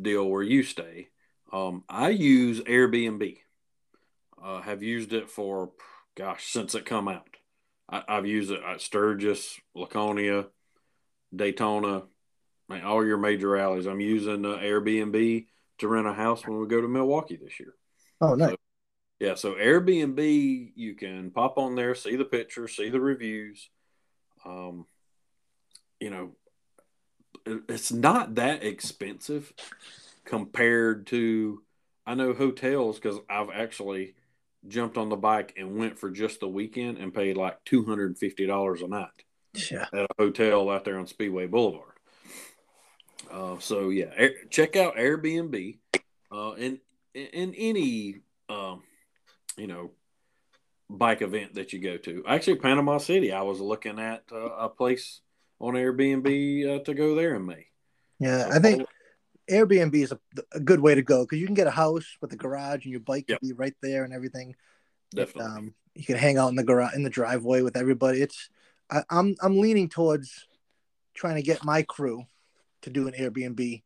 deal 0.00 0.28
where 0.28 0.42
you 0.44 0.62
stay. 0.62 1.08
Um, 1.52 1.82
I 1.88 2.10
use 2.10 2.60
Airbnb. 2.60 3.38
Uh, 4.40 4.60
have 4.60 4.82
used 4.84 5.12
it 5.12 5.28
for, 5.28 5.72
gosh, 6.14 6.46
since 6.52 6.74
it 6.76 6.84
come 6.86 7.08
out. 7.08 7.26
I, 7.88 8.02
I've 8.08 8.26
used 8.26 8.50
it 8.50 8.60
at 8.62 8.80
Sturgis, 8.80 9.58
Laconia, 9.74 10.46
Daytona, 11.34 12.04
all 12.84 13.04
your 13.04 13.18
major 13.18 13.48
rallies. 13.48 13.86
I'm 13.86 14.00
using 14.00 14.44
uh, 14.44 14.58
Airbnb 14.58 15.46
to 15.78 15.88
rent 15.88 16.06
a 16.06 16.12
house 16.12 16.46
when 16.46 16.58
we 16.58 16.66
go 16.66 16.80
to 16.80 16.88
Milwaukee 16.88 17.36
this 17.42 17.58
year. 17.58 17.74
Oh, 18.20 18.34
nice. 18.34 18.56
Yeah, 19.20 19.34
so 19.34 19.54
Airbnb, 19.54 20.72
you 20.76 20.94
can 20.94 21.30
pop 21.30 21.58
on 21.58 21.74
there, 21.74 21.94
see 21.94 22.16
the 22.16 22.24
pictures, 22.24 22.76
see 22.76 22.88
the 22.90 23.00
reviews. 23.00 23.68
Um, 24.44 24.86
you 26.00 26.10
know, 26.10 26.36
it- 27.44 27.64
it's 27.68 27.90
not 27.92 28.36
that 28.36 28.62
expensive 28.62 29.52
compared 30.24 31.06
to. 31.08 31.62
I 32.06 32.14
know 32.14 32.32
hotels 32.32 32.98
because 32.98 33.18
I've 33.28 33.50
actually 33.50 34.14
jumped 34.68 34.96
on 34.96 35.08
the 35.08 35.16
bike 35.16 35.54
and 35.56 35.76
went 35.76 35.98
for 35.98 36.10
just 36.10 36.40
the 36.40 36.48
weekend 36.48 36.98
and 36.98 37.12
paid 37.14 37.36
like 37.36 37.62
two 37.64 37.84
hundred 37.84 38.06
and 38.06 38.18
fifty 38.18 38.46
dollars 38.46 38.82
a 38.82 38.88
night 38.88 39.08
Yeah. 39.70 39.86
at 39.92 40.04
a 40.04 40.08
hotel 40.18 40.70
out 40.70 40.84
there 40.84 40.98
on 40.98 41.06
Speedway 41.06 41.46
Boulevard. 41.46 41.92
Uh, 43.30 43.58
so 43.58 43.88
yeah, 43.90 44.10
Air, 44.16 44.30
check 44.50 44.76
out 44.76 44.96
Airbnb, 44.96 45.78
uh, 46.32 46.52
and 46.52 46.78
in 47.14 47.54
any 47.56 48.20
um, 48.48 48.82
you 49.56 49.66
know 49.66 49.90
bike 50.88 51.20
event 51.20 51.54
that 51.54 51.72
you 51.72 51.78
go 51.80 51.96
to. 51.98 52.24
Actually, 52.26 52.56
Panama 52.56 52.98
City, 52.98 53.32
I 53.32 53.42
was 53.42 53.60
looking 53.60 53.98
at 53.98 54.22
uh, 54.32 54.36
a 54.56 54.68
place 54.68 55.20
on 55.60 55.74
Airbnb 55.74 56.80
uh, 56.80 56.84
to 56.84 56.94
go 56.94 57.14
there 57.14 57.34
in 57.34 57.44
May. 57.44 57.66
Yeah, 58.18 58.48
So, 58.48 58.56
I 58.56 58.58
think 58.60 58.86
Airbnb 59.50 59.94
is 59.94 60.12
a, 60.12 60.18
a 60.52 60.60
good 60.60 60.80
way 60.80 60.94
to 60.94 61.02
go 61.02 61.24
because 61.24 61.38
you 61.38 61.46
can 61.46 61.54
get 61.54 61.66
a 61.66 61.72
house 61.72 62.16
with 62.20 62.32
a 62.32 62.36
garage 62.36 62.84
and 62.84 62.92
your 62.92 63.00
bike 63.00 63.24
Yep. 63.28 63.40
can 63.40 63.48
be 63.48 63.54
right 63.54 63.74
there 63.82 64.04
and 64.04 64.12
everything. 64.12 64.54
definitely. 65.14 65.50
Um, 65.50 65.74
you 65.94 66.04
can 66.04 66.16
hang 66.16 66.38
out 66.38 66.48
in 66.48 66.56
the 66.56 66.64
garage 66.64 66.94
in 66.94 67.02
the 67.02 67.10
driveway 67.10 67.62
with 67.62 67.76
everybody. 67.76 68.22
It's 68.22 68.50
I, 68.90 69.02
I'm 69.10 69.34
I'm 69.42 69.58
leaning 69.58 69.88
towards 69.88 70.46
trying 71.14 71.36
to 71.36 71.42
get 71.42 71.64
my 71.64 71.82
crew 71.82 72.24
to 72.82 72.90
do 72.90 73.08
an 73.08 73.14
Airbnb. 73.14 73.82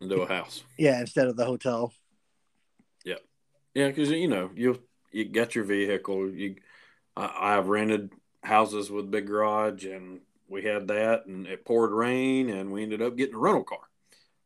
into 0.00 0.22
a 0.22 0.26
house. 0.26 0.64
Yeah, 0.76 1.00
instead 1.00 1.28
of 1.28 1.36
the 1.36 1.44
hotel. 1.44 1.92
Yeah, 3.74 3.88
because 3.88 4.10
you 4.10 4.28
know 4.28 4.50
you 4.54 4.80
you 5.10 5.24
got 5.24 5.54
your 5.54 5.64
vehicle. 5.64 6.30
You, 6.30 6.56
I, 7.16 7.56
I've 7.56 7.68
rented 7.68 8.12
houses 8.42 8.90
with 8.90 9.10
big 9.10 9.26
garage, 9.26 9.84
and 9.84 10.20
we 10.48 10.62
had 10.62 10.88
that, 10.88 11.26
and 11.26 11.46
it 11.46 11.64
poured 11.64 11.90
rain, 11.90 12.50
and 12.50 12.72
we 12.72 12.84
ended 12.84 13.02
up 13.02 13.16
getting 13.16 13.34
a 13.34 13.38
rental 13.38 13.64
car. 13.64 13.80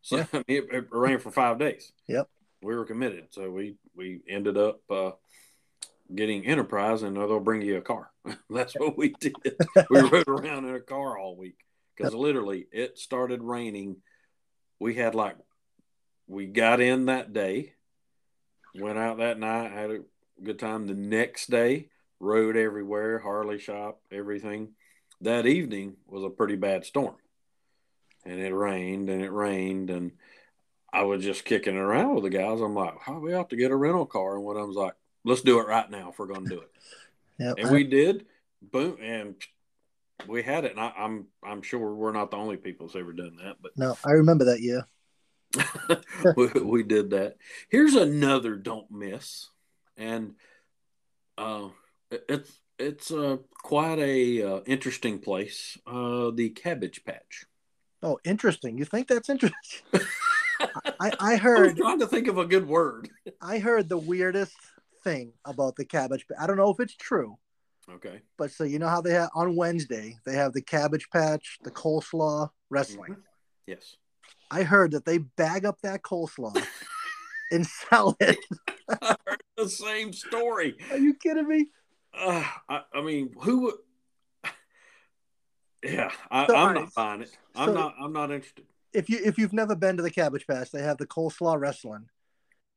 So 0.09 0.17
Yeah. 0.17 0.27
I 0.33 0.37
mean, 0.37 0.45
it, 0.49 0.69
it 0.73 0.85
rained 0.91 1.21
for 1.21 1.31
five 1.31 1.59
days. 1.59 1.93
Yep. 2.07 2.29
we 2.63 2.75
were 2.75 2.87
committed, 2.87 3.27
so 3.31 3.51
we 3.51 3.77
we 3.95 4.21
ended 4.27 4.57
up 4.57 4.81
uh, 4.91 5.11
getting 6.15 6.47
Enterprise, 6.47 7.03
and 7.03 7.15
they'll 7.15 7.41
bring 7.41 7.61
you 7.61 7.77
a 7.77 7.83
car. 7.83 8.11
That's 8.51 8.73
what 8.75 8.97
we 8.97 9.15
did. 9.21 9.35
we 9.91 10.01
rode 10.01 10.29
around 10.29 10.65
in 10.65 10.75
a 10.75 10.81
car 10.81 11.19
all 11.19 11.37
week 11.37 11.59
because 11.95 12.15
literally 12.15 12.67
it 12.73 12.99
started 12.99 13.43
raining. 13.43 13.97
We 14.81 14.95
had 14.95 15.15
like 15.15 15.37
we 16.27 16.47
got 16.47 16.81
in 16.81 17.07
that 17.07 17.35
day, 17.35 17.75
went 18.75 18.99
out 18.99 19.19
that 19.19 19.39
night, 19.39 19.73
had 19.73 19.91
a 19.91 19.99
good 20.43 20.59
time. 20.59 20.87
The 20.87 20.95
next 20.95 21.51
day, 21.51 21.91
rode 22.19 22.57
everywhere, 22.57 23.19
Harley 23.19 23.59
shop, 23.59 24.01
everything. 24.11 24.71
That 25.21 25.45
evening 25.45 25.97
was 26.07 26.25
a 26.25 26.31
pretty 26.31 26.57
bad 26.57 26.87
storm, 26.87 27.17
and 28.25 28.41
it 28.41 28.53
rained 28.55 29.09
and 29.11 29.23
it 29.23 29.31
rained, 29.33 29.91
and 29.91 30.13
I 30.93 31.03
was 31.03 31.23
just 31.23 31.45
kicking 31.45 31.77
around 31.77 32.15
with 32.15 32.25
the 32.25 32.31
guys. 32.31 32.61
I'm 32.61 32.75
like, 32.75 32.95
"How 33.01 33.19
we 33.19 33.35
ought 33.35 33.51
to 33.51 33.57
get 33.57 33.71
a 33.71 33.77
rental 33.77 34.07
car?" 34.07 34.37
And 34.37 34.45
one 34.45 34.57
of 34.57 34.63
them's 34.63 34.77
like, 34.77 34.95
"Let's 35.25 35.43
do 35.43 35.61
it 35.61 35.67
right 35.67 35.91
now 35.91 36.11
if 36.11 36.19
we're 36.19 36.27
going 36.27 36.45
to 36.45 36.51
do 36.57 36.61
it." 36.61 36.71
Yeah, 37.41 37.55
and 37.57 37.71
we 37.71 37.85
did. 37.85 38.27
Boom, 38.61 38.97
and 39.01 39.37
we 40.27 40.43
had 40.43 40.65
it. 40.65 40.73
And 40.73 40.81
I, 40.81 40.93
I'm 40.99 41.27
I'm 41.41 41.63
sure 41.63 41.95
we're 41.95 42.11
not 42.11 42.33
the 42.33 42.37
only 42.37 42.57
people 42.57 42.89
that's 42.89 42.97
ever 42.97 43.13
done 43.13 43.37
that, 43.45 43.59
but 43.63 43.79
no, 43.79 43.97
I 44.05 44.11
remember 44.11 44.47
that 44.47 44.61
year. 44.61 44.89
we, 46.37 46.47
we 46.61 46.83
did 46.83 47.11
that. 47.11 47.37
Here's 47.69 47.95
another 47.95 48.57
don't 48.57 48.91
miss, 48.91 49.51
and 49.97 50.35
uh, 51.37 51.69
it- 52.11 52.25
it's 52.29 52.61
it's 52.79 53.11
uh, 53.13 53.37
quite 53.63 53.99
a 54.01 54.43
uh, 54.43 54.61
interesting 54.67 55.21
place. 55.21 55.79
Uh, 55.87 56.31
the 56.33 56.51
Cabbage 56.51 57.05
Patch. 57.05 57.45
Oh, 58.03 58.19
interesting. 58.25 58.79
You 58.79 58.85
think 58.85 59.09
that's 59.09 59.29
interesting? 59.29 59.57
I, 60.61 60.93
I 61.01 61.13
I 61.21 61.37
heard 61.37 61.77
trying 61.77 62.01
to 62.01 62.07
think 62.07 62.29
of 62.29 62.39
a 62.39 62.45
good 62.45 62.67
word. 62.67 63.09
I 63.41 63.59
heard 63.59 63.89
the 63.89 63.99
weirdest 63.99 64.57
thing 65.05 65.33
about 65.45 65.77
the 65.77 65.85
cabbage. 65.85 66.25
I 66.39 66.47
don't 66.47 66.57
know 66.57 66.71
if 66.71 66.81
it's 66.81 66.97
true, 66.97 67.39
Okay. 67.91 68.21
But 68.37 68.51
so 68.51 68.65
you 68.65 68.79
know 68.79 68.89
how 68.89 69.01
they 69.01 69.13
have 69.13 69.31
on 69.35 69.57
Wednesday 69.57 70.17
they 70.27 70.35
have 70.35 70.53
the 70.53 70.63
cabbage 70.63 71.09
patch, 71.11 71.59
the 71.63 71.71
coleslaw, 71.71 72.51
wrestling. 72.71 73.15
Mhm. 73.15 73.23
Yes. 73.67 73.97
I 74.51 74.63
heard 74.63 74.93
that 74.93 75.05
they 75.05 75.19
bag 75.19 75.65
up 75.65 75.81
that 75.83 76.03
coleslaw 76.03 76.55
and 77.53 77.67
sell 77.67 78.17
it. 78.21 78.39
I 78.89 79.17
heard 79.27 79.43
the 79.57 79.69
same 79.69 80.13
story. 80.13 80.77
Are 80.91 80.99
you 80.99 81.15
kidding 81.15 81.49
me? 81.49 81.67
Uh, 82.13 82.45
I, 82.69 82.83
I 82.95 83.03
mean, 83.03 83.35
who 83.41 83.61
would? 83.61 83.75
Yeah, 85.83 86.11
I, 86.31 86.47
So, 86.47 86.55
I'm 86.55 86.61
alright, 86.61 86.85
not 86.85 86.95
buying 86.95 87.23
it. 87.23 87.39
I'm 87.55 87.69
so- 87.69 87.75
not. 87.75 87.95
I'm 88.01 88.13
not 88.13 88.31
interested. 88.31 88.65
If 88.93 89.11
you 89.11 89.21
if 89.23 89.39
you've 89.39 89.53
never 89.53 89.77
been 89.77 89.97
to 89.99 90.03
the 90.03 90.11
cabbage 90.11 90.47
patch, 90.47 90.71
they 90.71 90.83
have 90.83 90.97
the 90.97 91.07
coleslaw 91.07 91.61
wrestling. 91.61 92.09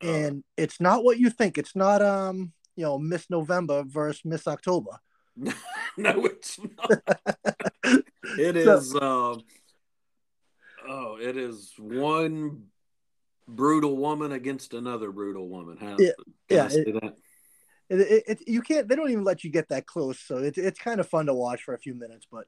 Uh, 0.04 0.08
And 0.08 0.44
it's 0.58 0.82
not 0.82 1.04
what 1.04 1.20
you 1.20 1.30
think. 1.30 1.58
It's 1.58 1.76
not 1.76 2.02
um, 2.02 2.52
you 2.76 2.84
know, 2.84 3.00
Miss 3.00 3.30
November 3.30 3.84
versus 3.88 4.22
Miss 4.26 4.48
October. 4.48 5.00
no, 5.36 6.26
it's 6.26 6.60
not. 6.60 7.02
it 8.38 8.58
is. 8.58 8.92
So- 8.92 9.00
um 9.00 9.44
oh, 10.88 11.18
it 11.20 11.38
is 11.38 11.74
one 11.78 12.66
brutal 13.48 13.96
woman 13.98 14.32
against 14.32 14.74
another 14.74 15.12
brutal 15.12 15.48
woman. 15.48 15.78
How? 15.78 15.96
Yeah, 15.98 16.12
can 16.50 16.58
yeah, 16.58 16.66
I 16.66 16.68
say 16.68 16.92
that? 16.92 17.16
It, 17.90 18.00
it, 18.00 18.24
it 18.28 18.40
you 18.48 18.62
can't 18.62 18.88
they 18.88 18.96
don't 18.96 19.10
even 19.10 19.24
let 19.24 19.44
you 19.44 19.50
get 19.50 19.70
that 19.70 19.86
close, 19.86 20.20
so 20.20 20.38
it's 20.38 20.58
it's 20.58 20.80
kind 20.80 21.00
of 21.00 21.08
fun 21.08 21.26
to 21.28 21.34
watch 21.34 21.64
for 21.64 21.74
a 21.74 21.80
few 21.80 21.94
minutes, 21.94 22.28
but 22.32 22.46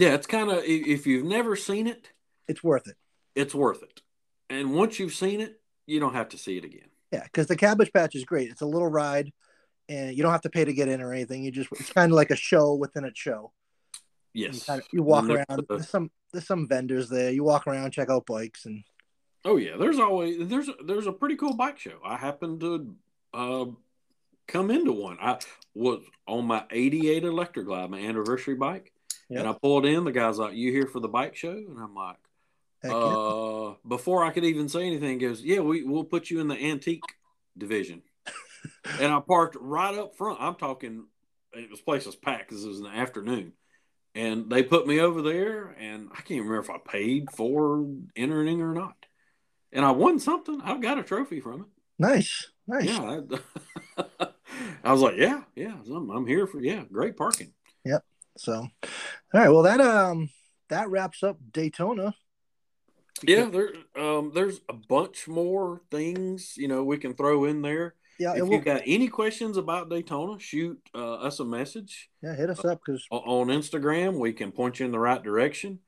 Yeah, 0.00 0.14
it's 0.14 0.26
kind 0.26 0.50
of. 0.50 0.62
If 0.64 1.06
you've 1.06 1.24
never 1.26 1.56
seen 1.56 1.86
it, 1.86 2.10
it's 2.48 2.62
worth 2.62 2.86
it. 2.88 2.96
it's 3.34 3.54
worth 3.54 3.82
it. 3.82 4.02
And 4.48 4.74
once 4.74 4.98
you've 4.98 5.14
seen 5.14 5.40
it, 5.40 5.60
you 5.86 5.98
don't 6.00 6.14
have 6.14 6.28
to 6.30 6.38
see 6.38 6.56
it 6.56 6.64
again. 6.64 6.88
Yeah, 7.12 7.24
because 7.24 7.46
the 7.46 7.56
Cabbage 7.56 7.92
Patch 7.92 8.14
is 8.14 8.24
great. 8.24 8.50
It's 8.50 8.60
a 8.62 8.66
little 8.66 8.88
ride, 8.88 9.32
and 9.88 10.16
you 10.16 10.22
don't 10.22 10.32
have 10.32 10.42
to 10.42 10.50
pay 10.50 10.64
to 10.64 10.72
get 10.72 10.88
in 10.88 11.00
or 11.00 11.12
anything. 11.12 11.42
You 11.44 11.50
just 11.50 11.68
it's 11.72 11.92
kind 11.92 12.12
of 12.12 12.16
like 12.16 12.30
a 12.30 12.36
show 12.36 12.74
within 12.74 13.04
a 13.04 13.10
show. 13.14 13.52
You, 14.34 14.44
Yes. 14.46 14.66
kind 14.66 14.80
of, 14.80 14.86
you 14.92 15.02
walk 15.02 15.28
around. 15.28 15.66
There's 15.68 15.88
some 15.88 16.10
there's 16.32 16.46
some 16.46 16.68
vendors 16.68 17.08
there. 17.08 17.30
You 17.30 17.42
walk 17.44 17.66
around, 17.66 17.92
check 17.92 18.10
out 18.10 18.26
bikes, 18.26 18.66
and 18.66 18.84
Oh 19.44 19.56
yeah, 19.56 19.76
there's 19.78 19.98
always 19.98 20.48
there's 20.48 20.68
there's 20.84 21.06
a 21.06 21.12
pretty 21.12 21.36
cool 21.36 21.54
bike 21.54 21.78
show. 21.78 21.98
I 22.04 22.16
happened 22.16 22.60
to 22.60 22.94
uh, 23.32 23.66
come 24.48 24.70
into 24.70 24.92
one. 24.92 25.18
I 25.20 25.38
was 25.74 26.02
on 26.26 26.46
my 26.46 26.64
'88 26.70 27.24
Electra 27.24 27.64
Glide, 27.64 27.90
my 27.90 28.00
anniversary 28.00 28.56
bike, 28.56 28.92
Yep. 29.28 29.40
and 29.40 29.48
I 29.48 29.52
pulled 29.52 29.86
in. 29.86 30.04
The 30.04 30.12
guy's 30.12 30.38
like, 30.38 30.54
"You 30.54 30.70
here 30.72 30.86
for 30.86 31.00
the 31.00 31.08
bike 31.08 31.34
show?" 31.34 31.50
And 31.50 31.78
I'm 31.78 31.94
like, 31.94 32.18
heck 32.82 32.92
yeah. 32.92 32.98
uh, 32.98 33.74
before 33.86 34.24
I 34.24 34.30
could 34.30 34.44
even 34.44 34.68
say 34.68 34.86
anything, 34.86 35.20
he 35.20 35.26
goes, 35.26 35.42
"Yeah, 35.42 35.60
we 35.60 35.82
we'll 35.82 36.04
put 36.04 36.30
you 36.30 36.40
in 36.40 36.48
the 36.48 36.56
antique 36.56 37.02
division." 37.58 38.02
and 39.00 39.12
I 39.12 39.20
parked 39.20 39.56
right 39.60 39.94
up 39.94 40.16
front. 40.16 40.40
I'm 40.40 40.54
talking, 40.54 41.06
it 41.52 41.70
was 41.70 41.80
place 41.80 42.06
was 42.06 42.16
packed 42.16 42.48
because 42.48 42.64
it 42.64 42.68
was 42.68 42.78
in 42.78 42.84
the 42.84 42.90
afternoon. 42.90 43.52
And 44.14 44.48
they 44.48 44.62
put 44.62 44.86
me 44.86 45.00
over 45.00 45.20
there, 45.20 45.76
and 45.78 46.08
I 46.12 46.22
can't 46.22 46.40
remember 46.40 46.58
if 46.58 46.70
I 46.70 46.78
paid 46.78 47.30
for 47.32 47.86
entering 48.16 48.62
or 48.62 48.72
not. 48.72 48.94
And 49.72 49.84
I 49.84 49.90
won 49.90 50.18
something. 50.18 50.58
I've 50.64 50.80
got 50.80 50.98
a 50.98 51.02
trophy 51.02 51.40
from 51.40 51.62
it. 51.62 51.66
nice, 51.98 52.50
nice. 52.66 52.86
Yeah. 52.86 53.20
I, 53.98 54.28
I 54.84 54.92
was 54.92 55.02
like, 55.02 55.16
yeah, 55.18 55.42
yeah, 55.54 55.74
I'm, 55.86 56.10
I'm 56.10 56.26
here 56.26 56.46
for, 56.46 56.60
yeah, 56.60 56.84
great 56.90 57.16
parking. 57.16 57.52
Yep. 57.84 58.04
So, 58.38 58.68
all 59.34 59.40
right. 59.40 59.48
Well, 59.48 59.62
that 59.62 59.80
um 59.80 60.30
that 60.68 60.90
wraps 60.90 61.22
up 61.22 61.38
Daytona. 61.52 62.14
Yeah, 63.22 63.46
there, 63.46 63.70
um, 63.96 64.32
there's 64.34 64.60
a 64.68 64.74
bunch 64.74 65.26
more 65.26 65.80
things, 65.90 66.54
you 66.56 66.68
know, 66.68 66.84
we 66.84 66.98
can 66.98 67.14
throw 67.14 67.46
in 67.46 67.62
there. 67.62 67.94
Yeah, 68.18 68.34
If 68.34 68.50
you 68.50 68.60
got 68.60 68.82
any 68.86 69.08
questions 69.08 69.56
about 69.56 69.90
Daytona, 69.90 70.38
shoot 70.38 70.80
uh, 70.94 71.14
us 71.14 71.40
a 71.40 71.44
message. 71.44 72.08
yeah, 72.22 72.34
hit 72.34 72.50
us 72.50 72.64
up 72.64 72.80
because 72.84 73.06
on 73.10 73.48
Instagram. 73.48 74.18
We 74.18 74.32
can 74.32 74.52
point 74.52 74.80
you 74.80 74.86
in 74.86 74.92
the 74.92 74.98
right 74.98 75.22
direction. 75.22 75.80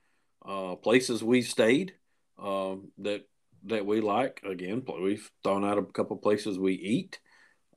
Uh, 0.47 0.77
places 0.77 1.23
we've 1.23 1.47
stayed 1.47 1.95
um, 2.39 2.91
that 2.99 3.27
that 3.65 3.85
we 3.87 4.01
like. 4.01 4.43
Again, 4.45 4.85
we've 5.01 5.31
thrown 5.43 5.65
out 5.65 5.79
a 5.79 5.83
couple 5.83 6.17
places 6.17 6.59
we 6.59 6.75
eat. 6.75 7.19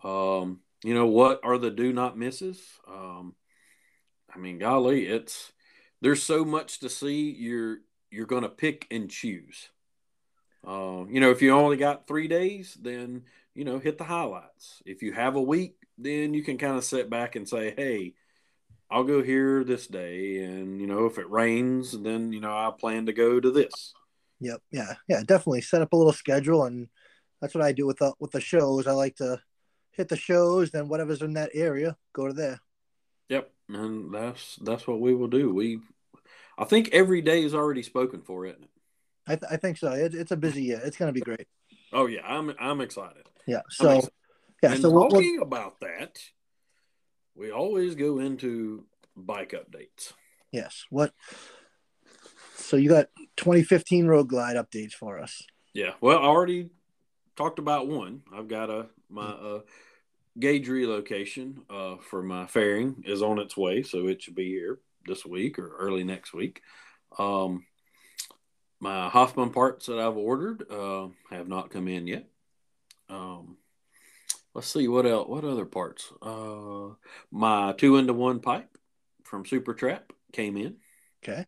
Um, 0.04 0.60
you 0.84 0.94
know 0.94 1.08
what 1.08 1.40
are 1.44 1.58
the 1.58 1.72
do 1.72 1.94
not 1.94 2.18
misses? 2.18 2.62
Um, 2.90 3.36
I 4.34 4.38
mean, 4.38 4.60
golly, 4.60 5.08
it's 5.08 5.52
there's 6.02 6.24
so 6.24 6.46
much 6.46 6.80
to 6.80 6.90
see. 6.90 7.32
You're 7.32 7.80
you're 8.10 8.26
going 8.26 8.44
to 8.44 8.50
pick 8.50 8.88
and 8.92 9.10
choose. 9.10 9.70
Uh, 10.68 11.06
you 11.10 11.20
know, 11.20 11.32
if 11.32 11.42
you 11.42 11.52
only 11.52 11.78
got 11.78 12.08
three 12.08 12.28
days, 12.28 12.78
then 12.82 13.24
you 13.54 13.66
know 13.66 13.80
hit 13.80 13.98
the 13.98 14.04
highlights. 14.04 14.82
If 14.86 15.02
you 15.04 15.14
have 15.14 15.36
a 15.36 15.42
week, 15.42 15.76
then 15.98 16.34
you 16.34 16.44
can 16.44 16.58
kind 16.58 16.78
of 16.78 16.84
sit 16.84 17.10
back 17.10 17.36
and 17.36 17.48
say, 17.48 17.74
hey. 17.76 18.14
I'll 18.94 19.06
go 19.06 19.24
here 19.24 19.64
this 19.64 19.88
day, 19.88 20.44
and 20.44 20.82
you 20.82 20.86
know, 20.86 21.06
if 21.06 21.18
it 21.18 21.32
rains, 21.32 21.98
then 21.98 22.34
you 22.34 22.42
know 22.42 22.52
I 22.52 22.72
plan 22.78 23.06
to 23.06 23.14
go 23.14 23.40
to 23.40 23.50
this. 23.50 23.94
Yep. 24.42 24.62
Yeah. 24.70 24.96
Yeah. 25.08 25.22
Definitely 25.26 25.62
set 25.62 25.82
up 25.82 25.94
a 25.94 25.96
little 25.96 26.12
schedule, 26.12 26.66
and 26.66 26.90
that's 27.40 27.56
what 27.56 27.64
I 27.64 27.72
do 27.72 27.88
with 27.88 28.00
the 28.00 28.12
with 28.20 28.32
the 28.32 28.42
shows. 28.42 28.88
I 28.88 28.92
like 28.92 29.16
to 29.16 29.40
hit 29.92 30.10
the 30.10 30.18
shows, 30.18 30.72
then 30.72 30.90
whatever's 30.90 31.22
in 31.22 31.36
that 31.36 31.52
area, 31.54 31.96
go 32.12 32.28
to 32.28 32.34
there. 32.34 32.60
And 33.74 34.14
that's 34.14 34.58
that's 34.62 34.88
what 34.88 35.00
we 35.00 35.14
will 35.16 35.28
do. 35.28 35.54
We, 35.54 35.80
I 36.58 36.66
think 36.66 36.90
every 36.92 37.22
day 37.22 37.44
is 37.44 37.54
already 37.54 37.84
spoken 37.84 38.22
for, 38.22 38.46
isn't 38.46 38.64
it? 38.64 38.70
I, 39.28 39.36
th- 39.36 39.52
I 39.52 39.58
think 39.58 39.78
so. 39.78 39.92
It, 39.92 40.14
it's 40.14 40.32
a 40.32 40.38
busy 40.38 40.64
year. 40.64 40.82
It's 40.84 40.98
gonna 40.98 41.12
be 41.14 41.22
great. 41.22 41.48
Oh 41.94 42.08
yeah, 42.08 42.26
I'm 42.26 42.54
I'm 42.60 42.82
excited. 42.82 43.24
Yeah. 43.48 43.62
So 43.70 43.90
excited. 43.90 44.10
yeah. 44.64 44.72
and 44.74 44.82
So 44.82 44.90
we'll, 44.90 45.02
we'll, 45.02 45.10
talking 45.10 45.40
about 45.42 45.80
that, 45.82 46.20
we 47.36 47.52
always 47.52 47.96
go 47.96 48.20
into 48.20 48.86
bike 49.16 49.54
updates. 49.54 50.14
yes. 50.52 50.86
What? 50.90 51.14
So 52.56 52.78
you 52.78 52.90
got 52.90 53.08
2015 53.38 54.08
Road 54.08 54.30
Glide 54.30 54.56
updates 54.56 54.94
for 54.94 55.20
us. 55.20 55.44
Yeah, 55.74 55.92
well, 56.00 56.20
I 56.20 56.24
already 56.24 56.70
talked 57.36 57.60
about 57.60 57.88
one. 57.88 58.22
I've 58.34 58.48
got 58.48 58.70
a 58.70 58.88
my 59.10 59.24
uh, 59.24 59.60
gauge 60.40 60.68
relocation 60.68 61.62
uh, 61.70 61.98
for 61.98 62.24
my 62.24 62.48
fairing 62.48 63.04
is 63.06 63.22
on 63.22 63.40
its 63.40 63.58
way, 63.58 63.84
so 63.84 64.08
it 64.08 64.22
should 64.22 64.36
be 64.36 64.50
here 64.50 64.80
this 65.06 65.26
week 65.26 65.60
or 65.60 65.76
early 65.78 66.04
next 66.04 66.34
week. 66.34 66.62
Um, 67.18 67.66
my 68.80 69.10
Hofmann 69.10 69.52
parts 69.52 69.86
that 69.88 70.00
I've 70.00 70.18
ordered 70.18 70.64
uh, 70.72 71.08
have 71.30 71.48
not 71.48 71.70
come 71.70 71.88
in 71.88 72.08
yet. 72.08 72.28
Um, 73.10 73.58
let's 74.54 74.68
see 74.68 74.88
what 74.88 75.06
else. 75.06 75.28
What 75.28 75.44
other 75.44 75.66
parts? 75.66 76.12
Uh, 76.22 76.96
my 77.30 77.74
two 77.78 77.98
into 77.98 78.14
one 78.14 78.40
pipe 78.40 78.70
from 79.24 79.44
SuperTrapp 79.44 80.02
came 80.34 80.58
in. 80.58 80.78
Okay. 81.24 81.46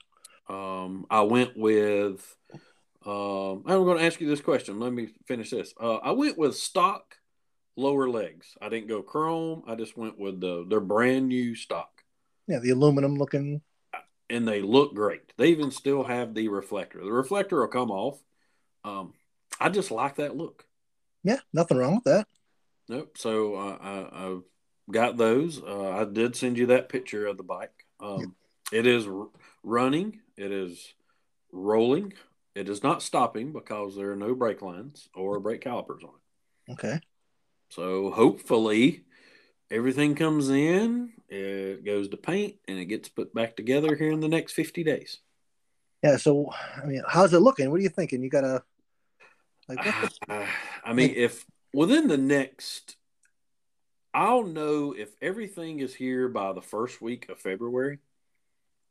Um, 0.48 1.06
I 1.10 1.22
went 1.22 1.58
with. 1.58 2.36
Um, 3.06 3.64
I'm 3.66 3.84
going 3.84 3.98
to 3.98 4.06
ask 4.06 4.22
you 4.22 4.30
this 4.30 4.42
question. 4.42 4.80
Let 4.80 4.94
me 4.94 5.10
finish 5.26 5.50
this. 5.50 5.74
Uh, 5.80 5.96
I 5.96 6.12
went 6.12 6.38
with 6.38 6.56
stock 6.56 7.18
lower 7.76 8.10
legs. 8.10 8.56
I 8.62 8.70
didn't 8.70 8.88
go 8.88 9.02
chrome. 9.02 9.64
I 9.68 9.76
just 9.76 9.98
went 9.98 10.18
with 10.20 10.40
the 10.40 10.66
their 10.68 10.80
brand 10.82 11.28
new 11.28 11.56
stock, 11.56 12.04
Yeah. 12.48 12.60
The 12.60 12.72
aluminum 12.72 13.16
looking. 13.16 13.62
and 14.30 14.48
they 14.48 14.62
look 14.62 14.96
great. 14.96 15.34
They 15.38 15.48
even 15.50 15.72
still 15.72 16.04
have 16.04 16.34
the 16.34 16.48
reflector. 16.48 17.04
The 17.04 17.12
reflector 17.12 17.60
will 17.62 17.68
come 17.68 17.92
off. 17.92 18.20
Um, 18.84 19.14
I 19.60 19.70
just 19.70 19.92
like 19.92 20.16
that 20.16 20.36
look. 20.36 20.66
Yeah. 21.24 21.40
Nothing 21.54 21.78
wrong 21.78 21.96
with 21.96 22.04
that. 22.06 22.28
Nope. 22.90 23.18
So 23.18 23.56
uh, 23.56 23.78
I, 23.82 24.26
I've 24.28 24.42
got 24.92 25.18
those. 25.18 25.62
Uh, 25.62 25.90
I 25.92 26.04
did 26.06 26.36
send 26.36 26.58
you 26.58 26.68
that 26.68 26.90
picture 26.90 27.26
of 27.28 27.38
the 27.38 27.44
bike. 27.44 27.86
Um, 28.00 28.36
It 28.72 28.86
is 28.88 29.08
r- 29.08 29.28
running. 29.64 30.20
It 30.36 30.52
is 30.52 30.94
rolling. 31.52 32.14
It 32.56 32.68
is 32.70 32.84
not 32.84 33.02
stopping 33.02 33.54
because 33.54 33.96
there 33.96 34.12
are 34.12 34.16
no 34.16 34.36
brake 34.36 34.62
lines 34.62 35.08
or 35.16 35.40
brake 35.40 35.62
calipers 35.62 36.04
on 36.04 36.10
it. 36.10 36.74
Okay. 36.74 37.00
So 37.74 38.12
hopefully 38.12 39.02
everything 39.72 40.14
comes 40.14 40.50
in, 40.50 41.12
it 41.28 41.84
goes 41.84 42.08
to 42.10 42.18
paint, 42.18 42.58
and 42.68 42.78
it 42.78 42.86
gets 42.86 43.10
put 43.10 43.34
back 43.34 43.56
together 43.56 43.96
here 43.96 44.12
in 44.12 44.20
the 44.20 44.28
next 44.28 44.54
50 44.54 44.84
days. 44.84 45.18
Yeah. 46.04 46.18
So 46.18 46.52
I 46.82 46.86
mean, 46.86 47.02
how's 47.08 47.34
it 47.34 47.40
looking? 47.40 47.72
What 47.72 47.80
are 47.80 47.84
you 47.84 47.90
thinking? 47.90 48.22
You 48.22 48.30
gotta 48.30 48.62
like 49.68 49.84
what 49.84 50.14
the, 50.28 50.34
Uh, 50.36 50.46
I 50.86 50.94
mean, 50.94 51.14
if 51.16 51.46
within 51.74 52.08
the 52.08 52.18
next, 52.18 52.96
I'll 54.14 54.44
know 54.44 54.94
if 54.96 55.10
everything 55.20 55.80
is 55.80 55.96
here 55.96 56.28
by 56.28 56.54
the 56.54 56.62
first 56.62 57.02
week 57.02 57.28
of 57.30 57.40
February, 57.40 57.98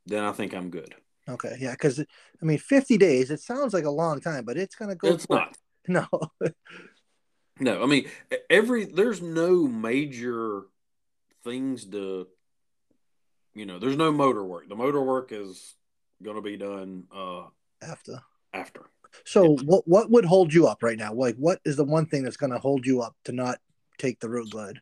then 0.06 0.24
I 0.24 0.32
think 0.32 0.54
I'm 0.54 0.70
good. 0.70 0.96
okay. 1.28 1.54
Yeah. 1.60 1.70
Because 1.70 2.00
I 2.00 2.44
mean, 2.44 2.58
50 2.58 2.98
days. 2.98 3.30
It 3.30 3.40
sounds 3.40 3.74
like 3.74 3.84
a 3.84 3.90
long 3.90 4.20
time, 4.20 4.44
but 4.44 4.56
it's 4.56 4.74
gonna 4.74 4.96
go. 4.96 5.06
It's 5.08 5.30
not. 5.30 5.56
No. 5.88 6.06
No, 7.61 7.82
I 7.82 7.86
mean 7.86 8.09
every 8.48 8.84
there's 8.84 9.20
no 9.20 9.66
major 9.66 10.62
things 11.44 11.84
to 11.86 12.26
you 13.55 13.66
know, 13.66 13.78
there's 13.78 13.96
no 13.96 14.11
motor 14.11 14.42
work. 14.42 14.68
The 14.68 14.74
motor 14.74 15.03
work 15.03 15.30
is 15.30 15.74
going 16.22 16.36
to 16.36 16.42
be 16.42 16.57
done 16.57 17.05
uh 17.14 17.44
After. 17.82 18.22
after. 18.53 18.86
So 19.24 19.57
what 19.64 19.86
what 19.86 20.11
would 20.11 20.24
hold 20.24 20.55
you 20.55 20.66
up 20.66 20.82
right 20.82 20.98
now? 20.98 21.12
Like 21.12 21.36
what 21.36 21.61
is 21.64 21.76
the 21.76 21.84
one 21.84 22.07
thing 22.07 22.22
that's 22.22 22.38
going 22.38 22.53
to 22.53 22.59
hold 22.59 22.86
you 22.86 23.03
up 23.03 23.14
to 23.24 23.32
not 23.32 23.59
take 23.98 24.20
the 24.20 24.30
road 24.30 24.50
glide? 24.50 24.80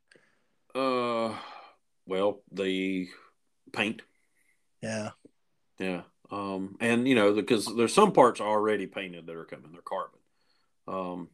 Uh 0.75 1.35
well, 2.07 2.43
the 2.51 3.09
paint. 3.73 4.03
Yeah. 4.83 5.11
Yeah. 5.79 6.03
Um, 6.31 6.77
and 6.81 7.09
you 7.09 7.14
know, 7.14 7.33
because 7.35 7.66
there's 7.77 7.95
some 7.95 8.12
parts 8.12 8.41
already 8.41 8.87
painted 8.87 9.27
that 9.27 9.37
are 9.37 9.45
coming, 9.45 9.73
they're 9.73 9.83
carbon. 9.83 10.21
Um, 10.87 11.29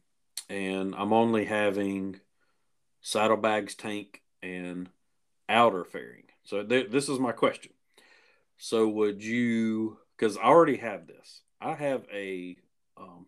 and 0.49 0.95
I'm 0.95 1.13
only 1.13 1.45
having 1.45 2.19
saddlebags 3.01 3.75
tank 3.75 4.21
and 4.41 4.89
outer 5.49 5.83
fairing. 5.83 6.23
So 6.43 6.63
th- 6.63 6.91
this 6.91 7.09
is 7.09 7.19
my 7.19 7.31
question. 7.31 7.73
So 8.57 8.87
would 8.87 9.23
you? 9.23 9.97
Because 10.15 10.37
I 10.37 10.43
already 10.43 10.77
have 10.77 11.07
this. 11.07 11.41
I 11.61 11.73
have 11.73 12.05
a 12.13 12.55
um, 12.97 13.25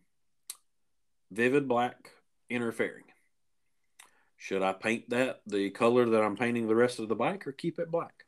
vivid 1.32 1.68
black 1.68 2.12
inner 2.50 2.72
fairing. 2.72 3.04
Should 4.38 4.64
I 4.64 4.74
paint 4.74 5.10
that 5.10 5.42
the 5.46 5.70
color 5.70 6.10
that 6.10 6.24
I'm 6.24 6.38
painting 6.38 6.68
the 6.68 6.76
rest 6.76 7.00
of 7.00 7.10
the 7.10 7.16
bike, 7.16 7.46
or 7.46 7.52
keep 7.52 7.78
it 7.78 7.92
black? 7.92 8.26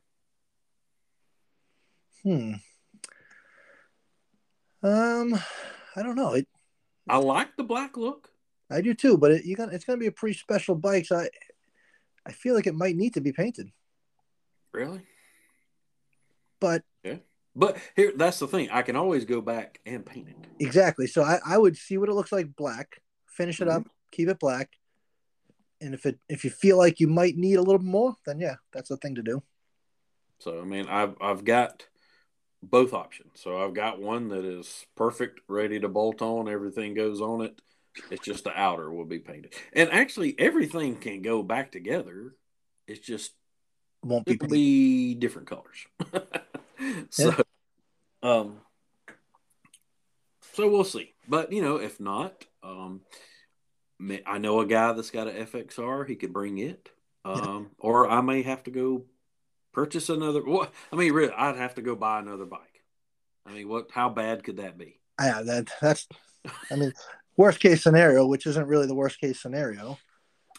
Hmm. 2.22 2.54
Um, 4.82 5.34
I 5.96 6.02
don't 6.02 6.16
know. 6.16 6.34
It. 6.34 6.46
I 7.08 7.16
like 7.16 7.56
the 7.56 7.64
black 7.64 7.96
look. 7.96 8.31
I 8.70 8.80
do 8.80 8.94
too, 8.94 9.18
but 9.18 9.32
it, 9.32 9.44
you 9.44 9.56
got 9.56 9.72
it's 9.72 9.84
going 9.84 9.98
to 9.98 10.00
be 10.00 10.06
a 10.08 10.12
pretty 10.12 10.38
special 10.38 10.74
bike. 10.74 11.06
So 11.06 11.18
I, 11.18 11.28
I 12.26 12.32
feel 12.32 12.54
like 12.54 12.66
it 12.66 12.74
might 12.74 12.96
need 12.96 13.14
to 13.14 13.20
be 13.20 13.32
painted. 13.32 13.70
Really? 14.72 15.02
But 16.60 16.82
yeah. 17.04 17.16
But 17.54 17.76
here, 17.96 18.12
that's 18.16 18.38
the 18.38 18.48
thing. 18.48 18.70
I 18.70 18.82
can 18.82 18.96
always 18.96 19.26
go 19.26 19.42
back 19.42 19.78
and 19.84 20.06
paint 20.06 20.28
it. 20.28 20.36
Exactly. 20.58 21.06
So 21.06 21.22
I, 21.22 21.38
I 21.44 21.58
would 21.58 21.76
see 21.76 21.98
what 21.98 22.08
it 22.08 22.14
looks 22.14 22.32
like 22.32 22.56
black, 22.56 23.02
finish 23.26 23.60
it 23.60 23.68
mm-hmm. 23.68 23.78
up, 23.78 23.88
keep 24.10 24.28
it 24.28 24.38
black, 24.38 24.70
and 25.82 25.92
if 25.92 26.06
it 26.06 26.18
if 26.28 26.44
you 26.44 26.50
feel 26.50 26.78
like 26.78 27.00
you 27.00 27.08
might 27.08 27.36
need 27.36 27.56
a 27.56 27.62
little 27.62 27.82
more, 27.82 28.14
then 28.24 28.38
yeah, 28.38 28.54
that's 28.72 28.88
the 28.88 28.96
thing 28.96 29.16
to 29.16 29.22
do. 29.22 29.42
So 30.38 30.60
I 30.60 30.64
mean, 30.64 30.86
I've 30.88 31.14
I've 31.20 31.44
got 31.44 31.86
both 32.62 32.94
options. 32.94 33.32
So 33.34 33.62
I've 33.62 33.74
got 33.74 34.00
one 34.00 34.28
that 34.28 34.44
is 34.44 34.86
perfect, 34.96 35.40
ready 35.48 35.80
to 35.80 35.88
bolt 35.88 36.22
on. 36.22 36.48
Everything 36.48 36.94
goes 36.94 37.20
on 37.20 37.42
it. 37.42 37.60
It's 38.10 38.24
just 38.24 38.44
the 38.44 38.58
outer 38.58 38.90
will 38.90 39.04
be 39.04 39.18
painted, 39.18 39.54
and 39.72 39.90
actually 39.90 40.34
everything 40.38 40.96
can 40.96 41.22
go 41.22 41.42
back 41.42 41.72
together. 41.72 42.34
It's 42.86 43.00
just 43.00 43.32
won't 44.02 44.26
be, 44.26 44.36
be 44.36 45.14
different 45.14 45.48
colors. 45.48 45.86
so, 47.10 47.28
yeah. 47.28 47.42
um, 48.22 48.56
so 50.54 50.68
we'll 50.70 50.84
see. 50.84 51.14
But 51.28 51.52
you 51.52 51.62
know, 51.62 51.76
if 51.76 52.00
not, 52.00 52.44
um, 52.62 53.02
I 54.26 54.38
know 54.38 54.60
a 54.60 54.66
guy 54.66 54.92
that's 54.92 55.10
got 55.10 55.28
an 55.28 55.46
FXR. 55.46 56.08
He 56.08 56.16
could 56.16 56.32
bring 56.32 56.58
it, 56.58 56.90
um, 57.24 57.70
or 57.78 58.08
I 58.08 58.20
may 58.20 58.42
have 58.42 58.64
to 58.64 58.70
go 58.70 59.04
purchase 59.72 60.08
another. 60.08 60.42
What 60.42 60.72
I 60.92 60.96
mean, 60.96 61.12
really, 61.12 61.32
I'd 61.32 61.56
have 61.56 61.74
to 61.76 61.82
go 61.82 61.94
buy 61.94 62.18
another 62.20 62.46
bike. 62.46 62.84
I 63.46 63.52
mean, 63.52 63.68
what? 63.68 63.90
How 63.92 64.08
bad 64.08 64.44
could 64.44 64.58
that 64.58 64.78
be? 64.78 65.00
Yeah, 65.20 65.42
that 65.42 65.70
that's. 65.80 66.08
I 66.70 66.76
mean, 66.76 66.92
worst 67.36 67.60
case 67.60 67.82
scenario, 67.82 68.26
which 68.26 68.46
isn't 68.46 68.66
really 68.66 68.86
the 68.86 68.94
worst 68.94 69.20
case 69.20 69.40
scenario. 69.40 69.98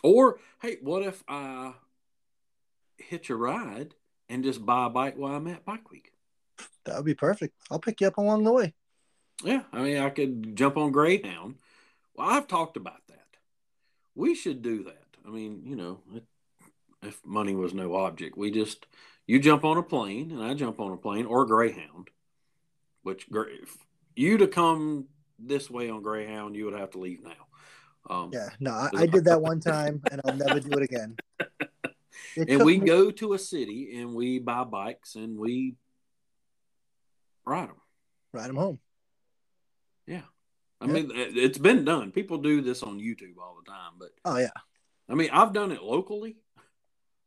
Or 0.02 0.40
hey, 0.62 0.78
what 0.82 1.04
if 1.04 1.24
I 1.28 1.74
hitch 2.98 3.30
a 3.30 3.36
ride 3.36 3.96
and 4.30 4.44
just 4.44 4.66
buy 4.66 4.88
a 4.88 4.90
bike 4.90 5.18
while 5.18 5.36
I'm 5.36 5.48
at 5.48 5.66
Bike 5.66 5.90
Week? 5.92 6.12
That 6.86 6.98
would 6.98 7.06
be 7.06 7.16
perfect. 7.16 7.56
I'll 7.72 7.80
pick 7.80 8.02
you 8.02 8.08
up 8.08 8.18
along 8.18 8.44
the 8.44 8.52
way. 8.52 8.74
Yeah, 9.44 9.64
I 9.72 9.82
mean, 9.82 9.98
I 9.98 10.10
could 10.10 10.56
jump 10.56 10.78
on 10.78 10.92
Greyhound. 10.92 11.56
Well, 12.16 12.30
I've 12.30 12.48
talked 12.48 12.78
about 12.78 13.02
that. 13.08 13.20
We 14.16 14.36
should 14.36 14.62
do 14.62 14.84
that. 14.84 15.06
I 15.26 15.30
mean, 15.30 15.64
you 15.66 15.76
know, 15.76 16.00
if 17.02 17.20
money 17.26 17.56
was 17.56 17.74
no 17.74 17.96
object, 17.96 18.38
we 18.38 18.52
just 18.52 18.86
you 19.26 19.40
jump 19.40 19.64
on 19.64 19.78
a 19.78 19.84
plane 19.84 20.32
and 20.32 20.44
I 20.44 20.54
jump 20.54 20.80
on 20.80 20.92
a 20.92 20.98
plane 20.98 21.26
or 21.26 21.44
a 21.44 21.48
Greyhound, 21.48 22.10
which 23.02 23.28
you 24.16 24.38
to 24.38 24.48
come 24.48 25.08
this 25.40 25.70
way 25.70 25.90
on 25.90 26.02
Greyhound, 26.02 26.56
you 26.56 26.66
would 26.66 26.80
have 26.80 26.92
to 26.92 27.00
leave 27.00 27.24
now. 27.24 27.32
Um, 28.10 28.32
yeah, 28.34 28.50
no, 28.60 28.72
I, 28.72 28.90
I, 28.96 29.06
did 29.06 29.26
that 29.26 29.42
one 29.42 29.60
time 29.62 30.02
and 30.12 30.20
I'll 30.26 30.36
never 30.36 30.60
do 30.60 30.72
it 30.72 30.84
again. 30.84 31.16
It 32.36 32.50
and 32.50 32.64
we 32.64 32.80
me... 32.80 32.88
go 32.88 33.12
to 33.12 33.34
a 33.34 33.40
city 33.40 34.00
and 34.00 34.16
we 34.16 34.40
buy 34.40 34.64
bikes 34.64 35.16
and 35.16 35.38
we 35.38 35.76
ride 37.46 37.70
them. 37.70 37.76
Ride 38.32 38.50
them 38.50 38.56
home. 38.56 38.80
Yeah. 40.08 40.22
I 40.82 40.88
yeah. 40.88 40.92
mean, 40.92 41.12
it's 41.14 41.58
been 41.58 41.86
done. 41.86 42.12
People 42.12 42.40
do 42.40 42.62
this 42.62 42.84
on 42.84 43.00
YouTube 43.00 43.38
all 43.40 43.58
the 43.64 43.70
time, 43.70 43.94
but 44.00 44.10
oh 44.26 44.38
yeah. 44.38 44.50
I 45.10 45.16
mean, 45.16 45.30
I've 45.32 45.54
done 45.54 45.72
it 45.72 45.84
locally, 45.84 46.38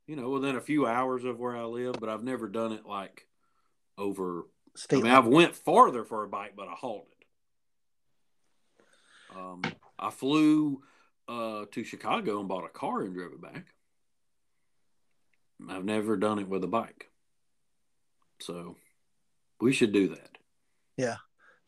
you 0.07 0.17
know, 0.17 0.31
within 0.31 0.57
a 0.57 0.61
few 0.61 0.87
hours 0.87 1.25
of 1.25 1.39
where 1.39 1.57
I 1.57 1.65
live, 1.65 1.97
but 2.01 2.09
I've 2.09 2.25
never 2.25 2.49
done 2.49 2.73
it 2.73 2.85
like 2.87 3.27
over. 3.97 4.47
State 4.75 4.99
I 4.99 5.03
mean, 5.03 5.13
I've 5.13 5.27
went 5.27 5.55
farther 5.55 6.05
for 6.05 6.25
a 6.25 6.29
bike, 6.29 6.53
but 6.57 6.69
I 6.69 6.73
hauled 6.73 7.07
it. 7.11 7.16
Um, 9.37 9.63
I 9.99 10.11
flew 10.11 10.83
uh, 11.29 11.67
to 11.71 11.85
Chicago 11.85 12.41
and 12.41 12.49
bought 12.49 12.65
a 12.65 12.69
car 12.69 13.03
and 13.03 13.15
drove 13.15 13.33
it 13.33 13.43
back. 13.43 13.67
I've 15.69 15.85
never 15.85 16.17
done 16.17 16.39
it 16.39 16.49
with 16.49 16.65
a 16.65 16.69
bike, 16.69 17.11
so 18.41 18.77
we 19.61 19.73
should 19.73 19.93
do 19.93 20.09
that. 20.09 20.39
Yeah, 20.97 21.17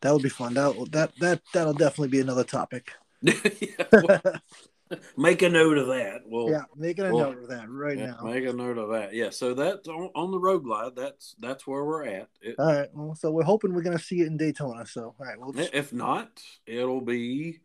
that 0.01 0.13
would 0.13 0.21
be 0.21 0.29
fun. 0.29 0.53
That 0.53 0.89
that 0.91 1.11
that 1.19 1.41
that'll 1.53 1.73
definitely 1.73 2.09
be 2.09 2.19
another 2.19 2.43
topic. 2.43 2.91
yeah, 3.21 3.85
well, 3.91 4.21
make 5.17 5.41
a 5.41 5.49
note 5.49 5.77
of 5.77 5.87
that. 5.87 6.21
Well, 6.25 6.49
yeah, 6.49 6.63
making 6.75 7.05
a 7.05 7.13
well, 7.13 7.31
note 7.31 7.43
of 7.43 7.49
that 7.49 7.69
right 7.69 7.97
yeah, 7.97 8.07
now. 8.07 8.21
Make 8.23 8.45
a 8.45 8.53
note 8.53 8.77
of 8.77 8.89
that. 8.89 9.13
Yeah, 9.13 9.29
so 9.29 9.53
that's 9.53 9.87
on, 9.87 10.09
on 10.15 10.31
the 10.31 10.39
road 10.39 10.63
glide. 10.63 10.95
That's 10.95 11.35
that's 11.39 11.67
where 11.67 11.83
we're 11.83 12.05
at. 12.05 12.29
It, 12.41 12.55
all 12.57 12.65
right. 12.65 12.89
Well, 12.93 13.15
so 13.15 13.31
we're 13.31 13.43
hoping 13.43 13.73
we're 13.73 13.81
gonna 13.81 13.99
see 13.99 14.21
it 14.21 14.27
in 14.27 14.37
Daytona. 14.37 14.85
So 14.85 15.15
all 15.19 15.25
right. 15.25 15.39
Well, 15.39 15.51
just... 15.51 15.73
if 15.73 15.93
not, 15.93 16.41
it'll 16.65 17.01
be 17.01 17.59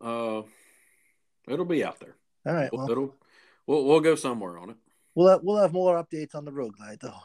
uh, 0.00 0.42
it'll 1.48 1.64
be 1.64 1.84
out 1.84 2.00
there. 2.00 2.16
All 2.46 2.54
right. 2.54 2.72
Well, 2.72 2.90
it'll 2.90 3.14
we'll 3.66 3.84
we'll 3.84 4.00
go 4.00 4.14
somewhere 4.14 4.58
on 4.58 4.70
it. 4.70 4.76
We'll 5.14 5.28
have, 5.28 5.40
we'll 5.42 5.62
have 5.62 5.72
more 5.72 6.02
updates 6.02 6.34
on 6.34 6.44
the 6.44 6.52
road 6.52 6.74
glide 6.76 6.98
though. 7.00 7.22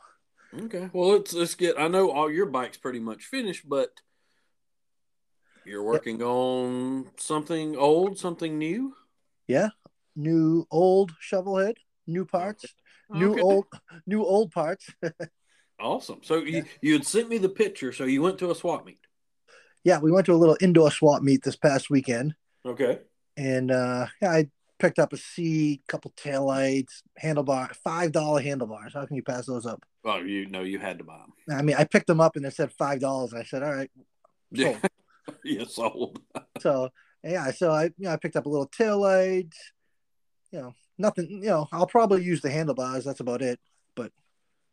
Okay. 0.66 0.90
Well, 0.94 1.10
let's 1.12 1.34
let's 1.34 1.56
get. 1.56 1.80
I 1.80 1.88
know 1.88 2.12
all 2.12 2.32
your 2.32 2.46
bikes 2.46 2.78
pretty 2.78 3.00
much 3.00 3.26
finished, 3.26 3.68
but 3.68 4.02
you're 5.66 5.84
working 5.84 6.20
yep. 6.20 6.28
on 6.28 7.10
something 7.18 7.76
old, 7.76 8.18
something 8.18 8.58
new. 8.58 8.96
Yeah, 9.48 9.70
new 10.16 10.66
old 10.72 11.14
shovel 11.20 11.58
head, 11.58 11.76
new 12.08 12.26
parts, 12.26 12.66
okay. 13.10 13.20
new 13.20 13.32
okay. 13.34 13.42
old, 13.42 13.66
new 14.08 14.24
old 14.24 14.52
parts. 14.52 14.90
awesome. 15.80 16.20
So 16.24 16.38
yeah. 16.38 16.58
you 16.58 16.66
you 16.82 16.94
had 16.94 17.06
sent 17.06 17.30
me 17.30 17.38
the 17.38 17.50
picture. 17.50 17.92
So 17.92 18.06
you 18.06 18.22
went 18.22 18.40
to 18.40 18.52
a 18.52 18.56
swap 18.56 18.86
meet. 18.86 19.00
Yeah, 19.84 20.00
we 20.00 20.12
went 20.12 20.26
to 20.28 20.34
a 20.34 20.36
little 20.36 20.58
indoor 20.62 20.92
swap 20.92 21.22
meet 21.22 21.44
this 21.44 21.56
past 21.56 21.90
weekend. 21.90 22.36
Okay. 22.66 23.00
And 23.36 23.72
uh, 23.72 24.08
yeah, 24.22 24.32
I 24.32 24.48
picked 24.82 25.00
up 25.00 25.14
a 25.14 25.18
seat, 25.18 25.82
couple 25.88 26.12
taillights, 26.12 27.02
handlebar, 27.22 27.74
five 27.84 28.12
dollar 28.12 28.42
handlebars. 28.42 28.94
How 28.94 29.06
can 29.06 29.16
you 29.16 29.24
pass 29.24 29.46
those 29.46 29.66
up? 29.66 29.84
Oh, 30.04 30.18
you 30.18 30.48
know 30.48 30.62
you 30.62 30.80
had 30.80 30.98
to 30.98 31.04
buy 31.04 31.18
them. 31.18 31.58
I 31.58 31.62
mean, 31.62 31.76
I 31.78 31.84
picked 31.84 32.08
them 32.08 32.20
up 32.20 32.36
and 32.36 32.46
it 32.46 32.54
said 32.54 32.72
five 32.74 33.00
dollars. 33.00 33.34
I 33.34 33.44
said, 33.44 33.64
"All 33.64 33.74
right, 33.74 33.92
sold. 34.56 34.78
yeah, 34.84 34.90
yeah, 35.44 35.66
sold." 35.68 36.20
so 36.60 36.90
yeah, 37.24 37.52
so 37.52 37.72
I 37.72 37.86
you 37.86 37.94
know 38.00 38.12
I 38.12 38.18
picked 38.18 38.36
up 38.36 38.46
a 38.46 38.50
little 38.50 38.68
tail 38.68 39.00
light. 39.00 39.54
You 40.52 40.60
know, 40.60 40.74
nothing. 40.98 41.28
You 41.30 41.50
know, 41.50 41.68
I'll 41.72 41.88
probably 41.88 42.24
use 42.24 42.42
the 42.42 42.52
handlebars. 42.52 43.06
That's 43.06 43.20
about 43.20 43.42
it. 43.42 43.60
But 43.96 44.12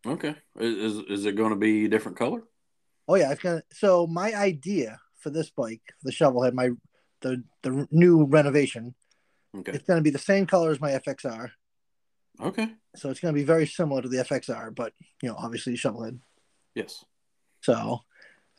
okay, 0.06 0.34
is 0.58 0.96
is 1.08 1.24
it 1.26 1.36
going 1.36 1.50
to 1.50 1.56
be 1.56 1.84
a 1.84 1.88
different 1.88 2.18
color? 2.18 2.42
Oh 3.06 3.16
yeah, 3.16 3.30
it's 3.32 3.42
gonna. 3.42 3.62
So 3.72 4.06
my 4.06 4.32
idea 4.34 5.00
for 5.16 5.30
this 5.30 5.50
bike, 5.50 5.82
the 6.02 6.12
shovel 6.12 6.42
head, 6.42 6.54
my 6.54 6.70
the 7.20 7.42
the 7.62 7.86
new 7.90 8.24
renovation 8.24 8.94
Okay. 9.56 9.72
It's 9.72 9.84
going 9.84 9.98
to 9.98 10.02
be 10.02 10.10
the 10.10 10.18
same 10.18 10.46
color 10.46 10.70
as 10.70 10.80
my 10.80 10.92
FXR. 10.92 11.50
Okay. 12.40 12.68
So 12.96 13.10
it's 13.10 13.20
going 13.20 13.34
to 13.34 13.38
be 13.38 13.44
very 13.44 13.66
similar 13.66 14.02
to 14.02 14.08
the 14.08 14.18
FXR, 14.18 14.74
but 14.74 14.92
you 15.22 15.28
know, 15.28 15.36
obviously 15.38 15.74
shovelhead. 15.74 16.18
Yes. 16.74 17.04
So, 17.62 18.00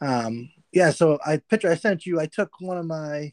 um, 0.01 0.49
yeah. 0.73 0.91
So 0.91 1.19
I 1.25 1.37
picture 1.37 1.69
I 1.69 1.75
sent 1.75 2.05
you. 2.05 2.19
I 2.19 2.25
took 2.25 2.59
one 2.59 2.77
of 2.77 2.85
my 2.85 3.31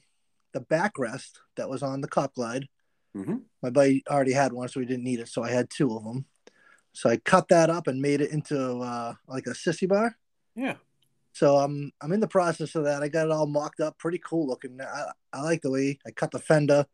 the 0.56 0.64
backrest 0.74 1.32
that 1.56 1.68
was 1.68 1.82
on 1.82 2.00
the 2.00 2.08
Cop 2.08 2.34
Glide. 2.34 2.66
Mm-hmm. 3.14 3.36
My 3.62 3.68
buddy 3.68 4.02
already 4.08 4.32
had 4.32 4.54
one, 4.54 4.68
so 4.68 4.80
we 4.80 4.86
didn't 4.86 5.04
need 5.04 5.20
it. 5.20 5.28
So 5.28 5.42
I 5.42 5.50
had 5.50 5.68
two 5.68 5.94
of 5.94 6.02
them. 6.02 6.24
So 6.92 7.10
I 7.10 7.18
cut 7.18 7.48
that 7.48 7.68
up 7.68 7.88
and 7.88 8.00
made 8.00 8.22
it 8.22 8.30
into 8.30 8.78
uh, 8.78 9.12
like 9.28 9.46
a 9.46 9.50
sissy 9.50 9.86
bar. 9.86 10.16
Yeah. 10.54 10.76
So 11.32 11.58
I'm 11.58 11.92
I'm 12.00 12.12
in 12.12 12.20
the 12.20 12.28
process 12.28 12.74
of 12.74 12.84
that. 12.84 13.02
I 13.02 13.08
got 13.08 13.26
it 13.26 13.32
all 13.32 13.46
mocked 13.46 13.80
up, 13.80 13.98
pretty 13.98 14.18
cool 14.24 14.46
looking. 14.46 14.80
I, 14.80 15.10
I 15.34 15.42
like 15.42 15.60
the 15.60 15.70
way 15.70 15.98
I 16.06 16.10
cut 16.10 16.30
the 16.30 16.38
fender. 16.38 16.86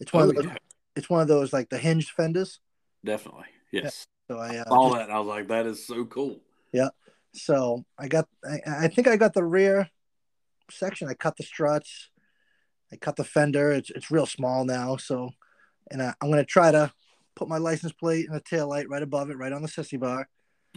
It's 0.00 0.12
one 0.12 0.24
oh, 0.24 0.30
of 0.30 0.36
those, 0.36 0.44
yeah. 0.46 0.56
it's 0.96 1.10
one 1.10 1.20
of 1.20 1.28
those 1.28 1.52
like 1.52 1.68
the 1.68 1.76
hinged 1.76 2.10
fenders. 2.10 2.60
Definitely, 3.04 3.48
yes. 3.70 4.06
Yeah. 4.30 4.34
So 4.34 4.40
I 4.40 4.56
uh, 4.56 4.64
saw 4.64 4.94
that. 4.94 5.10
I 5.10 5.18
was 5.18 5.28
like, 5.28 5.48
that 5.48 5.66
is 5.66 5.86
so 5.86 6.06
cool. 6.06 6.40
Yeah. 6.72 6.88
So 7.34 7.84
I 7.98 8.08
got, 8.08 8.26
I, 8.42 8.84
I 8.84 8.88
think 8.88 9.06
I 9.08 9.16
got 9.16 9.34
the 9.34 9.44
rear 9.44 9.90
section. 10.70 11.08
I 11.08 11.14
cut 11.14 11.36
the 11.36 11.42
struts. 11.42 12.08
I 12.92 12.96
cut 12.96 13.16
the 13.16 13.24
fender. 13.24 13.72
It's 13.72 13.90
it's 13.90 14.10
real 14.10 14.26
small 14.26 14.64
now. 14.64 14.96
So, 14.96 15.30
and 15.90 16.02
I, 16.02 16.14
I'm 16.20 16.30
gonna 16.30 16.44
try 16.44 16.70
to 16.70 16.92
put 17.34 17.48
my 17.48 17.58
license 17.58 17.92
plate 17.92 18.26
and 18.28 18.36
a 18.36 18.40
tail 18.40 18.68
light 18.68 18.88
right 18.88 19.02
above 19.02 19.30
it, 19.30 19.38
right 19.38 19.52
on 19.52 19.62
the 19.62 19.68
sissy 19.68 19.98
bar. 19.98 20.28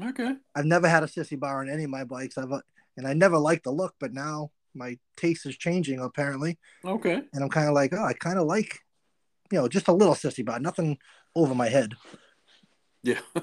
Okay. 0.01 0.33
I've 0.55 0.65
never 0.65 0.87
had 0.87 1.03
a 1.03 1.07
sissy 1.07 1.39
bar 1.39 1.61
on 1.61 1.69
any 1.69 1.83
of 1.83 1.89
my 1.89 2.03
bikes. 2.05 2.37
I've 2.37 2.51
and 2.97 3.05
I 3.07 3.13
never 3.13 3.37
liked 3.37 3.65
the 3.65 3.71
look, 3.71 3.93
but 3.99 4.13
now 4.13 4.51
my 4.73 4.97
taste 5.17 5.45
is 5.45 5.57
changing 5.57 5.99
apparently, 5.99 6.57
Okay. 6.85 7.21
and 7.33 7.43
I'm 7.43 7.49
kind 7.49 7.67
of 7.67 7.73
like, 7.73 7.93
oh, 7.93 8.03
I 8.03 8.13
kind 8.13 8.37
of 8.37 8.45
like, 8.45 8.79
you 9.51 9.57
know, 9.59 9.67
just 9.67 9.87
a 9.87 9.93
little 9.93 10.15
sissy 10.15 10.45
bar, 10.45 10.59
nothing 10.59 10.97
over 11.35 11.53
my 11.55 11.69
head. 11.69 11.93
Yeah. 13.03 13.19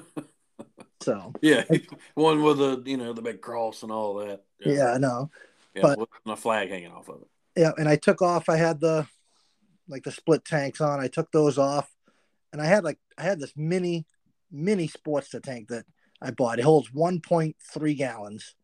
So 1.01 1.33
yeah. 1.41 1.65
One 2.15 2.41
with 2.43 2.59
the 2.59 2.81
you 2.85 2.95
know 2.95 3.11
the 3.11 3.21
big 3.21 3.41
cross 3.41 3.83
and 3.83 3.91
all 3.91 4.13
that. 4.15 4.43
yeah, 4.65 4.93
I 4.93 4.97
know. 4.97 5.29
Yeah, 5.75 5.81
but- 5.81 5.99
with 5.99 6.09
a 6.27 6.35
flag 6.37 6.69
hanging 6.69 6.91
off 6.91 7.09
of 7.09 7.21
it. 7.23 7.27
Yeah, 7.55 7.71
and 7.77 7.87
I 7.87 7.95
took 7.95 8.21
off. 8.21 8.49
I 8.49 8.57
had 8.57 8.79
the 8.79 9.07
like 9.87 10.03
the 10.03 10.11
split 10.11 10.45
tanks 10.45 10.81
on. 10.81 10.99
I 10.99 11.07
took 11.07 11.31
those 11.31 11.57
off, 11.57 11.89
and 12.51 12.61
I 12.61 12.65
had 12.65 12.83
like 12.83 12.99
I 13.17 13.23
had 13.23 13.39
this 13.39 13.53
mini 13.55 14.05
mini 14.51 14.87
Sportster 14.87 15.41
tank 15.41 15.69
that 15.69 15.85
I 16.21 16.31
bought. 16.31 16.59
It 16.59 16.65
holds 16.65 16.89
1.3 16.91 17.97
gallons. 17.97 18.55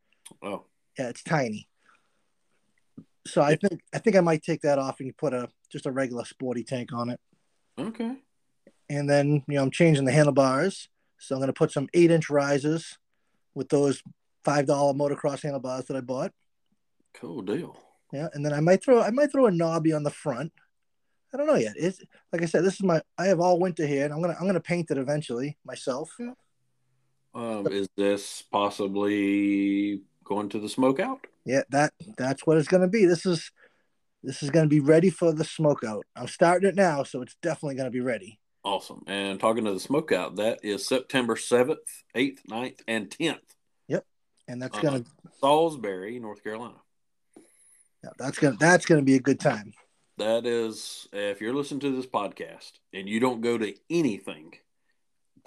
Oh. 0.41 0.65
Yeah, 0.97 1.09
it's 1.09 1.23
tiny. 1.23 1.67
So 3.27 3.41
I 3.41 3.55
think 3.55 3.81
I 3.93 3.99
think 3.99 4.15
I 4.15 4.21
might 4.21 4.43
take 4.43 4.61
that 4.61 4.79
off 4.79 4.99
and 4.99 5.15
put 5.17 5.33
a 5.33 5.49
just 5.71 5.85
a 5.85 5.91
regular 5.91 6.25
sporty 6.25 6.63
tank 6.63 6.93
on 6.93 7.09
it. 7.09 7.19
Okay. 7.77 8.15
And 8.89 9.09
then 9.09 9.43
you 9.47 9.55
know 9.55 9.63
I'm 9.63 9.71
changing 9.71 10.05
the 10.05 10.11
handlebars, 10.11 10.89
so 11.19 11.35
I'm 11.35 11.39
going 11.39 11.47
to 11.47 11.53
put 11.53 11.71
some 11.71 11.89
eight 11.93 12.11
inch 12.11 12.29
risers 12.29 12.97
with 13.53 13.69
those 13.69 14.01
five 14.43 14.65
dollar 14.65 14.93
motocross 14.93 15.43
handlebars 15.43 15.85
that 15.85 15.97
I 15.97 16.01
bought. 16.01 16.31
Cool 17.13 17.41
deal. 17.41 17.77
Yeah, 18.11 18.27
and 18.33 18.45
then 18.45 18.53
I 18.53 18.59
might 18.59 18.83
throw 18.83 19.01
I 19.01 19.11
might 19.11 19.31
throw 19.31 19.45
a 19.45 19.51
knobby 19.51 19.93
on 19.93 20.03
the 20.03 20.09
front. 20.09 20.51
I 21.33 21.37
don't 21.37 21.47
know 21.47 21.55
yet. 21.55 21.73
It's 21.75 22.01
like 22.33 22.41
I 22.41 22.45
said, 22.45 22.63
this 22.63 22.75
is 22.75 22.83
my 22.83 23.01
I 23.17 23.25
have 23.25 23.39
all 23.39 23.59
winter 23.59 23.85
here, 23.85 24.05
and 24.05 24.13
I'm 24.13 24.21
gonna 24.21 24.35
I'm 24.39 24.47
gonna 24.47 24.59
paint 24.59 24.89
it 24.91 24.97
eventually 24.97 25.57
myself. 25.63 26.09
Um, 27.35 27.67
is 27.67 27.87
this 27.95 28.41
possibly 28.51 30.01
going 30.23 30.49
to 30.49 30.59
the 30.59 30.69
smoke 30.69 30.99
out? 30.99 31.27
Yeah, 31.45 31.61
that 31.69 31.93
that's 32.17 32.47
what 32.47 32.57
it's 32.57 32.67
gonna 32.67 32.87
be. 32.87 33.05
This 33.05 33.25
is 33.25 33.51
this 34.23 34.41
is 34.41 34.49
gonna 34.49 34.67
be 34.67 34.79
ready 34.79 35.11
for 35.11 35.31
the 35.31 35.45
smoke 35.45 35.83
out. 35.83 36.05
I'm 36.15 36.27
starting 36.27 36.67
it 36.67 36.75
now, 36.75 37.03
so 37.03 37.21
it's 37.21 37.35
definitely 37.43 37.75
gonna 37.75 37.91
be 37.91 38.01
ready. 38.01 38.39
Awesome. 38.63 39.03
And 39.07 39.39
talking 39.39 39.65
to 39.65 39.73
the 39.73 39.79
smoke 39.79 40.11
out, 40.11 40.35
that 40.35 40.59
is 40.63 40.85
September 40.85 41.35
7th, 41.35 41.77
8th, 42.15 42.39
9th, 42.49 42.81
and 42.87 43.09
10th. 43.09 43.37
Yep. 43.87 44.05
And 44.47 44.61
that's 44.61 44.77
gonna 44.79 45.03
Salisbury, 45.39 46.19
North 46.19 46.43
Carolina. 46.43 46.75
Yeah, 48.03 48.11
that's 48.17 48.39
gonna 48.39 48.57
that's 48.59 48.85
gonna 48.85 49.01
be 49.01 49.15
a 49.15 49.19
good 49.19 49.39
time. 49.39 49.73
That 50.17 50.45
is, 50.45 51.07
if 51.13 51.39
you're 51.39 51.53
listening 51.53 51.79
to 51.81 51.95
this 51.95 52.05
podcast 52.05 52.73
and 52.93 53.07
you 53.07 53.21
don't 53.21 53.39
go 53.39 53.57
to 53.57 53.73
anything, 53.89 54.53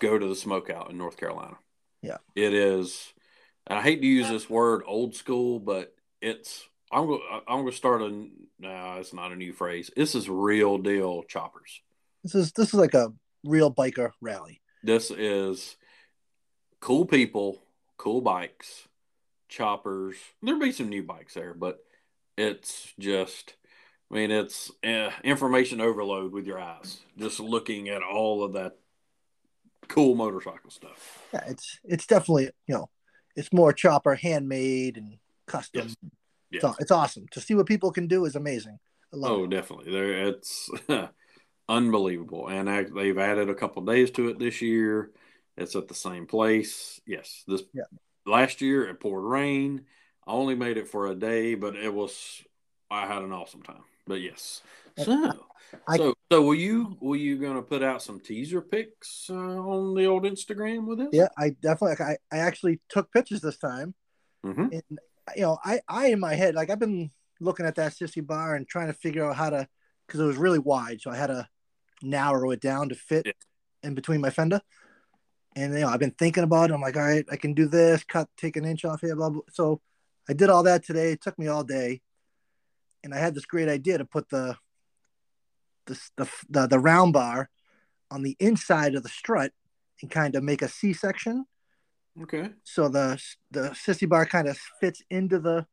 go 0.01 0.19
to 0.19 0.27
the 0.27 0.35
smokeout 0.35 0.89
in 0.89 0.97
North 0.97 1.19
Carolina. 1.19 1.59
Yeah. 2.01 2.17
It 2.35 2.55
is, 2.55 3.13
and 3.67 3.79
I 3.79 3.83
hate 3.83 4.01
to 4.01 4.07
use 4.07 4.31
this 4.31 4.49
word 4.49 4.83
old 4.87 5.15
school, 5.15 5.59
but 5.59 5.95
it's, 6.23 6.65
I'm 6.91 7.07
going 7.07 7.21
I'm 7.47 7.59
going 7.61 7.71
to 7.71 7.77
start 7.77 8.01
a, 8.01 8.09
no, 8.59 8.97
it's 8.99 9.13
not 9.13 9.33
a 9.33 9.37
new 9.37 9.53
phrase. 9.53 9.91
This 9.95 10.15
is 10.15 10.29
real 10.29 10.79
deal 10.79 11.23
choppers. 11.25 11.83
This 12.23 12.35
is 12.35 12.53
this 12.53 12.69
is 12.69 12.75
like 12.75 12.95
a 12.95 13.13
real 13.45 13.73
biker 13.73 14.13
rally. 14.23 14.63
This 14.83 15.11
is 15.11 15.77
cool 16.81 17.05
people, 17.05 17.63
cool 17.99 18.23
bikes, 18.23 18.89
choppers. 19.49 20.17
There'll 20.43 20.61
be 20.61 20.73
some 20.73 20.89
new 20.89 21.03
bikes 21.03 21.35
there, 21.35 21.53
but 21.53 21.79
it's 22.37 22.93
just, 22.99 23.55
I 24.11 24.15
mean, 24.15 24.31
it's 24.31 24.71
uh, 24.85 25.11
information 25.25 25.81
overload 25.81 26.33
with 26.33 26.47
your 26.47 26.59
eyes, 26.59 27.01
just 27.19 27.41
looking 27.41 27.89
at 27.89 28.03
all 28.03 28.45
of 28.45 28.53
that 28.55 28.79
cool 29.89 30.15
motorcycle 30.15 30.71
stuff. 30.71 31.29
Yeah, 31.33 31.45
it's 31.49 31.79
it's 31.85 32.07
definitely 32.07 32.51
you 32.67 32.75
know 32.75 32.91
it's 33.37 33.53
more 33.53 33.73
chopper 33.73 34.15
handmade 34.15 34.97
and 34.97 35.19
custom. 35.47 35.83
Yes. 35.89 35.97
It's, 36.51 36.65
Yeah. 36.65 36.73
it's 36.81 36.91
awesome 36.91 37.27
to 37.33 37.41
see 37.41 37.55
what 37.55 37.67
people 37.67 37.91
can 37.91 38.07
do 38.07 38.25
is 38.25 38.37
amazing. 38.37 38.79
I 39.13 39.17
love 39.17 39.33
Oh, 39.33 39.45
it. 39.45 39.51
definitely. 39.51 39.91
There, 39.93 40.29
it's 40.29 40.71
unbelievable, 41.69 42.49
and 42.49 42.69
I, 42.69 42.85
they've 42.85 43.19
added 43.19 43.49
a 43.49 43.55
couple 43.55 43.83
days 43.85 44.11
to 44.13 44.29
it 44.29 44.39
this 44.39 44.63
year. 44.63 45.11
It's 45.57 45.77
at 45.77 45.89
the 45.89 45.95
same 45.95 46.27
place. 46.27 47.01
Yes, 47.07 47.45
this 47.47 47.63
Yeah. 47.75 47.85
last 48.27 48.61
year 48.61 48.89
it 48.89 49.01
poured 49.01 49.25
rain. 49.25 49.85
I 50.27 50.33
only 50.33 50.55
made 50.55 50.77
it 50.77 50.89
for 50.89 51.09
a 51.09 51.15
day, 51.15 51.55
but 51.55 51.77
it 51.77 51.93
was 51.93 52.43
I 52.91 53.07
had 53.07 53.23
an 53.23 53.33
awesome 53.33 53.63
time. 53.63 53.83
But 54.07 54.21
yes, 54.21 54.63
so 54.97 55.47
I- 55.89 55.97
so 55.97 56.15
so 56.31 56.43
will 56.43 56.55
you 56.55 56.97
will 57.01 57.17
you 57.17 57.39
gonna 57.39 57.63
put 57.63 57.83
out 57.83 58.03
some 58.03 58.21
teaser 58.21 58.61
pics 58.61 59.29
uh, 59.31 59.35
on 59.35 59.95
the 59.95 60.05
old 60.07 60.25
Instagram 60.25 60.87
with 60.87 60.99
this? 60.99 61.09
Yeah, 61.13 61.29
I 61.39 61.51
definitely 61.51 62.05
I, 62.05 62.17
I 62.31 62.39
actually 62.39 62.81
took 62.89 63.11
pictures 63.13 63.41
this 63.41 63.59
time. 63.59 63.95
hmm 64.45 64.69
and 64.73 64.83
you 65.37 65.43
know 65.43 65.57
i 65.65 65.81
i 65.89 66.07
in 66.09 66.19
my 66.19 66.35
head 66.35 66.53
like 66.57 66.69
i've 66.69 66.81
been 66.81 67.09
looking 67.41 67.65
at 67.65 67.77
that 67.77 67.93
sissy 67.93 68.27
bar 68.27 68.57
and 68.57 68.67
trying 68.69 68.89
to 68.89 68.93
figure 68.93 69.25
out 69.25 69.37
how 69.37 69.49
to 69.49 69.69
because 70.05 70.19
it 70.21 70.25
was 70.25 70.37
really 70.37 70.59
wide 70.59 71.01
so 71.01 71.13
i 71.13 71.17
had 71.17 71.29
to 71.29 71.49
narrow 72.03 72.51
it 72.51 72.61
down 72.61 72.89
to 72.89 72.97
fit 72.97 73.25
Yeah. 73.27 73.33
in 73.85 73.95
between 73.95 74.21
my 74.21 74.31
fender 74.31 74.61
and 75.55 75.73
you 75.75 75.81
know 75.81 75.89
i've 75.89 76.01
been 76.01 76.11
thinking 76.19 76.43
about 76.43 76.71
it 76.71 76.75
i'm 76.75 76.81
like 76.81 76.97
all 76.97 77.05
right 77.05 77.25
i 77.31 77.37
can 77.37 77.55
do 77.55 77.67
this 77.69 78.03
cut 78.03 78.29
take 78.37 78.57
an 78.57 78.65
inch 78.65 78.85
off 78.85 79.01
here 79.01 79.15
blah 79.15 79.31
blah 79.31 79.43
so 79.53 79.81
i 80.29 80.33
did 80.33 80.51
all 80.51 80.63
that 80.63 80.85
today 80.85 81.13
it 81.13 81.21
took 81.21 81.39
me 81.39 81.47
all 81.49 81.65
day 81.65 82.01
and 83.05 83.15
i 83.15 83.19
had 83.19 83.35
this 83.35 83.47
great 83.47 83.69
idea 83.69 83.99
to 83.99 84.05
put 84.05 84.29
the 84.29 84.57
the 85.87 85.99
the, 86.17 86.29
the, 86.49 86.67
the 86.69 86.79
round 86.79 87.13
bar 87.13 87.49
on 88.11 88.23
the 88.23 88.37
inside 88.39 88.95
of 88.95 89.03
the 89.03 89.09
strut 89.09 89.53
and 90.01 90.11
kind 90.11 90.35
of 90.37 90.43
make 90.43 90.63
a 90.63 90.69
c 90.69 90.93
section 90.93 91.45
Okay. 92.21 92.51
so 92.63 92.89
the 92.89 93.19
the 93.51 93.71
sissy 93.71 94.07
bar 94.07 94.27
kind 94.27 94.47
of 94.47 94.59
fits 94.81 95.03
into 95.09 95.39
the 95.39 95.67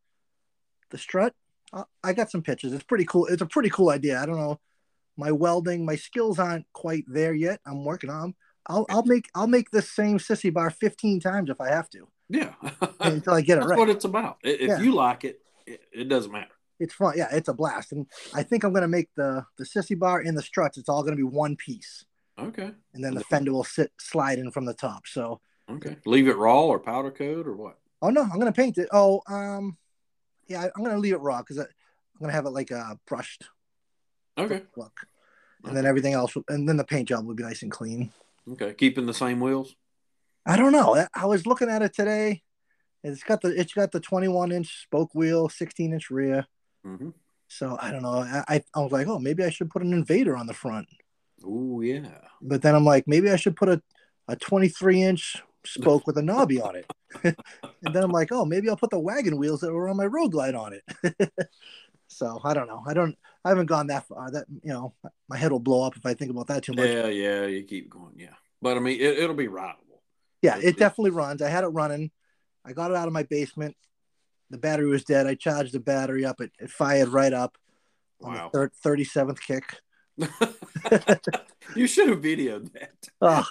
the 0.89 0.97
strut. 0.97 1.33
Uh, 1.71 1.83
I 2.03 2.13
got 2.13 2.31
some 2.31 2.41
pictures. 2.41 2.73
It's 2.73 2.83
pretty 2.83 3.05
cool. 3.05 3.25
It's 3.27 3.41
a 3.41 3.45
pretty 3.45 3.69
cool 3.69 3.89
idea. 3.89 4.19
I 4.21 4.25
don't 4.25 4.37
know. 4.37 4.59
My 5.17 5.31
welding, 5.31 5.85
my 5.85 5.95
skills 5.95 6.39
aren't 6.39 6.65
quite 6.73 7.03
there 7.07 7.33
yet. 7.33 7.59
I'm 7.65 7.83
working 7.83 8.09
on. 8.09 8.35
I'll 8.67 8.85
I'll 8.89 9.03
make 9.03 9.29
I'll 9.35 9.47
make 9.47 9.71
this 9.71 9.91
same 9.91 10.17
sissy 10.17 10.53
bar 10.53 10.69
15 10.69 11.19
times 11.19 11.49
if 11.49 11.59
I 11.59 11.69
have 11.69 11.89
to 11.91 12.07
Yeah. 12.29 12.53
until 12.99 13.33
I 13.33 13.41
get 13.41 13.57
it 13.57 13.61
right. 13.61 13.67
That's 13.67 13.69
right. 13.71 13.79
what 13.79 13.89
it's 13.89 14.05
about. 14.05 14.37
If 14.43 14.61
Yeah. 14.61 14.79
you 14.81 14.93
like 14.93 15.23
it, 15.25 15.41
it, 15.65 15.81
it 15.91 16.09
doesn't 16.09 16.31
matter. 16.31 16.51
It's 16.79 16.93
fun. 16.93 17.13
Yeah, 17.17 17.27
it's 17.31 17.49
a 17.49 17.53
blast. 17.53 17.91
And 17.91 18.05
I 18.33 18.43
think 18.43 18.63
I'm 18.63 18.71
gonna 18.71 18.87
make 18.87 19.09
the 19.15 19.45
the 19.57 19.65
sissy 19.65 19.97
bar 19.97 20.19
and 20.19 20.37
the 20.37 20.41
struts. 20.41 20.77
It's 20.77 20.87
all 20.87 21.03
gonna 21.03 21.17
be 21.17 21.23
one 21.23 21.55
piece, 21.57 22.05
Okay. 22.37 22.71
and 22.93 23.03
then 23.03 23.15
the 23.15 23.23
fender 23.23 23.51
will 23.51 23.65
sit 23.65 23.91
slide 23.99 24.39
in 24.39 24.49
from 24.51 24.65
the 24.65 24.73
top. 24.73 25.05
So 25.07 25.41
Okay. 25.69 25.97
Leave 26.05 26.27
it 26.27 26.37
raw 26.37 26.63
or 26.63 26.79
powder 26.79 27.11
coat 27.11 27.45
or 27.47 27.55
what? 27.55 27.77
oh 28.01 28.09
no, 28.09 28.21
I'm 28.21 28.39
gonna 28.39 28.53
paint 28.53 28.77
it. 28.77 28.87
Oh 28.93 29.21
um, 29.27 29.77
yeah, 30.47 30.67
I'm 30.75 30.83
gonna 30.83 30.97
leave 30.97 31.13
it 31.13 31.19
raw 31.21 31.39
because 31.39 31.57
I'm 31.57 31.67
gonna 32.21 32.31
have 32.33 32.45
it 32.45 32.51
like 32.51 32.71
a 32.71 32.97
brushed 33.05 33.43
Okay. 34.37 34.63
look. 34.77 35.01
And 35.65 35.75
then 35.75 35.85
everything 35.85 36.13
else, 36.13 36.33
and 36.47 36.69
then 36.69 36.77
the 36.77 36.85
paint 36.85 37.09
job 37.09 37.25
will 37.25 37.35
be 37.35 37.43
nice 37.43 37.61
and 37.63 37.71
clean. 37.71 38.11
Okay. 38.53 38.73
Keeping 38.73 39.05
the 39.05 39.13
same 39.13 39.41
wheels. 39.41 39.75
I 40.49 40.57
don't 40.57 40.71
know. 40.71 41.05
I- 41.13 41.25
was 41.25 41.45
looking 41.45 41.69
at 41.69 41.83
it 41.83 41.93
today. 41.93 42.41
It's 43.03 43.23
got 43.23 43.41
the 43.41 43.49
it's 43.49 43.73
got 43.73 43.91
the 43.91 43.99
21 43.99 44.51
inch 44.51 44.81
spoke 44.83 45.13
wheel, 45.13 45.47
16 45.47 45.93
inch 45.93 46.09
rear. 46.09 46.47
Mm-hmm. 46.85 47.09
So 47.47 47.77
I 47.79 47.91
don't 47.91 48.01
know. 48.01 48.15
I, 48.15 48.43
I 48.47 48.63
I 48.75 48.79
was 48.79 48.91
like, 48.91 49.07
oh, 49.07 49.19
maybe 49.19 49.43
I 49.43 49.51
should 49.51 49.69
put 49.69 49.83
an 49.83 49.93
invader 49.93 50.35
on 50.35 50.47
the 50.47 50.53
front. 50.53 50.87
Oh 51.45 51.81
yeah. 51.81 52.17
But 52.41 52.61
then 52.61 52.75
I'm 52.75 52.83
like, 52.83 53.07
maybe 53.07 53.29
I 53.29 53.35
should 53.35 53.55
put 53.55 53.69
a, 53.69 53.81
a 54.27 54.35
23 54.35 55.03
inch 55.03 55.37
spoke 55.65 56.07
with 56.07 56.17
a 56.17 56.21
knobby 56.21 56.59
on 56.59 56.75
it. 56.75 56.91
and 57.23 57.93
then 57.93 58.03
I'm 58.03 58.11
like, 58.11 58.31
oh, 58.31 58.43
maybe 58.43 58.69
I'll 58.69 58.75
put 58.75 58.89
the 58.89 58.99
wagon 58.99 59.37
wheels 59.37 59.61
that 59.61 59.71
were 59.71 59.87
on 59.87 59.97
my 59.97 60.05
road 60.05 60.31
glide 60.31 60.55
on 60.55 60.73
it. 60.73 61.31
so 62.07 62.41
I 62.43 62.53
don't 62.53 62.67
know. 62.67 62.83
I 62.87 62.93
don't. 62.93 63.15
I 63.45 63.49
haven't 63.49 63.67
gone 63.67 63.87
that 63.87 64.07
far. 64.07 64.31
That 64.31 64.45
you 64.63 64.73
know, 64.73 64.93
my 65.29 65.37
head 65.37 65.51
will 65.51 65.59
blow 65.59 65.85
up 65.85 65.95
if 65.95 66.05
I 66.05 66.15
think 66.15 66.31
about 66.31 66.47
that 66.47 66.63
too 66.63 66.73
much. 66.73 66.89
Yeah, 66.89 67.07
yeah. 67.07 67.45
You 67.45 67.63
keep 67.63 67.89
going. 67.89 68.15
Yeah. 68.17 68.35
But 68.61 68.75
I 68.75 68.81
mean, 68.81 68.99
it, 68.99 69.19
it'll 69.19 69.35
be 69.35 69.47
rideable. 69.47 69.88
Yeah, 70.41 70.57
it 70.61 70.77
definitely 70.77 71.11
runs. 71.11 71.41
I 71.41 71.49
had 71.49 71.63
it 71.63 71.67
running. 71.67 72.11
I 72.65 72.73
got 72.73 72.91
it 72.91 72.97
out 72.97 73.07
of 73.07 73.13
my 73.13 73.23
basement. 73.23 73.75
The 74.49 74.57
battery 74.57 74.87
was 74.87 75.03
dead. 75.03 75.27
I 75.27 75.35
charged 75.35 75.73
the 75.73 75.79
battery 75.79 76.25
up. 76.25 76.41
It, 76.41 76.51
it 76.59 76.69
fired 76.71 77.09
right 77.09 77.33
up 77.33 77.57
on 78.21 78.33
Wow. 78.33 78.49
the 78.53 78.69
third, 78.83 78.99
37th 79.01 79.39
kick. 79.41 79.63
you 81.75 81.87
should 81.87 82.09
have 82.09 82.21
videoed 82.21 82.71
that. 82.73 83.07
Oh, 83.21 83.45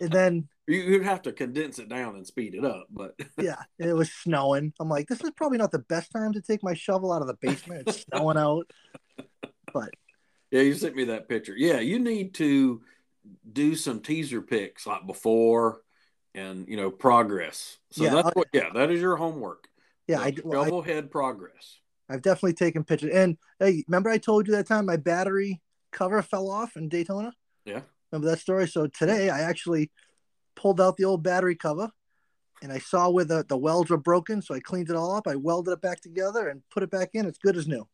and 0.00 0.10
then, 0.10 0.48
You, 0.66 0.78
you'd 0.78 1.04
have 1.04 1.20
to 1.22 1.32
condense 1.32 1.78
it 1.78 1.90
down 1.90 2.16
and 2.16 2.26
speed 2.26 2.54
it 2.54 2.64
up, 2.64 2.86
but 2.90 3.14
yeah, 3.38 3.58
it 3.78 3.92
was 3.94 4.10
snowing. 4.10 4.72
I'm 4.80 4.88
like, 4.88 5.08
this 5.08 5.22
is 5.22 5.30
probably 5.36 5.58
not 5.58 5.72
the 5.72 5.80
best 5.80 6.10
time 6.10 6.32
to 6.32 6.40
take 6.40 6.62
my 6.62 6.72
shovel 6.72 7.12
out 7.12 7.20
of 7.20 7.28
the 7.28 7.36
basement. 7.38 7.86
It's 7.86 8.06
snowing 8.10 8.38
out. 8.38 8.70
But 9.74 9.90
yeah, 10.50 10.62
you 10.62 10.72
sent 10.72 10.96
me 10.96 11.04
that 11.04 11.28
picture. 11.28 11.54
Yeah, 11.54 11.80
you 11.80 11.98
need 11.98 12.32
to 12.36 12.80
do 13.52 13.74
some 13.74 14.00
teaser 14.00 14.40
pics 14.40 14.86
like 14.86 15.06
before 15.06 15.82
and 16.34 16.68
you 16.68 16.76
know 16.76 16.90
progress. 16.90 17.78
So 17.90 18.04
Yeah, 18.04 18.10
that's 18.10 18.34
what. 18.34 18.48
Yeah, 18.52 18.70
that 18.74 18.90
is 18.90 19.00
your 19.00 19.16
homework. 19.16 19.68
Yeah, 20.06 20.20
I, 20.20 20.32
The 20.32 20.42
well, 20.44 20.82
I, 20.82 20.86
head 20.86 21.10
progress. 21.10 21.78
I've 22.08 22.22
definitely 22.22 22.54
taken 22.54 22.84
pictures. 22.84 23.14
And 23.14 23.38
hey, 23.58 23.84
remember 23.88 24.10
I 24.10 24.18
told 24.18 24.46
you 24.46 24.54
that 24.54 24.66
time 24.66 24.86
my 24.86 24.96
battery 24.96 25.62
cover 25.92 26.20
fell 26.22 26.50
off 26.50 26.76
in 26.76 26.88
Daytona? 26.88 27.32
Yeah. 27.64 27.80
Remember 28.10 28.30
that 28.30 28.40
story? 28.40 28.68
So 28.68 28.86
today 28.86 29.30
I 29.30 29.40
actually 29.40 29.90
pulled 30.54 30.80
out 30.80 30.96
the 30.96 31.04
old 31.04 31.22
battery 31.22 31.56
cover 31.56 31.90
and 32.62 32.72
I 32.72 32.78
saw 32.78 33.08
where 33.08 33.24
the, 33.24 33.44
the 33.48 33.56
welds 33.56 33.90
were 33.90 33.96
broken. 33.96 34.42
So 34.42 34.54
I 34.54 34.60
cleaned 34.60 34.90
it 34.90 34.96
all 34.96 35.16
up. 35.16 35.26
I 35.26 35.36
welded 35.36 35.72
it 35.72 35.80
back 35.80 36.00
together 36.00 36.48
and 36.48 36.62
put 36.70 36.82
it 36.82 36.90
back 36.90 37.10
in. 37.14 37.26
It's 37.26 37.38
good 37.38 37.56
as 37.56 37.66
new. 37.66 37.88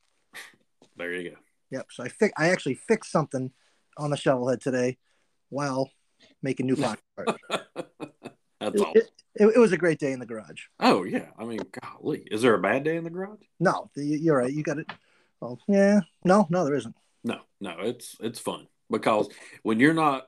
There 0.97 1.13
you 1.15 1.31
go. 1.31 1.37
Yep. 1.71 1.87
So 1.91 2.05
I 2.05 2.09
fi- 2.09 2.33
I 2.37 2.49
actually 2.49 2.75
fixed 2.75 3.13
something 3.13 3.53
on 3.97 4.11
the 4.11 4.17
shovel 4.17 4.49
head 4.49 4.61
today 4.61 4.99
while 5.49 5.91
making 6.43 6.67
new 6.67 6.77
pocket 6.83 7.05
parts. 7.17 7.39
That's 8.61 8.75
it, 8.75 8.87
all. 8.87 8.93
it, 8.95 9.11
it, 9.35 9.47
it 9.57 9.59
was 9.59 9.73
a 9.73 9.79
great 9.79 9.99
day 9.99 10.13
in 10.13 10.21
the 10.21 10.27
garage. 10.27 10.65
Oh 10.79 11.05
yeah. 11.05 11.27
I 11.39 11.45
mean, 11.45 11.61
golly, 11.81 12.27
is 12.31 12.43
there 12.43 12.55
a 12.55 12.61
bad 12.61 12.85
day 12.85 12.97
in 12.97 13.05
the 13.05 13.11
garage? 13.11 13.41
No, 13.59 13.91
you're 13.97 14.39
right. 14.39 14.53
You 14.53 14.63
got 14.63 14.79
it. 14.79 14.91
Well, 15.41 15.59
yeah. 15.67 16.01
No, 16.25 16.47
no, 16.51 16.65
there 16.65 16.75
isn't. 16.75 16.95
No, 17.25 17.39
no. 17.61 17.77
It's 17.81 18.17
it's 18.21 18.39
fun 18.39 18.67
because 18.91 19.29
when 19.63 19.81
you're 19.81 19.95
not 19.95 20.27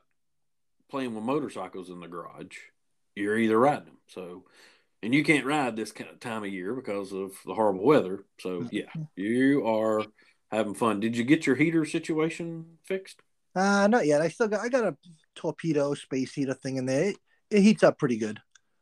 playing 0.90 1.14
with 1.14 1.24
motorcycles 1.24 1.90
in 1.90 2.00
the 2.00 2.08
garage, 2.08 2.56
you're 3.14 3.38
either 3.38 3.58
riding 3.58 3.86
them. 3.86 3.98
So, 4.08 4.44
and 5.02 5.14
you 5.14 5.24
can't 5.24 5.46
ride 5.46 5.76
this 5.76 5.92
kind 5.92 6.10
of 6.10 6.20
time 6.20 6.44
of 6.44 6.52
year 6.52 6.74
because 6.74 7.12
of 7.12 7.32
the 7.44 7.54
horrible 7.54 7.84
weather. 7.84 8.24
So 8.40 8.68
yeah, 8.70 8.92
you 9.16 9.66
are 9.66 10.04
having 10.50 10.74
fun. 10.74 11.00
Did 11.00 11.16
you 11.16 11.24
get 11.24 11.46
your 11.46 11.56
heater 11.56 11.84
situation 11.84 12.78
fixed? 12.84 13.20
Uh, 13.54 13.86
not 13.88 14.06
yet. 14.06 14.22
I 14.22 14.28
still 14.28 14.48
got 14.48 14.60
I 14.60 14.68
got 14.68 14.84
a 14.84 14.96
torpedo 15.34 15.92
space 15.94 16.32
heater 16.32 16.54
thing 16.54 16.76
in 16.76 16.86
there. 16.86 17.10
It, 17.10 17.16
it 17.52 17.62
heats 17.62 17.82
up 17.82 17.98
pretty 17.98 18.16
good. 18.16 18.40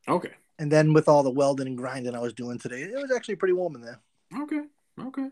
Okay. 0.09 0.33
And 0.59 0.71
then 0.71 0.93
with 0.93 1.09
all 1.09 1.23
the 1.23 1.31
welding 1.31 1.67
and 1.67 1.77
grinding 1.77 2.15
I 2.15 2.21
was 2.21 2.35
doing 2.35 2.59
today, 2.59 2.83
it 2.83 2.95
was 2.95 3.13
actually 3.15 3.37
pretty 3.37 3.55
warm 3.55 3.77
in 3.77 3.83
there. 3.83 4.01
Okay. 4.43 4.63
Okay. 4.99 5.29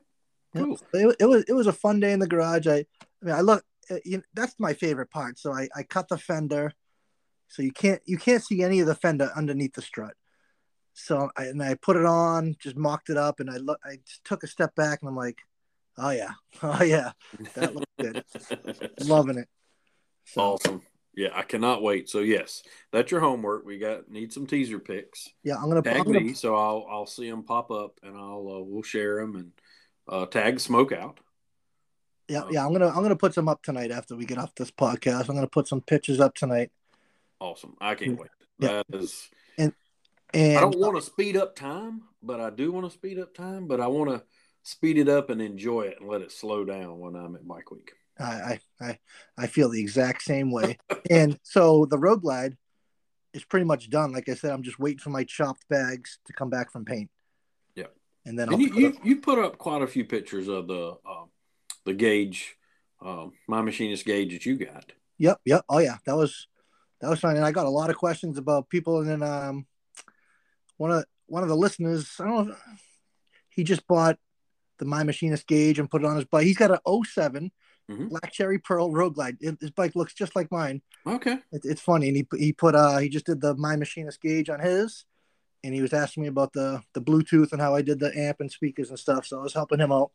Cool. 0.56 0.78
It, 0.94 1.16
it 1.20 1.26
was 1.26 1.44
it 1.46 1.52
was 1.52 1.66
a 1.66 1.72
fun 1.72 2.00
day 2.00 2.12
in 2.12 2.18
the 2.18 2.26
garage. 2.26 2.66
I 2.66 2.78
I 2.78 2.84
mean 3.22 3.34
I 3.34 3.40
look 3.42 3.64
uh, 3.90 3.96
you 4.04 4.18
know, 4.18 4.22
that's 4.34 4.54
my 4.58 4.74
favorite 4.74 5.10
part. 5.10 5.38
So 5.38 5.52
I, 5.52 5.68
I 5.74 5.82
cut 5.82 6.08
the 6.08 6.18
fender, 6.18 6.72
so 7.48 7.62
you 7.62 7.72
can't 7.72 8.00
you 8.04 8.18
can't 8.18 8.42
see 8.42 8.62
any 8.62 8.80
of 8.80 8.86
the 8.86 8.94
fender 8.94 9.30
underneath 9.34 9.74
the 9.74 9.82
strut. 9.82 10.14
So 10.94 11.30
I, 11.36 11.44
and 11.44 11.62
I 11.62 11.74
put 11.74 11.96
it 11.96 12.04
on, 12.04 12.56
just 12.58 12.76
mocked 12.76 13.10
it 13.10 13.16
up, 13.16 13.40
and 13.40 13.50
I 13.50 13.56
look 13.56 13.78
I 13.84 13.98
just 14.06 14.24
took 14.24 14.42
a 14.42 14.48
step 14.48 14.74
back 14.74 15.00
and 15.00 15.08
I'm 15.08 15.16
like, 15.16 15.38
oh 15.96 16.10
yeah, 16.10 16.32
oh 16.62 16.82
yeah, 16.82 17.12
that 17.54 17.74
looks 17.74 17.92
good. 17.98 18.24
loving 19.06 19.38
it. 19.38 19.48
So 20.24 20.40
awesome. 20.40 20.82
Yeah, 21.14 21.30
I 21.34 21.42
cannot 21.42 21.82
wait. 21.82 22.08
So 22.08 22.20
yes, 22.20 22.62
that's 22.92 23.10
your 23.10 23.20
homework. 23.20 23.64
We 23.64 23.78
got 23.78 24.10
need 24.10 24.32
some 24.32 24.46
teaser 24.46 24.78
picks. 24.78 25.28
yeah, 25.42 25.56
I'm 25.56 25.68
gonna, 25.68 25.78
I'm 25.78 25.82
Tag 25.82 26.04
gonna 26.04 26.20
me, 26.20 26.34
so 26.34 26.54
I'll 26.54 26.86
I'll 26.88 27.06
see 27.06 27.28
them 27.28 27.42
pop 27.42 27.70
up, 27.70 27.98
and 28.02 28.16
I'll 28.16 28.48
uh, 28.48 28.60
we'll 28.60 28.82
share 28.82 29.20
them 29.20 29.34
and 29.34 29.52
uh, 30.08 30.26
tag 30.26 30.60
smoke 30.60 30.92
out. 30.92 31.18
yeah 32.28 32.44
yeah 32.50 32.64
I'm 32.64 32.72
gonna 32.72 32.88
I'm 32.88 33.02
gonna 33.02 33.16
put 33.16 33.34
some 33.34 33.48
up 33.48 33.62
tonight 33.62 33.90
after 33.90 34.16
we 34.16 34.26
get 34.26 34.38
off 34.38 34.54
this 34.54 34.70
podcast. 34.70 35.28
I'm 35.28 35.34
gonna 35.34 35.48
put 35.48 35.68
some 35.68 35.80
pictures 35.80 36.20
up 36.20 36.34
tonight. 36.34 36.70
Awesome. 37.40 37.76
I 37.80 37.94
can't 37.94 38.18
wait. 38.18 38.30
Yeah. 38.58 38.82
That 38.88 39.00
is. 39.00 39.28
And 39.56 39.72
and 40.34 40.58
I 40.58 40.60
don't 40.60 40.78
want 40.78 40.96
to 40.96 41.02
speed 41.02 41.36
up 41.36 41.56
time, 41.56 42.02
but 42.22 42.40
I 42.40 42.50
do 42.50 42.72
want 42.72 42.86
to 42.86 42.92
speed 42.92 43.18
up 43.18 43.34
time. 43.34 43.66
But 43.66 43.80
I 43.80 43.86
want 43.86 44.10
to 44.10 44.22
speed 44.62 44.98
it 44.98 45.08
up 45.08 45.30
and 45.30 45.40
enjoy 45.40 45.82
it 45.82 46.00
and 46.00 46.08
let 46.08 46.20
it 46.20 46.32
slow 46.32 46.64
down 46.64 46.98
when 46.98 47.16
I'm 47.16 47.34
at 47.34 47.46
Bike 47.46 47.70
Week. 47.70 47.92
I, 48.20 48.60
I 48.80 48.98
I 49.36 49.46
feel 49.46 49.68
the 49.68 49.80
exact 49.80 50.22
same 50.22 50.50
way. 50.50 50.78
and 51.10 51.38
so 51.42 51.86
the 51.86 51.98
road 51.98 52.22
glide 52.22 52.56
is 53.32 53.44
pretty 53.44 53.64
much 53.66 53.90
done. 53.90 54.12
Like 54.12 54.28
I 54.28 54.34
said, 54.34 54.52
I'm 54.52 54.62
just 54.62 54.78
waiting 54.78 54.98
for 54.98 55.10
my 55.10 55.24
chopped 55.24 55.68
bags 55.68 56.18
to 56.26 56.32
come 56.32 56.50
back 56.50 56.72
from 56.72 56.84
paint. 56.84 57.10
Yeah. 57.74 57.86
And 58.24 58.38
then 58.38 58.48
I'll 58.48 58.54
And 58.54 58.62
you, 58.62 58.70
put 58.70 58.78
you, 58.80 58.88
up- 58.88 59.04
you 59.04 59.16
put 59.20 59.38
up 59.38 59.58
quite 59.58 59.82
a 59.82 59.86
few 59.86 60.04
pictures 60.04 60.48
of 60.48 60.66
the 60.66 60.96
uh, 61.08 61.24
the 61.84 61.94
gauge, 61.94 62.56
um, 63.04 63.32
my 63.46 63.62
machinist 63.62 64.04
gauge 64.04 64.32
that 64.32 64.44
you 64.46 64.56
got. 64.56 64.92
Yep, 65.18 65.40
yep. 65.44 65.64
Oh 65.68 65.78
yeah, 65.78 65.96
that 66.06 66.16
was 66.16 66.48
that 67.00 67.08
was 67.10 67.20
fun. 67.20 67.36
And 67.36 67.44
I 67.44 67.52
got 67.52 67.66
a 67.66 67.70
lot 67.70 67.90
of 67.90 67.96
questions 67.96 68.38
about 68.38 68.68
people. 68.68 69.00
And 69.00 69.08
then 69.08 69.22
um, 69.22 69.66
one 70.76 70.90
of 70.90 71.04
one 71.26 71.42
of 71.42 71.48
the 71.48 71.56
listeners, 71.56 72.10
I 72.18 72.24
don't 72.24 72.48
know, 72.48 72.56
he 73.50 73.62
just 73.64 73.86
bought 73.86 74.18
the 74.78 74.84
My 74.84 75.02
Machinist 75.02 75.46
gauge 75.46 75.78
and 75.78 75.90
put 75.90 76.02
it 76.02 76.06
on 76.06 76.16
his 76.16 76.24
bike. 76.24 76.44
He's 76.46 76.56
got 76.56 76.70
a 76.70 76.80
7 77.04 77.50
Mhm. 77.90 78.10
Black 78.10 78.32
Cherry 78.32 78.58
Pearl 78.58 78.92
Road 78.92 79.14
Glide. 79.14 79.38
It- 79.40 79.60
His 79.60 79.70
bike 79.70 79.96
looks 79.96 80.12
just 80.14 80.36
like 80.36 80.50
mine. 80.52 80.82
Okay. 81.06 81.38
It, 81.52 81.62
it's 81.64 81.80
funny, 81.80 82.08
and 82.08 82.16
he 82.16 82.26
he 82.38 82.52
put 82.52 82.74
uh 82.74 82.98
he 82.98 83.08
just 83.08 83.26
did 83.26 83.40
the 83.40 83.54
My 83.56 83.76
Machinist 83.76 84.20
gauge 84.20 84.50
on 84.50 84.60
his, 84.60 85.04
and 85.64 85.74
he 85.74 85.80
was 85.80 85.92
asking 85.94 86.22
me 86.24 86.28
about 86.28 86.52
the 86.52 86.82
the 86.92 87.00
Bluetooth 87.00 87.52
and 87.52 87.60
how 87.60 87.74
I 87.74 87.82
did 87.82 87.98
the 87.98 88.14
amp 88.16 88.40
and 88.40 88.50
speakers 88.52 88.90
and 88.90 88.98
stuff. 88.98 89.24
So 89.26 89.38
I 89.40 89.42
was 89.42 89.54
helping 89.54 89.78
him 89.80 89.90
out, 89.92 90.10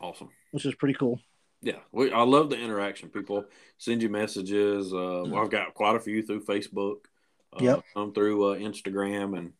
Awesome. 0.00 0.30
which 0.52 0.64
is 0.64 0.74
pretty 0.76 0.94
cool. 0.94 1.20
Yeah, 1.62 1.80
we, 1.92 2.10
I 2.10 2.22
love 2.22 2.48
the 2.48 2.58
interaction. 2.58 3.10
People 3.10 3.44
send 3.76 4.02
you 4.02 4.08
messages. 4.08 4.92
Uh, 4.94 5.24
Mm. 5.26 5.38
I've 5.42 5.50
got 5.50 5.74
quite 5.74 5.96
a 5.96 6.00
few 6.00 6.22
through 6.22 6.44
Facebook. 6.44 7.04
Uh, 7.52 7.58
Yep. 7.64 7.84
Some 7.94 8.12
through 8.14 8.44
uh, 8.52 8.56
Instagram, 8.58 9.36
and 9.36 9.52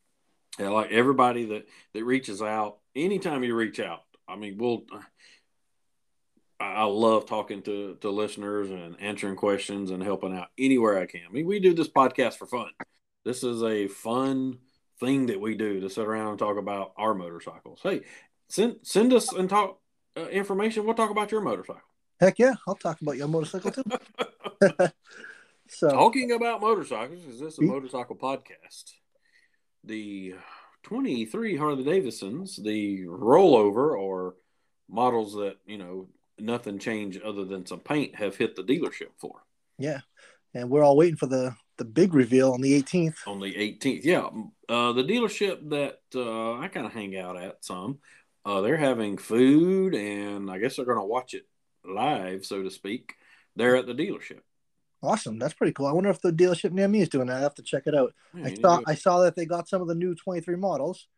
yeah, 0.59 0.69
like 0.69 0.93
everybody 0.93 1.45
that 1.47 1.67
that 1.93 2.05
reaches 2.05 2.41
out. 2.41 2.79
Anytime 2.95 3.43
you 3.45 3.55
reach 3.57 3.81
out, 3.81 4.05
I 4.29 4.37
mean, 4.37 4.57
we'll. 4.59 4.85
I 6.61 6.85
love 6.85 7.27
talking 7.27 7.63
to 7.63 7.97
to 8.03 8.11
listeners 8.11 8.71
and 8.71 9.01
answering 9.01 9.37
questions 9.37 9.91
and 9.91 10.03
helping 10.03 10.37
out 10.37 10.49
anywhere 10.59 10.99
I 10.99 11.07
can. 11.07 11.23
I 11.27 11.33
mean, 11.33 11.47
we 11.47 11.59
do 11.59 11.73
this 11.73 11.89
podcast 11.89 12.35
for 12.35 12.47
fun. 12.47 12.71
This 13.25 13.43
is 13.43 13.63
a 13.63 13.89
fun 13.89 14.59
thing 14.99 15.27
that 15.27 15.41
we 15.41 15.55
do 15.55 15.81
to 15.81 15.89
sit 15.89 16.07
around 16.07 16.29
and 16.29 16.39
talk 16.39 16.59
about 16.59 16.93
our 16.99 17.15
motorcycles. 17.15 17.81
Hey, 17.83 18.03
send 18.49 18.77
send 18.83 19.15
us 19.15 19.33
and 19.33 19.49
talk 19.49 19.81
uh, 20.17 20.27
information. 20.27 20.85
We'll 20.85 20.95
talk 20.95 21.11
about 21.11 21.33
your 21.33 21.41
motorcycle. 21.41 21.81
Heck 22.21 22.39
yeah, 22.39 22.55
I'll 22.69 22.75
talk 22.75 23.01
about 23.01 23.17
your 23.17 23.29
motorcycle 23.29 23.71
too. 23.71 23.85
so 25.69 25.89
Talking 25.89 26.33
about 26.33 26.61
motorcycles, 26.61 27.25
is 27.25 27.41
this 27.41 27.59
a 27.59 27.63
motorcycle 27.63 28.17
podcast? 28.17 28.93
The 29.85 30.35
23 30.83 31.57
Harley 31.57 31.85
Davidsons, 31.85 32.63
the 32.63 33.07
rollover 33.07 33.99
or 33.99 34.35
models 34.91 35.35
that, 35.35 35.57
you 35.67 35.79
know, 35.79 36.09
nothing 36.43 36.79
changed 36.79 37.23
other 37.23 37.45
than 37.45 37.67
some 37.67 37.81
paint 37.81 38.17
have 38.17 38.37
hit 38.37 38.57
the 38.57 38.63
dealership 38.63 39.09
for 39.19 39.43
yeah, 39.81 40.01
and 40.55 40.69
we're 40.69 40.85
all 40.85 40.97
waiting 40.97 41.17
for 41.17 41.27
the 41.27 41.57
the 41.79 41.85
big 41.87 42.13
reveal 42.13 42.53
on 42.53 42.61
the 42.61 42.81
18th. 42.81 43.27
on 43.27 43.41
the 43.41 43.55
18th. 43.55 44.05
Yeah. 44.05 44.29
Uh, 44.69 44.93
the 44.93 45.03
dealership 45.03 45.71
that 45.71 46.01
uh, 46.15 46.59
I 46.59 46.69
kind 46.69 46.85
of 46.85 46.93
hang 46.93 47.17
out 47.17 47.41
at 47.41 47.65
some, 47.65 48.01
uh, 48.45 48.61
they're 48.61 48.77
having 48.77 49.17
food 49.17 49.95
and 49.95 50.51
I 50.51 50.59
guess 50.59 50.77
they're 50.77 50.85
going 50.85 50.99
to 50.99 51.05
watch 51.05 51.33
it 51.33 51.47
live, 51.83 52.45
so 52.45 52.63
to 52.63 52.71
speak. 52.71 53.15
They're 53.57 53.77
at 53.77 53.87
the 53.87 53.95
dealership. 53.95 54.41
Awesome, 55.03 55.39
that's 55.39 55.55
pretty 55.55 55.73
cool. 55.73 55.87
I 55.87 55.93
wonder 55.93 56.11
if 56.11 56.21
the 56.21 56.33
dealership 56.33 56.73
near 56.73 56.87
me 56.87 57.01
is 57.01 57.09
doing 57.09 57.29
that. 57.29 57.39
I 57.39 57.41
have 57.41 57.55
to 57.55 57.63
check 57.63 57.85
it 57.87 57.95
out. 57.95 58.13
Yeah, 58.35 58.45
I 58.45 58.55
saw 58.55 58.81
I 58.87 58.95
saw 58.95 59.21
that 59.21 59.35
they 59.35 59.47
got 59.47 59.67
some 59.67 59.81
of 59.81 59.89
the 59.89 59.95
new 59.95 60.15
23 60.15 60.57
models. 60.57 61.09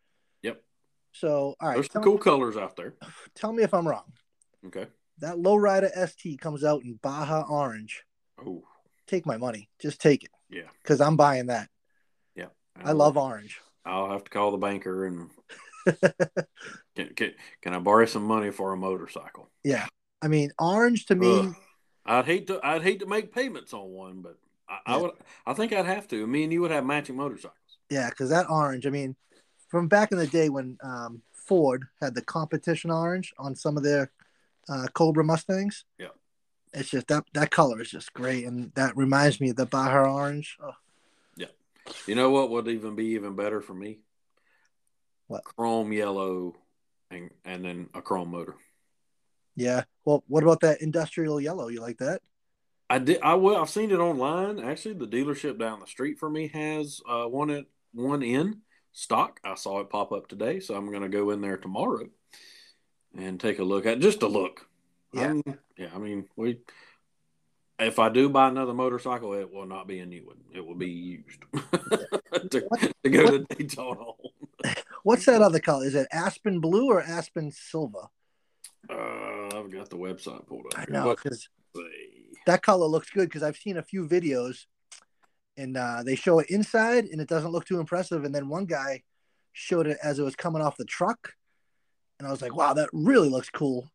Yep. 0.43 0.63
So 1.11 1.57
all 1.61 1.69
right, 1.69 1.75
There's 1.75 1.91
some 1.91 2.05
cool 2.05 2.19
colors 2.19 2.57
out 2.57 2.77
there. 2.77 2.95
tell 3.35 3.53
me 3.53 3.65
if 3.65 3.75
I'm 3.75 3.89
wrong. 3.89 4.05
Okay. 4.67 4.87
That 5.19 5.39
Low 5.39 5.57
Rider 5.57 5.91
ST 6.07 6.41
comes 6.41 6.65
out 6.65 6.83
in 6.83 6.99
Baja 7.03 7.45
Orange. 7.49 8.05
Oh, 8.45 8.65
Take 9.07 9.27
my 9.27 9.37
money, 9.37 9.69
just 9.81 10.01
take 10.01 10.25
it, 10.25 10.31
yeah. 10.49 10.69
because 10.83 11.01
I'm 11.01 11.17
buying 11.17 11.47
that. 11.47 11.69
Yeah. 12.35 12.47
I 12.83 12.93
love 12.93 13.17
orange. 13.17 13.61
I'll 13.85 14.11
have 14.11 14.25
to 14.25 14.31
call 14.31 14.53
the 14.53 14.59
banker 14.59 15.07
and 15.07 15.31
can, 16.97 17.09
can, 17.15 17.33
can 17.61 17.75
I 17.75 17.79
borrow 17.79 18.07
some 18.07 18.25
money 18.25 18.51
for 18.51 18.73
a 18.73 18.77
motorcycle? 18.77 19.51
Yeah, 19.65 19.87
I 20.23 20.29
mean 20.29 20.53
orange 20.59 21.07
to 21.07 21.15
me. 21.15 21.41
Ugh. 21.41 21.55
I'd 22.05 22.25
hate 22.27 22.47
to 22.49 22.61
I'd 22.65 22.83
hate 22.83 23.01
to 23.01 23.07
make 23.07 23.35
payments 23.35 23.73
on 23.75 23.91
one, 23.91 24.23
but 24.23 24.39
I, 24.69 24.95
I 24.95 24.97
would 24.97 25.13
I 25.47 25.55
think 25.55 25.73
I'd 25.73 25.87
have 25.87 26.09
to. 26.09 26.27
Me 26.27 26.45
and 26.45 26.53
you 26.53 26.61
would 26.63 26.71
have 26.71 26.87
matching 26.87 27.17
motorcycles. 27.17 27.57
Yeah, 27.91 28.09
because 28.11 28.31
that 28.31 28.49
orange. 28.49 28.87
I 28.87 28.91
mean, 28.91 29.17
from 29.69 29.89
back 29.89 30.13
in 30.13 30.19
the 30.19 30.27
day 30.27 30.49
when 30.49 30.79
um, 30.83 31.23
Ford 31.33 31.85
had 32.01 32.15
the 32.15 32.23
competition 32.23 32.91
orange 32.91 33.33
on 33.39 33.55
some 33.55 33.77
of 33.77 33.83
their 33.83 34.11
uh, 34.69 34.87
Cobra 34.95 35.25
Mustangs. 35.25 35.85
Yeah. 35.99 36.09
It's 36.73 36.91
just 36.91 37.09
that 37.09 37.25
that 37.35 37.51
color 37.51 37.81
is 37.83 37.91
just 37.91 38.13
great, 38.15 38.47
and 38.47 38.73
that 38.75 38.97
reminds 38.97 39.41
me 39.41 39.51
of 39.51 39.57
the 39.57 39.67
Baja 39.67 40.11
orange. 40.11 40.57
Oh, 40.63 40.73
You 42.07 42.15
know 42.15 42.31
what 42.31 42.49
would 42.51 42.69
even 42.69 42.95
be 42.95 43.07
even 43.15 43.35
better 43.35 43.61
for 43.61 43.75
me? 43.75 43.99
What? 45.27 45.45
Chrome 45.45 45.93
yellow 45.93 46.55
and 47.11 47.31
and 47.45 47.65
then 47.65 47.89
a 47.93 48.01
chrome 48.01 48.31
motor. 48.31 48.55
yeah. 49.57 49.85
Well, 50.05 50.23
what 50.29 50.43
about 50.43 50.61
that 50.61 50.81
industrial 50.81 51.41
yellow? 51.41 51.69
You 51.69 51.81
like 51.81 51.99
that? 51.99 52.23
I 52.89 52.99
did. 52.99 53.21
I 53.23 53.35
will. 53.35 53.57
I've 53.57 53.69
seen 53.71 53.91
it 53.91 53.99
online. 53.99 54.61
Actually, 54.61 54.95
the 54.95 55.07
dealership 55.09 55.59
down 55.59 55.81
the 55.81 55.87
street 55.87 56.19
for 56.19 56.31
me 56.31 56.49
has 56.49 57.01
uh, 57.09 57.25
one 57.25 57.51
at 57.51 57.67
one 57.93 58.23
in 58.23 58.61
stock. 58.93 59.41
I 59.45 59.55
saw 59.57 59.81
it 59.81 59.91
pop 59.91 60.13
up 60.13 60.29
today, 60.29 60.61
so 60.61 60.75
I'm 60.75 60.91
going 60.91 61.03
to 61.03 61.09
go 61.09 61.31
in 61.31 61.41
there 61.41 61.57
tomorrow 61.57 62.07
and 63.17 63.39
take 63.41 63.59
a 63.59 63.65
look 63.65 63.87
at 63.87 64.01
just 64.01 64.23
a 64.23 64.29
look. 64.29 64.67
Yeah. 65.13 65.23
I'm- 65.23 65.59
yeah. 65.77 65.89
I 65.95 65.99
mean, 65.99 66.27
we. 66.37 66.61
If 67.79 67.99
I 67.99 68.11
do 68.11 68.29
buy 68.29 68.49
another 68.49 68.75
motorcycle, 68.75 69.33
it 69.33 69.53
will 69.53 69.67
not 69.67 69.89
be 69.89 69.99
a 69.99 70.07
new 70.07 70.25
one. 70.27 70.37
It 70.55 70.65
will 70.65 70.77
be 70.77 70.91
used 70.91 71.41
to, 72.51 72.69
to 73.03 73.11
go 73.11 73.27
to 73.39 73.39
Daytona. 73.57 74.05
What's 75.03 75.27
that 75.27 75.43
other 75.43 75.59
color? 75.59 75.85
Is 75.87 75.97
it 75.97 76.07
aspen 76.13 76.61
blue 76.61 76.91
or 76.91 77.01
aspen 77.03 77.51
silver? 77.51 78.07
Uh, 78.89 79.47
I've 79.59 79.71
got 79.73 79.91
the 79.91 79.97
website 79.97 80.47
pulled 80.47 80.67
up. 80.67 80.79
I 80.79 80.85
know 80.89 81.11
because 81.15 81.49
that 82.47 82.63
color 82.63 82.87
looks 82.87 83.11
good 83.11 83.29
because 83.29 83.43
I've 83.43 83.57
seen 83.57 83.79
a 83.79 83.83
few 83.83 84.07
videos, 84.07 84.67
and 85.57 85.77
uh, 85.77 86.03
they 86.05 86.15
show 86.15 86.39
it 86.39 86.51
inside, 86.51 87.07
and 87.07 87.21
it 87.21 87.29
doesn't 87.29 87.51
look 87.51 87.65
too 87.65 87.81
impressive. 87.81 88.23
And 88.25 88.35
then 88.35 88.49
one 88.49 88.67
guy 88.67 89.03
showed 89.53 89.89
it 89.89 89.99
as 90.05 90.21
it 90.21 90.23
was 90.23 90.37
coming 90.37 90.63
off 90.63 90.77
the 90.77 90.85
truck, 90.85 91.33
and 92.23 92.29
I 92.29 92.31
was 92.31 92.43
like, 92.43 92.55
"Wow, 92.55 92.75
that 92.75 92.89
really 92.93 93.29
looks 93.29 93.51
cool." 93.51 93.91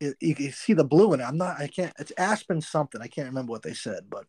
It, 0.00 0.16
you 0.20 0.34
can 0.34 0.52
see 0.52 0.74
the 0.74 0.84
blue 0.84 1.14
in 1.14 1.20
it. 1.20 1.24
I'm 1.24 1.38
not. 1.38 1.58
I 1.58 1.68
can't. 1.68 1.92
It's 1.98 2.12
Aspen 2.18 2.60
something. 2.60 3.00
I 3.00 3.06
can't 3.06 3.28
remember 3.28 3.52
what 3.52 3.62
they 3.62 3.72
said, 3.72 4.04
but 4.10 4.26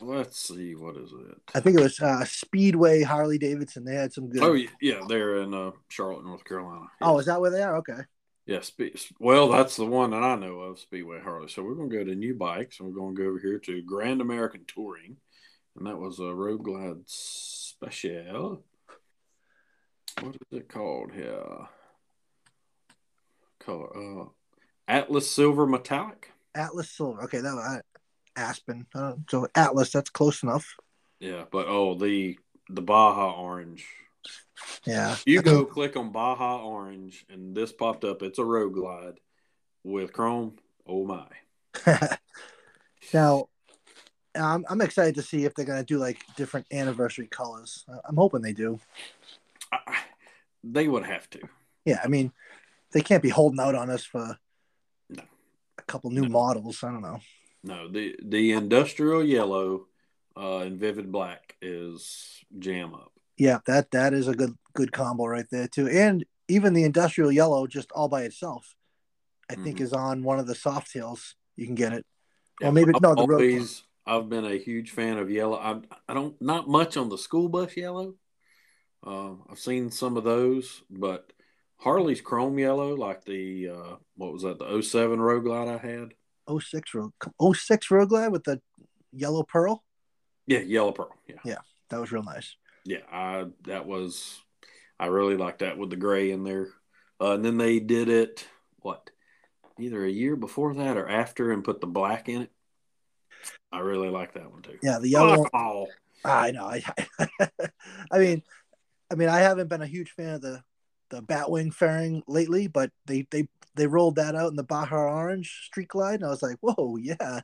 Let's 0.00 0.48
see, 0.48 0.74
what 0.74 0.96
is 0.96 1.12
it? 1.12 1.38
I 1.54 1.60
think 1.60 1.78
it 1.78 1.82
was 1.82 2.00
uh, 2.00 2.24
Speedway 2.24 3.02
Harley 3.02 3.38
Davidson. 3.38 3.84
They 3.84 3.94
had 3.94 4.12
some 4.12 4.28
good. 4.28 4.42
Oh 4.42 4.54
yeah, 4.54 4.68
yeah, 4.80 5.00
they're 5.08 5.38
in 5.38 5.54
uh, 5.54 5.70
Charlotte, 5.88 6.24
North 6.24 6.44
Carolina. 6.44 6.86
Oh, 7.00 7.18
is 7.18 7.26
that 7.26 7.40
where 7.40 7.50
they 7.50 7.62
are? 7.62 7.76
Okay. 7.78 8.00
Yeah, 8.46 8.60
Spe- 8.60 8.96
well, 9.18 9.48
that's 9.48 9.76
the 9.76 9.86
one 9.86 10.10
that 10.10 10.22
I 10.22 10.34
know 10.34 10.60
of, 10.60 10.78
Speedway 10.78 11.20
Harley. 11.20 11.48
So 11.48 11.62
we're 11.62 11.76
going 11.76 11.88
to 11.88 11.96
go 11.96 12.04
to 12.04 12.14
new 12.14 12.34
bikes, 12.34 12.78
and 12.78 12.88
we're 12.88 12.94
going 12.94 13.14
to 13.14 13.22
go 13.22 13.28
over 13.28 13.38
here 13.38 13.58
to 13.58 13.82
Grand 13.82 14.20
American 14.20 14.64
Touring, 14.66 15.16
and 15.76 15.86
that 15.86 15.96
was 15.96 16.18
a 16.18 16.34
Road 16.34 16.62
Glide 16.62 17.04
Special. 17.06 18.62
What 20.20 20.34
is 20.34 20.58
it 20.58 20.68
called 20.68 21.12
here? 21.12 21.42
Color 23.64 24.22
uh, 24.22 24.24
Atlas 24.88 25.30
Silver 25.30 25.66
Metallic. 25.66 26.32
Atlas 26.54 26.90
Silver. 26.90 27.22
Okay, 27.22 27.38
that 27.38 27.54
was 27.54 27.80
Aspen. 28.36 28.86
Uh, 28.94 29.14
so 29.28 29.46
Atlas, 29.54 29.90
that's 29.90 30.10
close 30.10 30.42
enough. 30.42 30.76
Yeah, 31.20 31.44
but 31.50 31.66
oh, 31.68 31.94
the 31.94 32.38
the 32.68 32.82
Baja 32.82 33.32
Orange. 33.32 33.86
Yeah. 34.84 35.16
You 35.26 35.42
go 35.42 35.64
click 35.64 35.96
on 35.96 36.12
Baja 36.12 36.62
Orange, 36.64 37.24
and 37.28 37.54
this 37.54 37.72
popped 37.72 38.04
up. 38.04 38.22
It's 38.22 38.38
a 38.38 38.44
Road 38.44 38.74
Glide 38.74 39.20
with 39.82 40.12
Chrome. 40.12 40.56
Oh 40.86 41.04
my! 41.04 41.26
now, 43.14 43.48
I'm 44.34 44.64
I'm 44.68 44.80
excited 44.80 45.14
to 45.16 45.22
see 45.22 45.44
if 45.44 45.54
they're 45.54 45.64
gonna 45.64 45.84
do 45.84 45.98
like 45.98 46.18
different 46.36 46.66
anniversary 46.72 47.26
colors. 47.26 47.84
I'm 48.04 48.16
hoping 48.16 48.42
they 48.42 48.52
do. 48.52 48.78
I, 49.72 49.98
they 50.62 50.88
would 50.88 51.04
have 51.04 51.28
to. 51.30 51.40
Yeah, 51.84 52.00
I 52.02 52.08
mean, 52.08 52.32
they 52.94 53.02
can't 53.02 53.22
be 53.22 53.28
holding 53.28 53.60
out 53.60 53.74
on 53.74 53.90
us 53.90 54.04
for 54.04 54.38
No. 55.10 55.22
a 55.78 55.82
couple 55.82 56.10
new 56.10 56.22
No. 56.22 56.28
models. 56.28 56.82
I 56.82 56.90
don't 56.90 57.02
know. 57.02 57.20
No, 57.62 57.88
the 57.88 58.16
the 58.22 58.52
industrial 58.52 59.22
yellow 59.24 59.88
uh, 60.36 60.58
and 60.58 60.78
vivid 60.78 61.10
black 61.12 61.56
is 61.60 62.42
jam 62.58 62.94
up. 62.94 63.12
Yeah, 63.36 63.58
that 63.66 63.90
that 63.90 64.14
is 64.14 64.28
a 64.28 64.34
good 64.34 64.56
good 64.74 64.92
combo 64.92 65.26
right 65.26 65.46
there 65.50 65.66
too. 65.68 65.88
And 65.88 66.24
even 66.48 66.72
the 66.72 66.84
industrial 66.84 67.32
yellow, 67.32 67.66
just 67.66 67.90
all 67.92 68.08
by 68.08 68.22
itself, 68.22 68.74
I 69.50 69.54
think 69.56 69.78
Mhm. 69.78 69.82
is 69.82 69.92
on 69.92 70.22
one 70.22 70.38
of 70.38 70.46
the 70.46 70.54
soft 70.54 70.92
tails. 70.92 71.34
You 71.56 71.66
can 71.66 71.74
get 71.74 71.92
it. 71.92 72.06
Yeah, 72.60 72.66
Well, 72.68 72.72
maybe 72.74 72.92
I've 72.94 73.02
no. 73.02 73.14
The 73.14 73.22
always 73.22 73.82
I've 74.06 74.28
been 74.28 74.44
a 74.44 74.56
huge 74.58 74.90
fan 74.90 75.18
of 75.18 75.30
yellow. 75.30 75.56
I 75.58 75.80
I 76.08 76.14
don't 76.14 76.40
not 76.40 76.68
much 76.68 76.96
on 76.96 77.08
the 77.08 77.18
school 77.18 77.48
bus 77.48 77.76
yellow. 77.76 78.14
Uh, 79.06 79.34
I've 79.50 79.58
seen 79.58 79.90
some 79.90 80.16
of 80.16 80.24
those, 80.24 80.82
but 80.90 81.32
Harley's 81.78 82.20
chrome 82.20 82.58
yellow, 82.58 82.94
like 82.94 83.24
the 83.24 83.70
uh, 83.70 83.96
what 84.16 84.32
was 84.32 84.42
that 84.42 84.58
the 84.58 84.82
07 84.82 85.20
Road 85.20 85.44
Glide 85.44 85.68
I 85.68 85.78
had. 85.78 86.14
06 86.60 86.92
road 86.94 87.10
06 87.56 87.90
road 87.90 88.08
glide 88.10 88.28
with 88.28 88.44
the 88.44 88.60
yellow 89.12 89.42
pearl. 89.44 89.82
Yeah, 90.46 90.58
yellow 90.58 90.92
pearl. 90.92 91.16
Yeah, 91.26 91.36
yeah, 91.44 91.58
That 91.88 92.00
was 92.00 92.12
real 92.12 92.22
nice. 92.22 92.54
yeah. 92.84 92.98
I 93.10 93.46
that 93.64 93.86
was 93.86 94.38
I 95.00 95.06
really 95.06 95.36
liked 95.38 95.60
that 95.60 95.78
with 95.78 95.88
the 95.90 95.96
gray 95.96 96.30
in 96.32 96.44
there. 96.44 96.68
Uh, 97.20 97.32
and 97.32 97.44
then 97.44 97.56
they 97.56 97.80
did 97.80 98.08
it 98.10 98.46
what 98.80 99.08
either 99.80 100.04
a 100.04 100.10
year 100.10 100.36
before 100.36 100.74
that 100.74 100.96
or 100.98 101.08
after 101.08 101.50
and 101.50 101.64
put 101.64 101.80
the 101.80 101.86
black 101.86 102.28
in 102.28 102.42
it. 102.42 102.50
I 103.72 103.78
really 103.80 104.10
like 104.10 104.34
that 104.34 104.50
one 104.52 104.62
too. 104.62 104.78
Yeah, 104.82 104.98
the 104.98 105.08
yellow. 105.08 105.46
Oh, 105.54 105.86
I 106.24 106.50
know. 106.50 106.64
I, 106.66 106.82
I 108.12 108.18
mean, 108.18 108.42
I 109.10 109.14
mean, 109.16 109.28
I 109.30 109.40
haven't 109.40 109.68
been 109.68 109.82
a 109.82 109.86
huge 109.86 110.10
fan 110.10 110.34
of 110.34 110.42
the 110.42 110.62
the 111.14 111.22
Batwing 111.22 111.72
fairing 111.72 112.22
lately, 112.26 112.66
but 112.66 112.90
they 113.06 113.26
they 113.30 113.48
they 113.76 113.86
rolled 113.86 114.16
that 114.16 114.34
out 114.34 114.50
in 114.50 114.56
the 114.56 114.62
Baja 114.62 114.96
Orange 114.96 115.64
Street 115.66 115.88
Glide, 115.88 116.16
and 116.16 116.24
I 116.24 116.28
was 116.28 116.42
like, 116.42 116.56
whoa, 116.60 116.96
yeah, 116.96 117.40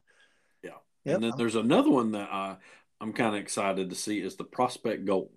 Yeah. 0.62 0.70
Yep. 1.04 1.14
And 1.14 1.24
then 1.24 1.32
there's 1.36 1.56
another 1.56 1.90
one 1.90 2.12
that 2.12 2.28
I, 2.32 2.56
I'm 3.00 3.12
kind 3.12 3.34
of 3.34 3.40
excited 3.40 3.90
to 3.90 3.96
see 3.96 4.20
is 4.20 4.36
the 4.36 4.44
Prospect 4.44 5.04
Gold. 5.04 5.30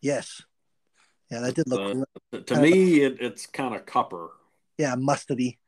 yes, 0.00 0.42
yeah, 1.30 1.40
that 1.40 1.54
did 1.54 1.68
look 1.68 2.06
Uh. 2.32 2.38
To 2.40 2.60
me, 2.60 3.00
it, 3.02 3.18
it's 3.20 3.46
kind 3.46 3.74
of 3.74 3.86
copper, 3.86 4.30
yeah 4.78 4.94
mustardy. 4.96 5.58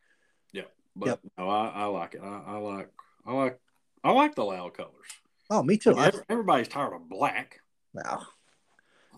Yeah, 0.53 0.63
but 0.97 1.07
Yep. 1.07 1.21
no, 1.39 1.49
I, 1.49 1.69
I 1.69 1.85
like 1.87 2.15
it. 2.15 2.21
I, 2.23 2.43
I 2.47 2.57
like 2.59 2.91
I 3.27 3.33
like 3.33 3.61
I 4.03 4.13
like 4.13 4.35
the 4.35 4.45
loud 4.45 4.75
colors. 4.75 5.09
Oh, 5.51 5.63
me 5.63 5.77
too. 5.79 5.97
Everybody's 6.29 6.69
tired 6.69 6.95
of 6.95 7.09
black. 7.09 7.59
wow. 7.93 8.23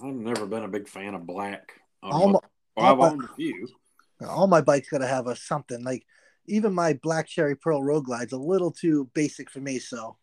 I've 0.02 0.14
never 0.14 0.46
been 0.46 0.64
a 0.64 0.68
big 0.68 0.88
fan 0.88 1.14
of 1.14 1.26
black. 1.26 1.74
All 2.02 2.28
my, 2.28 2.32
well, 2.32 2.42
I've 2.76 2.90
all 2.92 2.96
my- 2.96 3.08
owned 3.10 3.24
a 3.24 3.34
few. 3.34 3.68
all 4.26 4.46
my 4.46 4.60
bikes 4.60 4.88
got 4.88 4.98
to 4.98 5.06
have 5.06 5.26
a 5.26 5.36
something 5.36 5.82
like 5.84 6.04
even 6.46 6.74
my 6.74 6.94
Black 7.02 7.28
Cherry 7.28 7.54
Pearl 7.56 7.82
Road 7.82 8.04
Glide's 8.04 8.32
a 8.32 8.36
little 8.38 8.72
too 8.72 9.08
basic 9.14 9.48
for 9.50 9.60
me, 9.60 9.78
so 9.78 10.16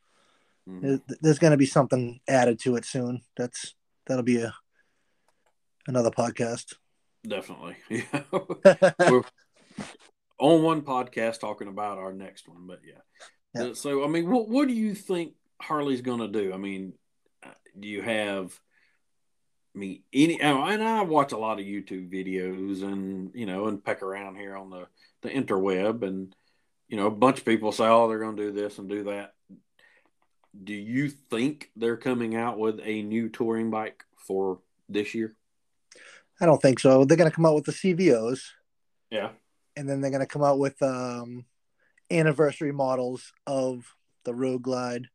Mhm. 0.67 0.81
there- 1.07 1.17
there's 1.21 1.39
going 1.39 1.51
to 1.51 1.57
be 1.57 1.65
something 1.65 2.19
added 2.27 2.59
to 2.59 2.75
it 2.75 2.85
soon. 2.85 3.21
That's 3.37 3.75
that'll 4.05 4.23
be 4.23 4.41
a 4.41 4.53
another 5.87 6.11
podcast. 6.11 6.75
Definitely, 7.27 7.75
yeah. 7.89 8.23
We're 9.09 9.23
on 10.39 10.63
one 10.63 10.81
podcast 10.81 11.39
talking 11.39 11.67
about 11.67 11.97
our 11.97 12.13
next 12.13 12.47
one, 12.47 12.65
but 12.67 12.81
yeah. 12.85 13.01
Yeah. 13.55 13.69
Uh, 13.71 13.73
So, 13.73 14.03
I 14.03 14.07
mean, 14.07 14.29
what 14.29 14.47
what 14.49 14.67
do 14.67 14.73
you 14.73 14.93
think 14.95 15.35
Harley's 15.61 16.01
going 16.01 16.19
to 16.19 16.27
do? 16.27 16.53
I 16.53 16.57
mean, 16.57 16.93
uh, 17.43 17.49
do 17.79 17.87
you 17.87 18.01
have? 18.01 18.59
I 19.79 19.81
mean, 19.81 20.03
any 20.11 20.41
and 20.41 20.83
I 20.83 21.03
watch 21.03 21.31
a 21.31 21.37
lot 21.37 21.57
of 21.57 21.65
YouTube 21.65 22.11
videos 22.11 22.83
and 22.83 23.31
you 23.33 23.45
know 23.45 23.67
and 23.67 23.81
peck 23.81 24.03
around 24.03 24.35
here 24.35 24.57
on 24.57 24.69
the 24.69 24.87
the 25.21 25.29
interweb 25.29 26.03
and 26.03 26.35
you 26.89 26.97
know 26.97 27.07
a 27.07 27.11
bunch 27.11 27.39
of 27.39 27.45
people 27.45 27.71
say, 27.71 27.85
oh, 27.85 28.09
they're 28.09 28.19
going 28.19 28.35
to 28.35 28.43
do 28.47 28.51
this 28.51 28.77
and 28.77 28.89
do 28.89 29.05
that. 29.05 29.35
Do 30.61 30.73
you 30.73 31.07
think 31.07 31.71
they're 31.77 31.95
coming 31.95 32.35
out 32.35 32.59
with 32.59 32.81
a 32.83 33.03
new 33.03 33.29
touring 33.29 33.71
bike 33.71 34.03
for 34.17 34.59
this 34.89 35.15
year? 35.15 35.33
I 36.41 36.45
don't 36.45 36.61
think 36.61 36.81
so. 36.81 37.05
They're 37.05 37.15
going 37.15 37.29
to 37.29 37.35
come 37.35 37.45
out 37.45 37.55
with 37.55 37.63
the 37.63 37.71
CVOs, 37.71 38.41
Yeah. 39.09 39.29
and 39.77 39.87
then 39.87 40.01
they're 40.01 40.11
going 40.11 40.19
to 40.19 40.27
come 40.27 40.43
out 40.43 40.59
with 40.59 40.81
um, 40.81 41.45
anniversary 42.11 42.73
models 42.73 43.31
of 43.47 43.95
the 44.25 44.35
Road 44.35 44.61
Glide 44.61 45.07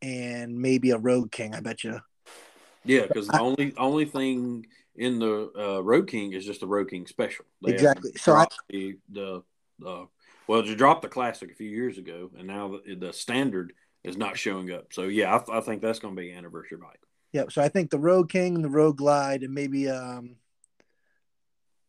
and 0.00 0.58
maybe 0.58 0.90
a 0.90 0.98
Road 0.98 1.30
King. 1.30 1.54
I 1.54 1.60
bet 1.60 1.84
you. 1.84 2.00
Yeah, 2.84 3.06
because 3.06 3.28
the 3.28 3.40
only 3.40 3.74
only 3.76 4.04
thing 4.04 4.66
in 4.96 5.18
the 5.18 5.50
uh, 5.56 5.80
Road 5.82 6.08
King 6.08 6.32
is 6.32 6.44
just 6.44 6.60
the 6.60 6.66
Road 6.66 6.90
King 6.90 7.06
Special. 7.06 7.44
They 7.64 7.72
Exactly. 7.72 8.12
So 8.16 8.34
I- 8.34 8.46
the 8.68 8.98
the 9.10 9.42
uh, 9.86 10.04
well, 10.48 10.64
you 10.64 10.74
dropped 10.74 11.02
the 11.02 11.08
classic 11.08 11.50
a 11.50 11.54
few 11.54 11.68
years 11.70 11.98
ago, 11.98 12.30
and 12.36 12.46
now 12.46 12.78
the, 12.84 12.94
the 12.96 13.12
standard 13.12 13.72
is 14.04 14.16
not 14.16 14.36
showing 14.36 14.70
up. 14.72 14.92
So 14.92 15.04
yeah, 15.04 15.34
I, 15.34 15.38
th- 15.38 15.48
I 15.50 15.60
think 15.60 15.80
that's 15.82 15.98
going 16.00 16.14
to 16.16 16.20
be 16.20 16.30
an 16.30 16.38
anniversary 16.38 16.78
bike. 16.78 17.00
Yep. 17.32 17.52
So 17.52 17.62
I 17.62 17.68
think 17.68 17.90
the 17.90 17.98
Road 17.98 18.28
King, 18.30 18.60
the 18.62 18.68
Road 18.68 18.96
Glide, 18.96 19.42
and 19.44 19.54
maybe 19.54 19.88
um, 19.88 20.36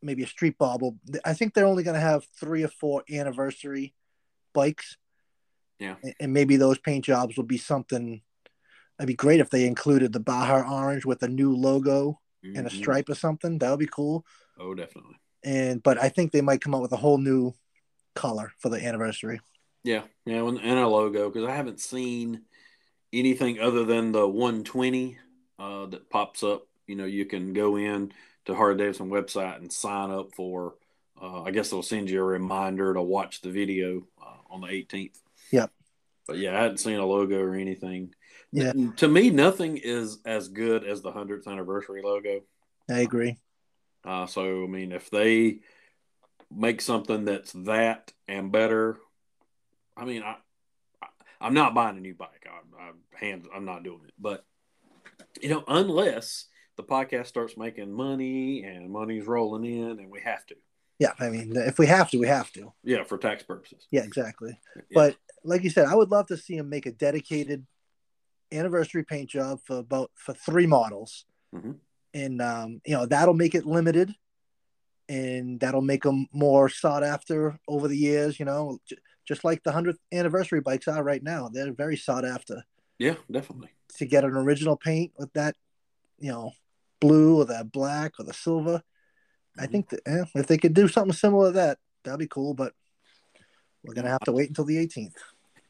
maybe 0.02 0.24
a 0.24 0.28
Street 0.28 0.58
Bobble. 0.58 0.98
I 1.26 1.34
think 1.34 1.54
they're 1.54 1.66
only 1.66 1.84
going 1.84 1.96
to 1.96 2.00
have 2.00 2.26
three 2.39 2.64
or 2.64 2.68
four 2.70 3.04
anniversary 3.12 3.94
bikes. 4.54 4.98
Yeah. 5.80 5.96
And- 6.04 6.14
And 6.20 6.34
maybe 6.34 6.56
those 6.58 6.78
paint 6.78 7.04
jobs 7.06 7.36
will 7.36 7.44
be 7.46 7.58
something. 7.58 8.22
It'd 9.00 9.08
be 9.08 9.16
great 9.16 9.39
if 9.39 9.50
they 9.50 9.66
included 9.66 10.14
the 10.14 10.20
Baja 10.20 10.64
Orange 10.70 11.06
with 11.06 11.24
a 11.24 11.28
new 11.28 11.56
logo 11.56 12.20
and 12.44 12.68
a 12.68 12.70
Mhm. 12.70 12.78
stripe 12.78 13.10
or 13.10 13.16
something. 13.16 13.58
That 13.58 13.70
would 13.72 13.80
be 13.80 13.88
cool. 13.88 14.26
Oh, 14.60 14.74
definitely. 14.74 15.16
And 15.44 15.82
but 15.82 15.98
I 15.98 16.10
think 16.10 16.32
they 16.32 16.41
might 16.41 16.62
come 16.62 16.76
out 16.76 16.82
with 16.82 16.91
a 16.91 16.98
whole 16.98 17.18
new 17.18 17.54
color 18.16 18.54
for 18.60 18.70
the 18.70 18.84
anniversary. 18.84 19.39
Yeah, 19.84 20.04
yeah, 20.26 20.46
and, 20.48 20.60
a 20.60 20.88
logo 20.88 21.30
because 21.30 21.48
I 21.48 21.56
haven't 21.56 21.82
seen 21.82 22.46
anything 23.12 23.60
other 23.60 23.84
than 23.84 24.12
the 24.12 24.28
120 24.28 25.18
uh, 25.60 25.88
that 25.88 26.10
pops 26.10 26.44
up. 26.44 26.68
You 26.88 26.96
know, 26.96 27.06
you 27.06 27.26
can 27.26 27.54
go 27.54 27.76
in 27.78 28.14
to 28.46 28.56
Harley 28.56 28.78
Davidson 28.78 29.10
website 29.10 29.58
and 29.58 29.72
sign 29.72 30.10
up 30.12 30.34
for. 30.36 30.76
Uh, 31.22 31.44
I 31.44 31.52
guess 31.52 31.70
they'll 31.70 31.84
send 31.84 32.10
you 32.10 32.22
a 32.22 32.26
reminder 32.26 32.94
to 32.94 33.02
watch 33.02 33.41
the 33.41 33.52
video 33.52 34.08
uh, 34.22 34.38
on 34.50 34.62
the 34.62 34.68
18th. 34.68 35.22
Yep. 35.52 35.72
But 36.28 36.38
yeah, 36.38 36.58
I 36.58 36.62
hadn't 36.64 36.80
seen 36.80 37.00
a 37.00 37.06
logo 37.06 37.39
or 37.39 37.56
anything. 37.56 38.14
Yeah. 38.54 38.72
To 38.97 39.08
me, 39.08 39.32
nothing 39.32 39.78
is 39.78 40.20
as 40.26 40.47
good 40.47 40.86
as 40.86 41.01
the 41.01 41.12
100th 41.12 41.47
anniversary 41.47 42.04
logo. 42.04 42.41
I 42.89 42.99
agree. 42.99 43.39
Uh, 44.06 44.28
so 44.28 44.64
I 44.64 44.68
mean, 44.68 44.91
if 44.91 45.10
they 45.10 45.62
make 46.56 46.82
something 46.82 47.26
that's 47.26 47.51
that 47.54 48.12
and 48.28 48.51
better, 48.51 48.97
I 49.97 50.06
mean, 50.06 50.22
I, 50.22 50.36
I 51.01 51.08
I'm 51.41 51.56
not 51.56 51.74
buying 51.74 51.97
a 51.97 52.01
new 52.01 52.14
bike. 52.14 52.45
I, 52.45 52.84
I 52.84 52.91
hands, 53.14 53.47
I'm 53.54 53.66
not 53.66 53.84
doing 53.84 54.01
it. 54.08 54.14
But 54.20 54.45
you 55.41 55.49
know, 55.49 55.64
unless 55.68 56.45
the 56.78 56.84
podcast 56.84 57.28
starts 57.28 57.58
making 57.58 57.91
money 57.91 58.64
and 58.64 58.89
money's 58.89 59.26
rolling 59.26 59.66
in, 59.66 59.99
and 59.99 60.12
we 60.12 60.22
have 60.22 60.45
to. 60.47 60.56
Yeah, 60.99 61.14
I 61.20 61.30
mean, 61.30 61.54
if 61.56 61.80
we 61.80 61.88
have 61.88 62.12
to, 62.12 62.20
we 62.20 62.28
have 62.28 62.51
to. 62.54 62.72
Yeah, 62.84 63.04
for 63.04 63.18
tax 63.18 63.41
purposes. 63.41 63.88
Yeah, 63.89 64.04
exactly. 64.04 64.60
Yeah. 64.76 64.82
But 64.93 65.16
like 65.43 65.64
you 65.64 65.72
said, 65.72 65.88
I 65.88 65.95
would 65.95 66.12
love 66.12 66.28
to 66.28 66.38
see 66.38 66.56
him 66.56 66.70
make 66.70 66.86
a 66.86 66.91
dedicated 66.91 67.66
anniversary 68.54 69.04
paint 69.04 69.30
job 69.30 69.60
for 69.66 69.78
about 69.80 70.12
for 70.16 70.34
three 70.34 70.68
models, 70.68 71.26
Mhm. 71.54 71.80
and 72.14 72.41
um, 72.41 72.82
you 72.86 72.93
know 72.93 73.06
that'll 73.06 73.34
make 73.34 73.56
it 73.56 73.66
limited, 73.66 74.14
and 75.10 75.60
that'll 75.60 75.82
make 75.82 76.04
them 76.04 76.28
more 76.32 76.70
sought 76.70 77.04
after 77.04 77.60
over 77.68 77.88
the 77.88 77.97
years. 77.97 78.39
You 78.39 78.45
know, 78.45 78.80
j- 78.88 78.97
just 79.28 79.43
like 79.43 79.64
the 79.64 79.72
hundredth 79.72 79.99
anniversary 80.12 80.62
bikes 80.62 80.88
are 80.88 81.04
right 81.04 81.24
now, 81.24 81.49
they're 81.49 81.74
very 81.74 81.97
sought 81.97 82.26
after. 82.26 82.64
yeah, 82.99 83.16
definitely. 83.30 83.70
To 83.97 84.06
get 84.06 84.24
an 84.24 84.32
original 84.36 84.78
paint 84.78 85.12
with 85.18 85.32
that, 85.34 85.56
you 86.20 86.32
know, 86.32 86.54
blue 87.01 87.38
or 87.41 87.45
that 87.45 87.72
black 87.72 88.14
or 88.20 88.24
the 88.24 88.34
silver, 88.34 88.82
I 89.58 89.66
Mhm. 89.66 89.72
think 89.72 89.89
that 89.89 90.01
eh, 90.06 90.24
if 90.36 90.47
they 90.47 90.58
could 90.58 90.74
do 90.74 90.88
something 90.88 91.14
similar 91.14 91.47
to 91.49 91.54
that, 91.54 91.80
that'd 92.04 92.20
be 92.20 92.28
cool. 92.28 92.54
But 92.54 92.74
we're 93.84 93.93
gonna 93.93 94.10
have 94.10 94.22
to 94.22 94.32
wait 94.32 94.47
until 94.49 94.66
the 94.66 94.78
18th. 94.78 95.18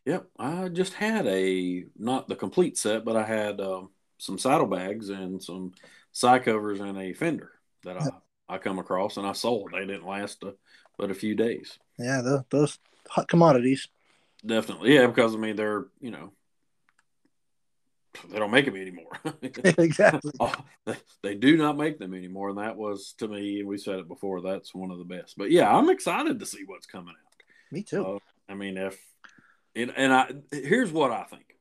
Yep, 0.06 0.28
I 0.38 0.68
just 0.70 0.94
had 0.94 1.26
a 1.28 1.86
not 1.98 2.28
the 2.28 2.36
complete 2.36 2.78
set, 2.78 3.06
but 3.06 3.16
I 3.16 3.24
had 3.24 3.62
um, 3.62 3.90
some 4.18 4.38
saddlebags 4.38 5.10
and 5.10 5.42
some 5.42 5.72
side 6.12 6.44
covers 6.44 6.82
and 6.82 6.98
a 6.98 7.14
fender 7.14 7.52
that 7.84 7.98
I, 8.02 8.10
I 8.56 8.58
come 8.58 8.80
across 8.80 9.18
and 9.18 9.26
I 9.26 9.32
sold. 9.32 9.72
They 9.74 9.86
didn't 9.86 10.06
last 10.06 10.44
a, 10.44 10.56
but 10.98 11.10
a 11.10 11.14
few 11.14 11.36
days. 11.36 11.80
Yeah, 11.98 12.22
the, 12.22 12.46
those 12.50 12.80
hot 13.10 13.28
commodities. 13.28 13.88
Definitely, 14.46 14.94
yeah, 14.96 15.08
because 15.08 15.36
I 15.36 15.38
mean 15.38 15.56
they're 15.56 15.86
you 16.02 16.12
know 16.12 16.34
they 18.30 18.40
don't 18.40 18.52
make 18.52 18.66
them 18.66 18.76
anymore. 18.76 19.20
exactly. 19.64 20.32
Oh, 20.40 20.54
they, 20.86 20.96
they 21.22 21.36
do 21.36 21.56
not 21.56 21.78
make 21.78 21.98
them 21.98 22.14
anymore, 22.14 22.50
and 22.50 22.58
that 22.58 22.76
was 22.76 23.14
to 23.20 23.28
me. 23.28 23.60
and 23.60 23.68
We 23.70 23.78
said 23.78 24.00
it 24.00 24.08
before. 24.08 24.42
That's 24.42 24.76
one 24.76 24.92
of 24.92 24.98
the 24.98 25.06
best. 25.06 25.38
But 25.38 25.52
yeah, 25.52 25.74
I'm 25.74 25.90
excited 25.90 26.40
to 26.40 26.46
see 26.46 26.64
what's 26.66 26.86
coming 26.86 27.14
out. 27.14 27.44
Me 27.72 27.84
too. 27.84 28.06
Uh, 28.06 28.20
I 28.50 28.56
mean, 28.56 28.78
if 28.78 29.00
and, 29.76 29.94
and 29.96 30.14
I 30.14 30.34
here's 30.52 30.92
what 30.92 31.12
I 31.12 31.24
think. 31.24 31.58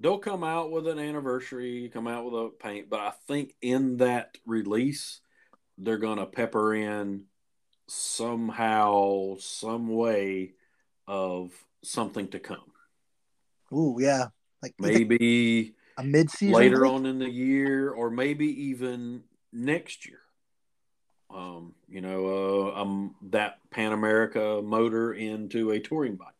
They'll 0.00 0.18
come 0.18 0.44
out 0.44 0.70
with 0.70 0.86
an 0.88 0.98
anniversary, 0.98 1.90
come 1.92 2.06
out 2.06 2.24
with 2.24 2.34
a 2.34 2.50
paint, 2.60 2.90
but 2.90 3.00
I 3.00 3.12
think 3.28 3.54
in 3.62 3.98
that 3.98 4.36
release, 4.46 5.20
they're 5.78 5.98
gonna 5.98 6.26
pepper 6.26 6.74
in 6.74 7.24
somehow, 7.86 9.36
some 9.38 9.88
way 9.88 10.54
of 11.06 11.52
something 11.82 12.28
to 12.28 12.38
come. 12.38 12.72
Ooh, 13.72 13.96
yeah. 14.00 14.26
Like 14.62 14.74
Maybe 14.78 15.74
a 15.98 16.02
mid-season 16.02 16.54
later 16.54 16.78
break? 16.80 16.92
on 16.92 17.06
in 17.06 17.18
the 17.18 17.30
year, 17.30 17.90
or 17.90 18.10
maybe 18.10 18.46
even 18.68 19.22
next 19.52 20.06
year. 20.06 20.20
Um, 21.34 21.74
you 21.88 22.00
know, 22.00 22.72
uh, 22.74 22.80
um, 22.80 23.14
that 23.30 23.58
Pan 23.70 23.92
America 23.92 24.60
motor 24.62 25.12
into 25.12 25.72
a 25.72 25.80
touring 25.80 26.16
bike. 26.16 26.33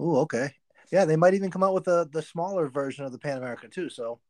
Ooh, 0.00 0.18
okay. 0.18 0.50
Yeah, 0.92 1.04
they 1.04 1.16
might 1.16 1.34
even 1.34 1.50
come 1.50 1.62
out 1.62 1.74
with 1.74 1.84
the 1.84 2.08
the 2.12 2.22
smaller 2.22 2.68
version 2.68 3.04
of 3.04 3.12
the 3.12 3.18
Pan 3.18 3.38
America 3.38 3.68
too. 3.68 3.88
So 3.88 4.20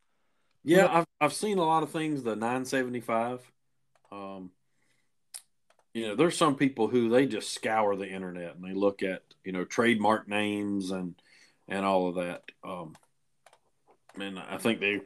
Yeah, 0.64 0.84
Yeah. 0.84 0.98
I've 0.98 1.06
I've 1.20 1.32
seen 1.32 1.58
a 1.58 1.64
lot 1.64 1.82
of 1.82 1.90
things. 1.90 2.22
The 2.22 2.36
975. 2.36 3.40
Um, 4.12 4.50
you 5.92 6.08
know, 6.08 6.14
there's 6.14 6.36
some 6.36 6.56
people 6.56 6.88
who 6.88 7.08
they 7.08 7.26
just 7.26 7.52
scour 7.52 7.96
the 7.96 8.08
internet 8.08 8.54
and 8.54 8.64
they 8.64 8.74
look 8.74 9.02
at 9.02 9.22
you 9.44 9.52
know 9.52 9.64
trademark 9.64 10.28
names 10.28 10.90
and 10.90 11.14
and 11.68 11.84
all 11.84 12.08
of 12.08 12.16
that. 12.16 12.42
Um, 12.64 12.94
and 14.18 14.38
I 14.38 14.56
think 14.58 14.80
they, 14.80 15.00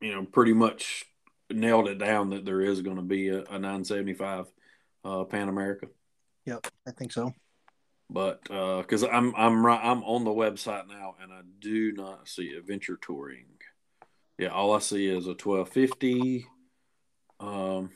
you 0.00 0.14
know, 0.14 0.24
pretty 0.24 0.52
much 0.52 1.04
nailed 1.50 1.88
it 1.88 1.98
down 1.98 2.30
that 2.30 2.44
there 2.44 2.60
is 2.60 2.82
going 2.82 2.96
to 2.96 3.02
be 3.02 3.28
a, 3.28 3.40
a 3.40 3.58
975 3.58 4.46
uh, 5.04 5.24
Pan 5.24 5.48
America. 5.48 5.86
yep, 6.44 6.66
I 6.86 6.90
think 6.90 7.12
so. 7.12 7.32
But 8.08 8.42
because 8.44 9.02
I'm 9.02 9.34
I'm 9.36 9.64
right, 9.66 9.80
I'm 9.82 10.02
on 10.04 10.24
the 10.24 10.30
website 10.30 10.88
now 10.88 11.16
and 11.20 11.32
I 11.32 11.40
do 11.58 11.92
not 11.92 12.28
see 12.28 12.52
adventure 12.52 12.98
touring. 13.00 13.46
Yeah, 14.38 14.48
all 14.48 14.74
I 14.74 14.80
see 14.80 15.06
is 15.06 15.26
a 15.26 15.30
1250, 15.30 16.46
um, 17.40 17.90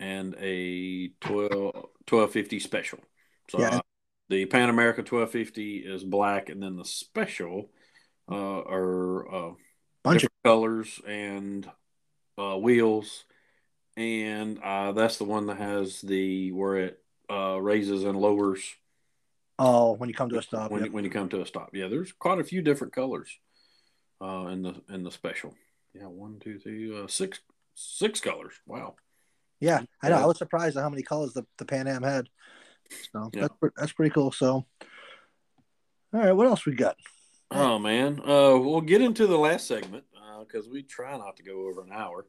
and 0.00 0.34
a 0.38 1.08
12 1.20 1.50
1250 2.08 2.60
special. 2.60 2.98
So 3.50 3.60
Yeah. 3.60 3.76
uh, 3.76 3.80
the 4.28 4.44
Pan 4.46 4.68
America 4.68 5.00
1250 5.00 5.78
is 5.78 6.04
black, 6.04 6.48
and 6.48 6.62
then 6.62 6.76
the 6.76 6.84
special 6.84 7.70
uh, 8.30 8.60
are 8.60 9.34
uh, 9.34 9.50
Bunch 10.04 10.24
of 10.24 10.30
colors 10.44 11.00
and 11.06 11.68
uh, 12.38 12.56
wheels, 12.56 13.24
and 13.96 14.58
uh, 14.62 14.92
that's 14.92 15.18
the 15.18 15.24
one 15.24 15.46
that 15.46 15.58
has 15.58 16.00
the 16.00 16.52
where 16.52 16.76
it 16.76 17.02
uh, 17.30 17.58
raises 17.60 18.04
and 18.04 18.18
lowers 18.18 18.74
oh, 19.58 19.92
when 19.94 20.08
you 20.08 20.14
come 20.14 20.28
to 20.30 20.38
a 20.38 20.42
stop. 20.42 20.70
when 20.70 20.84
yep. 20.84 20.92
when 20.92 21.04
you 21.04 21.10
come 21.10 21.28
to 21.30 21.40
a 21.40 21.46
stop. 21.46 21.70
Yeah, 21.72 21.88
there's 21.88 22.12
quite 22.12 22.38
a 22.38 22.44
few 22.44 22.62
different 22.62 22.92
colors 22.92 23.38
uh, 24.22 24.46
in 24.46 24.62
the 24.62 24.74
in 24.88 25.02
the 25.02 25.10
special. 25.10 25.54
Yeah, 25.94 26.06
one, 26.06 26.38
two, 26.38 26.58
three, 26.58 26.96
uh, 26.96 27.06
six 27.06 27.40
six 27.74 28.20
colors. 28.20 28.54
Wow. 28.66 28.96
Yeah, 29.60 29.82
I 30.02 30.10
know. 30.10 30.16
I 30.16 30.26
was 30.26 30.38
surprised 30.38 30.76
at 30.76 30.82
how 30.82 30.90
many 30.90 31.02
colors 31.02 31.32
the, 31.32 31.44
the 31.58 31.64
Pan 31.64 31.88
Am 31.88 32.02
had. 32.02 32.28
So 33.12 33.30
Yeah. 33.32 33.42
that's 33.42 33.74
that's 33.76 33.92
pretty 33.92 34.10
cool. 34.10 34.30
So, 34.32 34.52
all 34.52 34.66
right, 36.12 36.32
what 36.32 36.46
else 36.46 36.64
we 36.64 36.74
got? 36.74 36.96
Oh 37.50 37.78
man, 37.78 38.20
uh, 38.20 38.56
we'll 38.56 38.80
get 38.82 39.00
into 39.00 39.26
the 39.26 39.38
last 39.38 39.66
segment 39.66 40.04
because 40.40 40.68
we 40.68 40.82
try 40.82 41.16
not 41.16 41.36
to 41.36 41.42
go 41.42 41.66
over 41.66 41.82
an 41.82 41.92
hour. 41.92 42.26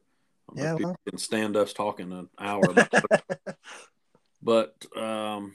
I 0.50 0.54
don't 0.54 0.64
know 0.64 0.74
if 0.74 0.80
Yeah, 0.80 0.86
well. 0.86 0.96
can 1.08 1.18
stand 1.18 1.56
us 1.56 1.72
talking 1.72 2.12
an 2.12 2.28
hour. 2.38 2.70
About. 2.70 3.22
But 4.42 4.86
um, 4.96 5.54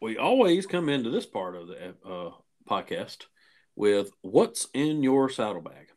we 0.00 0.16
always 0.16 0.66
come 0.66 0.88
into 0.88 1.10
this 1.10 1.26
part 1.26 1.56
of 1.56 1.68
the 1.68 1.94
uh, 2.06 2.30
podcast 2.68 3.26
with 3.76 4.10
what's 4.22 4.68
in 4.74 5.02
your 5.02 5.28
saddlebag. 5.28 5.88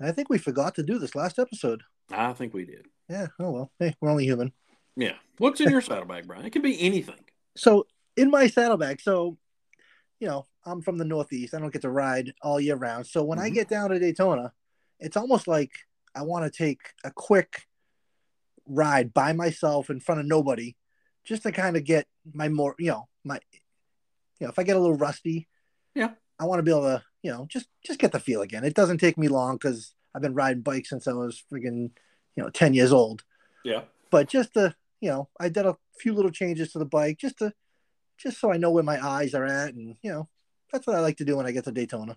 I 0.00 0.12
think 0.12 0.28
we 0.28 0.38
forgot 0.38 0.74
to 0.76 0.82
do 0.82 0.98
this 0.98 1.14
last 1.14 1.38
episode. 1.38 1.82
I 2.10 2.32
think 2.34 2.54
we 2.54 2.64
did. 2.64 2.86
Yeah. 3.08 3.28
Oh 3.38 3.50
well. 3.50 3.70
Hey, 3.78 3.94
we're 4.00 4.10
only 4.10 4.24
human. 4.24 4.52
Yeah. 4.96 5.14
What's 5.38 5.60
in 5.60 5.70
your 5.70 5.80
saddlebag, 5.80 6.26
Brian? 6.26 6.44
It 6.44 6.50
can 6.52 6.62
be 6.62 6.80
anything. 6.80 7.20
So 7.56 7.86
in 8.16 8.30
my 8.30 8.46
saddlebag, 8.46 9.00
so 9.00 9.36
you 10.20 10.28
know, 10.28 10.46
I'm 10.64 10.80
from 10.82 10.96
the 10.98 11.04
Northeast. 11.04 11.54
I 11.54 11.58
don't 11.58 11.72
get 11.72 11.82
to 11.82 11.90
ride 11.90 12.32
all 12.42 12.58
year 12.60 12.76
round. 12.76 13.06
So 13.06 13.22
when 13.22 13.38
I 13.38 13.50
Mhm. 13.50 13.54
get 13.54 13.68
down 13.68 13.90
to 13.90 13.98
Daytona, 13.98 14.52
it's 14.98 15.16
almost 15.16 15.46
like 15.46 15.72
I 16.14 16.22
want 16.22 16.44
to 16.50 16.56
take 16.56 16.80
a 17.04 17.10
quick 17.10 17.66
ride 18.66 19.12
by 19.12 19.32
myself 19.32 19.90
in 19.90 20.00
front 20.00 20.20
of 20.20 20.26
nobody, 20.26 20.74
just 21.26 21.42
to 21.42 21.52
kind 21.52 21.76
of 21.76 21.84
get 21.84 22.06
my 22.32 22.48
more, 22.48 22.74
you 22.78 22.90
know, 22.90 23.08
my, 23.24 23.38
you 24.40 24.46
know, 24.46 24.50
if 24.50 24.58
I 24.58 24.62
get 24.62 24.76
a 24.76 24.80
little 24.80 24.96
rusty, 24.96 25.48
Yeah. 25.94 26.10
I 26.38 26.44
want 26.44 26.58
to 26.58 26.62
be 26.62 26.70
able 26.70 26.82
to, 26.82 27.02
you 27.22 27.30
know, 27.32 27.46
just 27.50 27.68
just 27.84 27.98
get 27.98 28.12
the 28.12 28.20
feel 28.20 28.42
again. 28.42 28.64
It 28.64 28.74
doesn't 28.74 28.98
take 28.98 29.18
me 29.18 29.28
long 29.28 29.56
because 29.56 29.94
I've 30.14 30.22
been 30.22 30.34
riding 30.34 30.62
bikes 30.62 30.88
since 30.90 31.06
I 31.08 31.12
was 31.12 31.42
freaking, 31.52 31.90
you 32.36 32.42
know, 32.42 32.50
ten 32.50 32.72
years 32.74 32.92
old 32.92 33.24
Yeah. 33.64 33.82
but 34.10 34.28
just 34.28 34.54
to 34.54 34.74
you 35.00 35.10
know 35.10 35.28
i 35.38 35.48
did 35.50 35.66
a 35.66 35.76
few 36.00 36.14
little 36.14 36.30
changes 36.30 36.72
to 36.72 36.78
the 36.78 36.86
bike 36.86 37.18
just 37.18 37.38
to 37.38 37.52
just 38.16 38.40
so 38.40 38.50
i 38.50 38.56
know 38.56 38.70
where 38.70 38.82
my 38.82 38.98
eyes 39.06 39.34
are 39.34 39.44
at 39.44 39.74
and 39.74 39.96
you 40.02 40.10
know 40.10 40.26
that's 40.72 40.86
what 40.86 40.96
i 40.96 41.00
like 41.00 41.18
to 41.18 41.24
do 41.24 41.36
when 41.36 41.44
i 41.46 41.52
get 41.52 41.64
to 41.64 41.72
daytona 41.72 42.16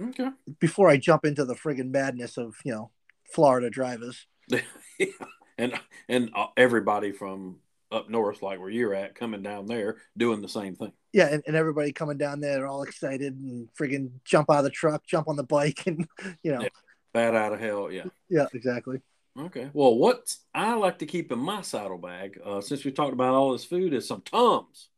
Okay. 0.00 0.28
before 0.60 0.88
i 0.88 0.96
jump 0.96 1.24
into 1.24 1.44
the 1.44 1.54
friggin 1.56 1.90
madness 1.90 2.36
of 2.38 2.54
you 2.64 2.72
know 2.72 2.90
florida 3.34 3.70
drivers 3.70 4.26
and 5.58 5.72
and 6.08 6.30
uh, 6.34 6.46
everybody 6.56 7.10
from 7.12 7.56
up 7.92 8.08
north, 8.10 8.42
like 8.42 8.58
where 8.58 8.70
you're 8.70 8.94
at, 8.94 9.14
coming 9.14 9.42
down 9.42 9.66
there 9.66 9.96
doing 10.16 10.40
the 10.42 10.48
same 10.48 10.74
thing. 10.76 10.92
yeah 11.12 11.28
and, 11.32 11.42
and 11.46 11.54
everybody 11.56 11.92
coming 11.92 12.16
down 12.18 12.40
there 12.40 12.54
they're 12.54 12.66
all 12.66 12.82
excited 12.82 13.34
and 13.38 13.68
friggin 13.78 14.10
jump 14.24 14.50
out 14.50 14.58
of 14.58 14.64
the 14.64 14.70
truck 14.70 15.04
jump 15.06 15.28
on 15.28 15.36
the 15.36 15.42
bike 15.44 15.86
and 15.86 16.06
you 16.42 16.52
know 16.52 16.62
Yeah. 16.62 16.68
Bad 17.12 17.34
out 17.34 17.52
of 17.52 17.60
hell. 17.60 17.90
Yeah. 17.92 18.04
yeah 18.30 18.46
exactly 18.54 19.00
Okay. 19.38 19.70
Well, 19.72 19.96
what 19.96 20.34
I 20.54 20.74
like 20.74 20.98
to 20.98 21.06
keep 21.06 21.32
in 21.32 21.38
my 21.38 21.62
saddlebag, 21.62 22.38
uh, 22.44 22.60
since 22.60 22.84
we 22.84 22.92
talked 22.92 23.14
about 23.14 23.32
all 23.34 23.52
this 23.52 23.64
food, 23.64 23.94
is 23.94 24.06
some 24.06 24.20
Tums 24.22 24.88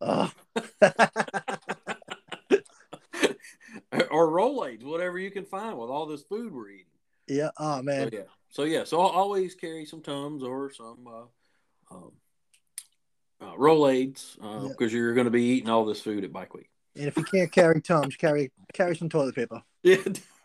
Ugh. 0.00 0.30
or 4.10 4.28
Rolaids, 4.28 4.82
whatever 4.84 5.18
you 5.18 5.30
can 5.30 5.44
find 5.44 5.78
with 5.78 5.90
all 5.90 6.06
this 6.06 6.22
food 6.22 6.52
we're 6.54 6.70
eating. 6.70 6.86
yeah 7.28 7.50
oh 7.58 7.76
So 7.78 7.82
man 7.82 8.10
yeah. 8.12 8.20
So 8.50 8.64
yeah. 8.64 8.84
So 8.84 9.00
I'll 9.00 9.08
always 9.08 9.54
carry 9.54 9.84
some 9.84 10.00
Tums 10.02 10.42
or 10.42 10.70
some 10.72 11.06
uh, 11.06 11.94
um, 11.94 12.12
uh, 13.44 13.54
Rolaids 13.56 14.36
because 14.68 14.92
Yeah. 14.92 14.98
you're 14.98 15.14
going 15.14 15.26
to 15.26 15.30
be 15.30 15.42
eating 15.44 15.68
all 15.68 15.84
this 15.84 16.00
food 16.00 16.24
at 16.24 16.32
Bike 16.32 16.54
Week. 16.54 16.68
and 16.96 17.06
if 17.06 17.16
you 17.16 17.24
can't 17.24 17.50
carry 17.52 17.80
tums 17.80 18.16
carry 18.16 18.52
carry 18.72 18.96
some 18.96 19.08
toilet 19.08 19.34
paper 19.34 19.62
Yeah. 19.82 19.96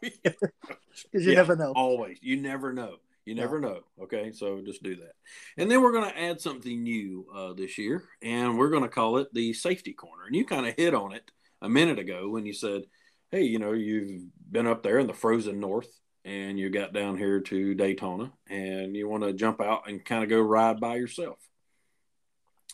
because 0.01 1.25
you 1.25 1.31
Yeah. 1.31 1.35
never 1.35 1.55
know 1.55 1.71
Always. 1.75 2.17
You 2.21 2.37
never 2.41 2.73
know. 2.73 2.97
You 3.25 3.35
No. 3.35 3.43
never 3.43 3.59
know. 3.59 3.81
Okay. 4.01 4.31
So 4.31 4.61
just 4.61 4.81
do 4.83 4.95
that. 4.97 5.13
And 5.57 5.69
then 5.69 5.81
we're 5.81 5.91
going 5.91 6.09
to 6.09 6.19
add 6.19 6.41
something 6.41 6.81
new 6.83 7.27
uh, 7.33 7.53
this 7.53 7.77
year, 7.77 8.03
and 8.21 8.57
we're 8.57 8.69
going 8.71 8.83
to 8.83 8.89
call 8.89 9.17
it 9.17 9.33
the 9.33 9.53
safety 9.53 9.93
corner. 9.93 10.23
And 10.25 10.35
you 10.35 10.45
kind 10.45 10.65
of 10.65 10.73
hit 10.75 10.93
on 10.95 11.13
it 11.13 11.29
a 11.61 11.69
minute 11.69 11.99
ago 11.99 12.29
when 12.29 12.45
you 12.45 12.53
said, 12.53 12.83
hey, 13.31 13.43
you 13.43 13.59
know, 13.59 13.73
you've 13.73 14.23
been 14.51 14.65
up 14.67 14.81
there 14.81 14.97
in 14.97 15.05
the 15.07 15.13
frozen 15.13 15.59
north 15.59 15.89
and 16.25 16.57
you 16.57 16.69
got 16.69 16.93
down 16.93 17.17
here 17.17 17.39
to 17.41 17.75
Daytona 17.75 18.31
and 18.49 18.95
you 18.95 19.07
want 19.07 19.23
to 19.23 19.33
jump 19.33 19.61
out 19.61 19.87
and 19.87 20.03
kind 20.03 20.23
of 20.23 20.29
go 20.29 20.41
ride 20.41 20.79
by 20.79 20.95
yourself. 20.95 21.37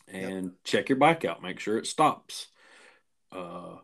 And 0.07 0.43
yep. 0.45 0.53
check 0.63 0.89
your 0.89 0.97
bike 0.97 1.25
out. 1.25 1.41
Make 1.41 1.59
sure 1.59 1.77
it 1.77 1.87
stops. 1.87 2.47
Uh, 3.31 3.77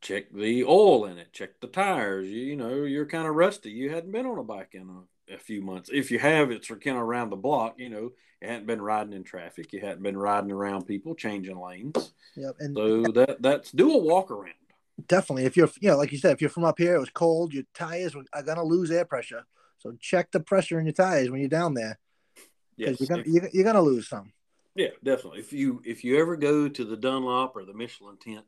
check 0.00 0.32
the 0.32 0.64
oil 0.64 1.06
in 1.06 1.18
it. 1.18 1.32
Check 1.32 1.60
the 1.60 1.66
tires. 1.66 2.28
You, 2.28 2.40
you 2.40 2.56
know, 2.56 2.84
you're 2.84 3.06
kind 3.06 3.26
of 3.26 3.34
rusty. 3.34 3.70
You 3.70 3.90
hadn't 3.90 4.12
been 4.12 4.26
on 4.26 4.38
a 4.38 4.44
bike 4.44 4.70
in 4.72 4.88
a, 4.88 5.34
a 5.34 5.38
few 5.38 5.62
months. 5.62 5.90
If 5.92 6.10
you 6.10 6.18
have, 6.18 6.50
it's 6.50 6.68
kind 6.68 6.96
of 6.96 7.02
around 7.02 7.30
the 7.30 7.36
block. 7.36 7.74
You 7.78 7.88
know, 7.90 8.12
you 8.40 8.48
hadn't 8.48 8.66
been 8.66 8.82
riding 8.82 9.12
in 9.12 9.24
traffic. 9.24 9.72
You 9.72 9.80
hadn't 9.80 10.02
been 10.02 10.16
riding 10.16 10.52
around 10.52 10.86
people, 10.86 11.14
changing 11.14 11.58
lanes. 11.58 12.12
Yep. 12.36 12.56
And 12.60 12.76
so 12.76 13.02
that 13.12 13.42
that's 13.42 13.72
do 13.72 13.92
a 13.92 13.98
walk 13.98 14.30
around. 14.30 14.54
Definitely. 15.08 15.44
If 15.44 15.56
you're, 15.56 15.70
you 15.80 15.90
know, 15.90 15.96
like 15.96 16.12
you 16.12 16.18
said, 16.18 16.32
if 16.32 16.40
you're 16.40 16.50
from 16.50 16.64
up 16.64 16.78
here, 16.78 16.94
it 16.94 17.00
was 17.00 17.10
cold. 17.10 17.52
Your 17.52 17.64
tires 17.74 18.16
are 18.32 18.42
gonna 18.42 18.64
lose 18.64 18.90
air 18.90 19.04
pressure. 19.04 19.44
So 19.78 19.94
check 20.00 20.32
the 20.32 20.40
pressure 20.40 20.80
in 20.80 20.86
your 20.86 20.94
tires 20.94 21.30
when 21.30 21.40
you're 21.40 21.48
down 21.48 21.74
there. 21.74 21.98
Yes, 22.76 23.00
you're 23.00 23.08
gonna, 23.08 23.22
you're, 23.26 23.48
you're 23.52 23.64
gonna 23.64 23.82
lose 23.82 24.08
some. 24.08 24.32
Yeah, 24.76 24.90
definitely. 25.02 25.40
If 25.40 25.52
you 25.54 25.80
if 25.84 26.04
you 26.04 26.20
ever 26.20 26.36
go 26.36 26.68
to 26.68 26.84
the 26.84 26.96
Dunlop 26.96 27.56
or 27.56 27.64
the 27.64 27.72
Michelin 27.72 28.18
tent, 28.18 28.44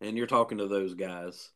and 0.00 0.16
you're 0.16 0.26
talking 0.26 0.58
to 0.58 0.66
those 0.66 0.94
guys, 0.94 1.50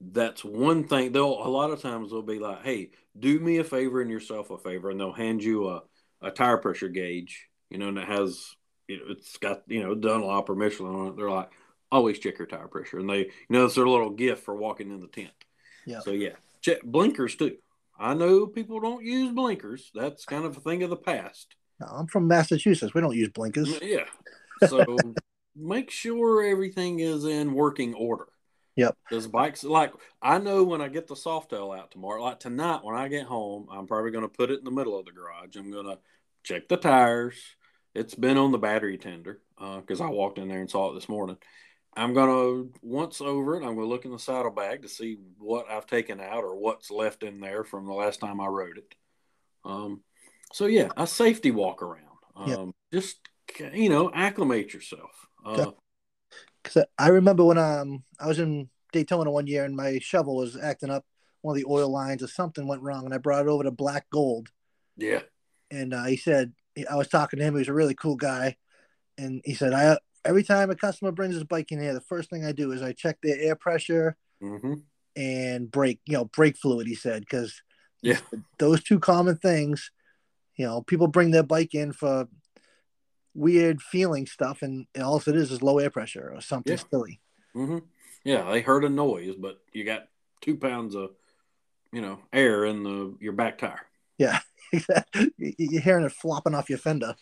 that's 0.00 0.44
one 0.44 0.84
thing. 0.84 1.12
They'll 1.12 1.24
a 1.24 1.48
lot 1.48 1.70
of 1.70 1.80
times 1.80 2.10
they'll 2.10 2.20
be 2.20 2.38
like, 2.38 2.62
"Hey, 2.62 2.90
do 3.18 3.40
me 3.40 3.56
a 3.56 3.64
favor 3.64 4.02
and 4.02 4.10
yourself 4.10 4.50
a 4.50 4.58
favor," 4.58 4.90
and 4.90 5.00
they'll 5.00 5.12
hand 5.12 5.42
you 5.42 5.68
a 5.68 5.82
a 6.20 6.30
tire 6.30 6.58
pressure 6.58 6.88
gauge, 6.88 7.48
you 7.70 7.78
know, 7.78 7.88
and 7.88 7.98
it 7.98 8.06
has 8.06 8.54
you 8.88 8.98
know 8.98 9.04
it's 9.08 9.38
got 9.38 9.62
you 9.68 9.82
know 9.82 9.94
Dunlop 9.94 10.50
or 10.50 10.54
Michelin 10.54 10.94
on 10.94 11.06
it. 11.08 11.16
They're 11.16 11.30
like, 11.30 11.50
always 11.90 12.18
check 12.18 12.38
your 12.38 12.46
tire 12.46 12.68
pressure, 12.68 12.98
and 12.98 13.08
they 13.08 13.20
you 13.20 13.30
know 13.48 13.64
it's 13.64 13.74
their 13.74 13.88
little 13.88 14.10
gift 14.10 14.44
for 14.44 14.54
walking 14.54 14.90
in 14.90 15.00
the 15.00 15.08
tent. 15.08 15.32
Yeah. 15.86 16.00
So 16.00 16.10
yeah, 16.10 16.36
check 16.60 16.82
blinkers 16.82 17.36
too. 17.36 17.56
I 17.98 18.12
know 18.12 18.46
people 18.46 18.80
don't 18.80 19.02
use 19.02 19.32
blinkers. 19.32 19.90
That's 19.94 20.26
kind 20.26 20.44
of 20.44 20.58
a 20.58 20.60
thing 20.60 20.82
of 20.82 20.90
the 20.90 20.96
past. 20.96 21.56
No, 21.80 21.86
I'm 21.86 22.06
from 22.06 22.26
Massachusetts. 22.26 22.94
We 22.94 23.00
don't 23.00 23.16
use 23.16 23.28
blinkers. 23.28 23.80
Yeah. 23.82 24.04
So 24.66 24.84
make 25.56 25.90
sure 25.90 26.42
everything 26.42 27.00
is 27.00 27.24
in 27.24 27.54
working 27.54 27.94
order. 27.94 28.28
Yep. 28.76 28.96
Because 29.08 29.26
bikes, 29.26 29.64
like 29.64 29.92
I 30.20 30.38
know 30.38 30.62
when 30.64 30.80
I 30.80 30.88
get 30.88 31.06
the 31.06 31.14
Softail 31.14 31.76
out 31.76 31.90
tomorrow, 31.90 32.22
like 32.22 32.40
tonight 32.40 32.80
when 32.82 32.94
I 32.94 33.08
get 33.08 33.24
home, 33.24 33.68
I'm 33.70 33.86
probably 33.86 34.10
going 34.10 34.24
to 34.24 34.28
put 34.28 34.50
it 34.50 34.58
in 34.58 34.64
the 34.64 34.70
middle 34.70 34.98
of 34.98 35.06
the 35.06 35.12
garage. 35.12 35.56
I'm 35.56 35.70
going 35.70 35.86
to 35.86 35.98
check 36.44 36.68
the 36.68 36.76
tires. 36.76 37.36
It's 37.94 38.14
been 38.14 38.36
on 38.36 38.52
the 38.52 38.58
battery 38.58 38.98
tender 38.98 39.40
because 39.58 40.02
uh, 40.02 40.04
I 40.04 40.10
walked 40.10 40.38
in 40.38 40.48
there 40.48 40.60
and 40.60 40.70
saw 40.70 40.90
it 40.90 40.94
this 40.94 41.08
morning. 41.08 41.38
I'm 41.96 42.12
going 42.12 42.28
to 42.28 42.78
once 42.82 43.22
over 43.22 43.54
it. 43.54 43.64
I'm 43.64 43.74
going 43.74 43.78
to 43.78 43.86
look 43.86 44.04
in 44.04 44.10
the 44.10 44.18
saddlebag 44.18 44.82
to 44.82 44.88
see 44.88 45.16
what 45.38 45.70
I've 45.70 45.86
taken 45.86 46.20
out 46.20 46.44
or 46.44 46.54
what's 46.54 46.90
left 46.90 47.22
in 47.22 47.40
there 47.40 47.64
from 47.64 47.86
the 47.86 47.94
last 47.94 48.20
time 48.20 48.38
I 48.38 48.46
rode 48.46 48.76
it. 48.76 48.94
Um, 49.64 50.02
so 50.56 50.64
yeah, 50.64 50.88
a 50.96 51.06
safety 51.06 51.50
walk 51.50 51.82
around. 51.82 52.16
Um, 52.34 52.48
yep. 52.48 52.68
Just 52.90 53.18
you 53.74 53.90
know, 53.90 54.10
acclimate 54.14 54.72
yourself. 54.72 55.10
Uh, 55.44 55.72
Cause 56.64 56.82
I 56.98 57.08
remember 57.08 57.44
when 57.44 57.58
um 57.58 58.04
I 58.18 58.26
was 58.26 58.38
in 58.38 58.70
Daytona 58.90 59.30
one 59.30 59.46
year 59.46 59.66
and 59.66 59.76
my 59.76 59.98
shovel 59.98 60.34
was 60.34 60.56
acting 60.56 60.88
up. 60.88 61.04
One 61.42 61.54
of 61.54 61.62
the 61.62 61.70
oil 61.70 61.90
lines 61.90 62.22
or 62.22 62.26
something 62.26 62.66
went 62.66 62.80
wrong, 62.80 63.04
and 63.04 63.12
I 63.12 63.18
brought 63.18 63.44
it 63.44 63.50
over 63.50 63.64
to 63.64 63.70
Black 63.70 64.08
Gold. 64.08 64.48
Yeah. 64.96 65.20
And 65.70 65.92
uh, 65.92 66.04
he 66.04 66.16
said 66.16 66.54
I 66.90 66.96
was 66.96 67.08
talking 67.08 67.38
to 67.38 67.44
him. 67.44 67.52
He 67.52 67.58
was 67.58 67.68
a 67.68 67.74
really 67.74 67.94
cool 67.94 68.16
guy, 68.16 68.56
and 69.18 69.42
he 69.44 69.52
said 69.52 69.74
I 69.74 69.98
every 70.24 70.42
time 70.42 70.70
a 70.70 70.74
customer 70.74 71.12
brings 71.12 71.34
his 71.34 71.44
bike 71.44 71.70
in 71.70 71.82
here, 71.82 71.92
the 71.92 72.00
first 72.00 72.30
thing 72.30 72.46
I 72.46 72.52
do 72.52 72.72
is 72.72 72.80
I 72.80 72.94
check 72.94 73.18
their 73.22 73.38
air 73.38 73.56
pressure 73.56 74.16
mm-hmm. 74.42 74.76
and 75.16 75.70
brake, 75.70 76.00
you 76.06 76.14
know, 76.14 76.24
brake 76.24 76.56
fluid. 76.56 76.86
He 76.86 76.94
said 76.94 77.20
because 77.20 77.60
yeah, 78.00 78.20
those 78.58 78.82
two 78.82 79.00
common 79.00 79.36
things. 79.36 79.90
You 80.56 80.66
know, 80.66 80.82
people 80.82 81.06
bring 81.06 81.30
their 81.30 81.42
bike 81.42 81.74
in 81.74 81.92
for 81.92 82.28
weird 83.34 83.82
feeling 83.82 84.26
stuff, 84.26 84.62
and 84.62 84.86
all 85.00 85.18
it 85.18 85.28
is 85.28 85.52
is 85.52 85.62
low 85.62 85.78
air 85.78 85.90
pressure 85.90 86.32
or 86.34 86.40
something 86.40 86.76
yeah. 86.76 86.82
silly. 86.90 87.20
Mm-hmm. 87.54 87.78
Yeah, 88.24 88.50
they 88.50 88.60
heard 88.60 88.84
a 88.84 88.88
noise, 88.88 89.36
but 89.36 89.60
you 89.72 89.84
got 89.84 90.08
two 90.40 90.56
pounds 90.56 90.94
of, 90.94 91.10
you 91.92 92.00
know, 92.00 92.18
air 92.32 92.64
in 92.64 92.82
the 92.82 93.16
your 93.20 93.34
back 93.34 93.58
tire. 93.58 93.86
Yeah, 94.18 94.40
you're 95.38 95.82
hearing 95.82 96.04
it 96.04 96.12
flopping 96.12 96.54
off 96.54 96.70
your 96.70 96.78
fender. 96.78 97.14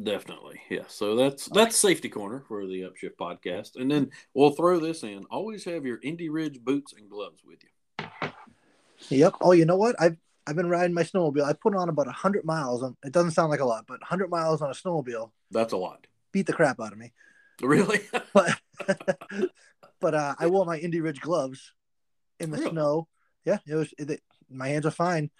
Definitely, 0.00 0.60
yeah. 0.70 0.84
So 0.86 1.16
that's 1.16 1.46
that's 1.52 1.76
safety 1.76 2.08
corner 2.08 2.44
for 2.48 2.66
the 2.66 2.82
Upshift 2.82 3.16
podcast, 3.20 3.76
and 3.76 3.90
then 3.90 4.10
we'll 4.32 4.52
throw 4.52 4.78
this 4.78 5.02
in. 5.02 5.24
Always 5.30 5.64
have 5.64 5.84
your 5.84 5.98
Indy 6.02 6.30
Ridge 6.30 6.60
boots 6.60 6.94
and 6.96 7.10
gloves 7.10 7.42
with 7.44 7.58
you. 7.62 8.30
Yep. 9.08 9.34
Oh, 9.40 9.52
you 9.52 9.66
know 9.66 9.76
what? 9.76 9.96
I've 10.00 10.16
I've 10.46 10.56
been 10.56 10.68
riding 10.68 10.94
my 10.94 11.02
snowmobile. 11.02 11.44
I 11.44 11.52
put 11.52 11.74
on 11.76 11.88
about 11.88 12.08
hundred 12.08 12.44
miles. 12.44 12.82
On, 12.82 12.96
it 13.04 13.12
doesn't 13.12 13.30
sound 13.32 13.50
like 13.50 13.60
a 13.60 13.64
lot, 13.64 13.84
but 13.86 14.02
hundred 14.02 14.30
miles 14.30 14.60
on 14.60 14.70
a 14.70 14.74
snowmobile. 14.74 15.30
That's 15.50 15.72
a 15.72 15.76
lot. 15.76 16.06
Beat 16.32 16.46
the 16.46 16.52
crap 16.52 16.80
out 16.80 16.92
of 16.92 16.98
me. 16.98 17.12
Really? 17.60 18.00
but 18.32 18.58
but 20.00 20.14
uh, 20.14 20.34
I 20.38 20.46
wore 20.48 20.66
my 20.66 20.78
Indy 20.78 21.00
Ridge 21.00 21.20
gloves 21.20 21.72
in 22.40 22.50
the 22.50 22.58
really? 22.58 22.70
snow. 22.70 23.08
Yeah, 23.44 23.58
it 23.66 23.74
was. 23.74 23.94
It, 23.98 24.20
my 24.50 24.68
hands 24.68 24.86
are 24.86 24.90
fine. 24.90 25.30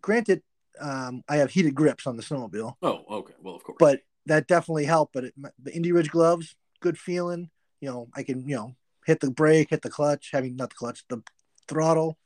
Granted, 0.00 0.42
um, 0.80 1.22
I 1.28 1.36
have 1.36 1.50
heated 1.50 1.74
grips 1.74 2.06
on 2.06 2.16
the 2.16 2.22
snowmobile. 2.22 2.74
Oh, 2.82 3.04
okay. 3.08 3.34
Well, 3.42 3.54
of 3.54 3.62
course. 3.62 3.76
But 3.78 4.00
that 4.26 4.48
definitely 4.48 4.86
helped. 4.86 5.12
But 5.12 5.24
it, 5.24 5.34
the 5.62 5.74
Indy 5.74 5.92
Ridge 5.92 6.10
gloves, 6.10 6.56
good 6.80 6.98
feeling. 6.98 7.50
You 7.80 7.90
know, 7.90 8.08
I 8.14 8.24
can 8.24 8.48
you 8.48 8.56
know 8.56 8.74
hit 9.06 9.20
the 9.20 9.30
brake, 9.30 9.70
hit 9.70 9.82
the 9.82 9.90
clutch. 9.90 10.30
Having 10.32 10.56
not 10.56 10.70
the 10.70 10.76
clutch, 10.76 11.04
the 11.08 11.22
throttle 11.68 12.18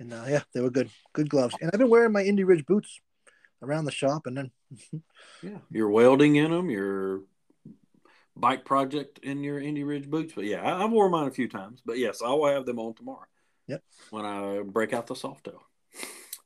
and 0.00 0.12
uh, 0.12 0.24
yeah, 0.26 0.42
they 0.52 0.60
were 0.60 0.70
good, 0.70 0.90
good 1.12 1.28
gloves. 1.28 1.54
And 1.60 1.70
I've 1.72 1.78
been 1.78 1.90
wearing 1.90 2.12
my 2.12 2.22
Indy 2.22 2.42
Ridge 2.42 2.66
boots 2.66 3.00
around 3.62 3.84
the 3.84 3.92
shop, 3.92 4.26
and 4.26 4.36
then 4.36 4.50
yeah, 5.42 5.58
you're 5.70 5.90
welding 5.90 6.36
in 6.36 6.50
them. 6.50 6.70
Your 6.70 7.20
bike 8.34 8.64
project 8.64 9.18
in 9.22 9.44
your 9.44 9.60
Indy 9.60 9.84
Ridge 9.84 10.08
boots, 10.08 10.32
but 10.34 10.44
yeah, 10.44 10.64
I, 10.64 10.80
have 10.80 10.90
wore 10.90 11.10
mine 11.10 11.28
a 11.28 11.32
few 11.32 11.48
times. 11.48 11.82
But 11.84 11.98
yes, 11.98 12.22
I 12.22 12.30
will 12.30 12.46
have 12.46 12.66
them 12.66 12.78
on 12.78 12.94
tomorrow. 12.94 13.26
Yep. 13.68 13.82
When 14.10 14.24
I 14.24 14.62
break 14.62 14.92
out 14.92 15.06
the 15.06 15.14
soft 15.14 15.44
Softail. 15.44 15.60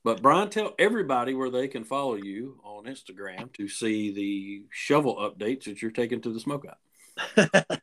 But 0.03 0.21
Brian, 0.21 0.49
tell 0.49 0.75
everybody 0.77 1.33
where 1.33 1.49
they 1.49 1.67
can 1.67 1.83
follow 1.83 2.13
you 2.13 2.59
on 2.63 2.83
Instagram 2.83 3.51
to 3.53 3.67
see 3.67 4.13
the 4.13 4.65
shovel 4.69 5.15
updates 5.15 5.63
that 5.63 5.81
you're 5.81 5.89
taking 5.89 6.21
to 6.21 6.31
the 6.31 6.39
smokeout. 6.39 6.75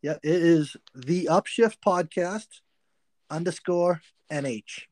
yeah, 0.00 0.16
it 0.22 0.42
is 0.42 0.74
the 0.94 1.28
Upshift 1.30 1.76
Podcast 1.84 2.46
underscore 3.28 4.00
NH. 4.32 4.84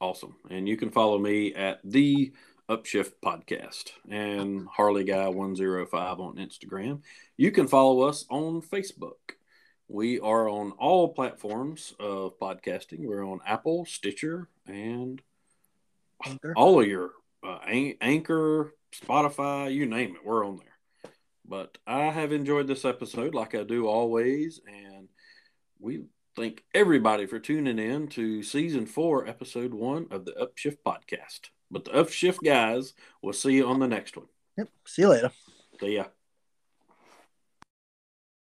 Awesome. 0.00 0.36
And 0.48 0.68
you 0.68 0.76
can 0.76 0.90
follow 0.90 1.18
me 1.18 1.54
at 1.54 1.80
the 1.82 2.32
Upshift 2.70 3.14
Podcast 3.24 3.90
and 4.08 4.68
Harley 4.68 5.02
Guy 5.02 5.28
105 5.28 6.20
on 6.20 6.36
Instagram. 6.36 7.02
You 7.36 7.50
can 7.50 7.66
follow 7.66 8.02
us 8.02 8.24
on 8.30 8.62
Facebook. 8.62 9.34
We 9.88 10.20
are 10.20 10.48
on 10.48 10.72
all 10.72 11.14
platforms 11.14 11.94
of 11.98 12.38
podcasting. 12.38 13.00
We're 13.00 13.26
on 13.26 13.40
Apple, 13.44 13.86
Stitcher, 13.86 14.48
and 14.66 15.20
Anchor. 16.24 16.52
all 16.56 16.80
of 16.80 16.86
your 16.86 17.12
uh, 17.42 17.58
Anchor, 17.66 18.74
Spotify, 18.94 19.72
you 19.72 19.86
name 19.86 20.14
it. 20.14 20.24
We're 20.24 20.46
on 20.46 20.58
there. 20.58 21.12
But 21.44 21.78
I 21.86 22.10
have 22.10 22.32
enjoyed 22.32 22.68
this 22.68 22.84
episode 22.84 23.34
like 23.34 23.54
I 23.54 23.64
do 23.64 23.88
always. 23.88 24.60
And 24.68 25.08
we 25.80 26.02
thank 26.38 26.62
everybody 26.72 27.26
for 27.26 27.40
tuning 27.40 27.80
in 27.80 28.06
to 28.06 28.44
season 28.44 28.86
four, 28.86 29.26
episode 29.26 29.74
one 29.74 30.06
of 30.12 30.24
the 30.24 30.30
Upshift 30.32 30.78
podcast. 30.86 31.50
But 31.68 31.84
the 31.84 31.90
Upshift 31.90 32.44
guys, 32.44 32.94
we'll 33.20 33.32
see 33.32 33.54
you 33.54 33.66
on 33.66 33.80
the 33.80 33.88
next 33.88 34.16
one. 34.16 34.26
Yep. 34.56 34.68
See 34.86 35.02
you 35.02 35.08
later. 35.08 35.32
See 35.80 35.96
ya. 35.96 36.04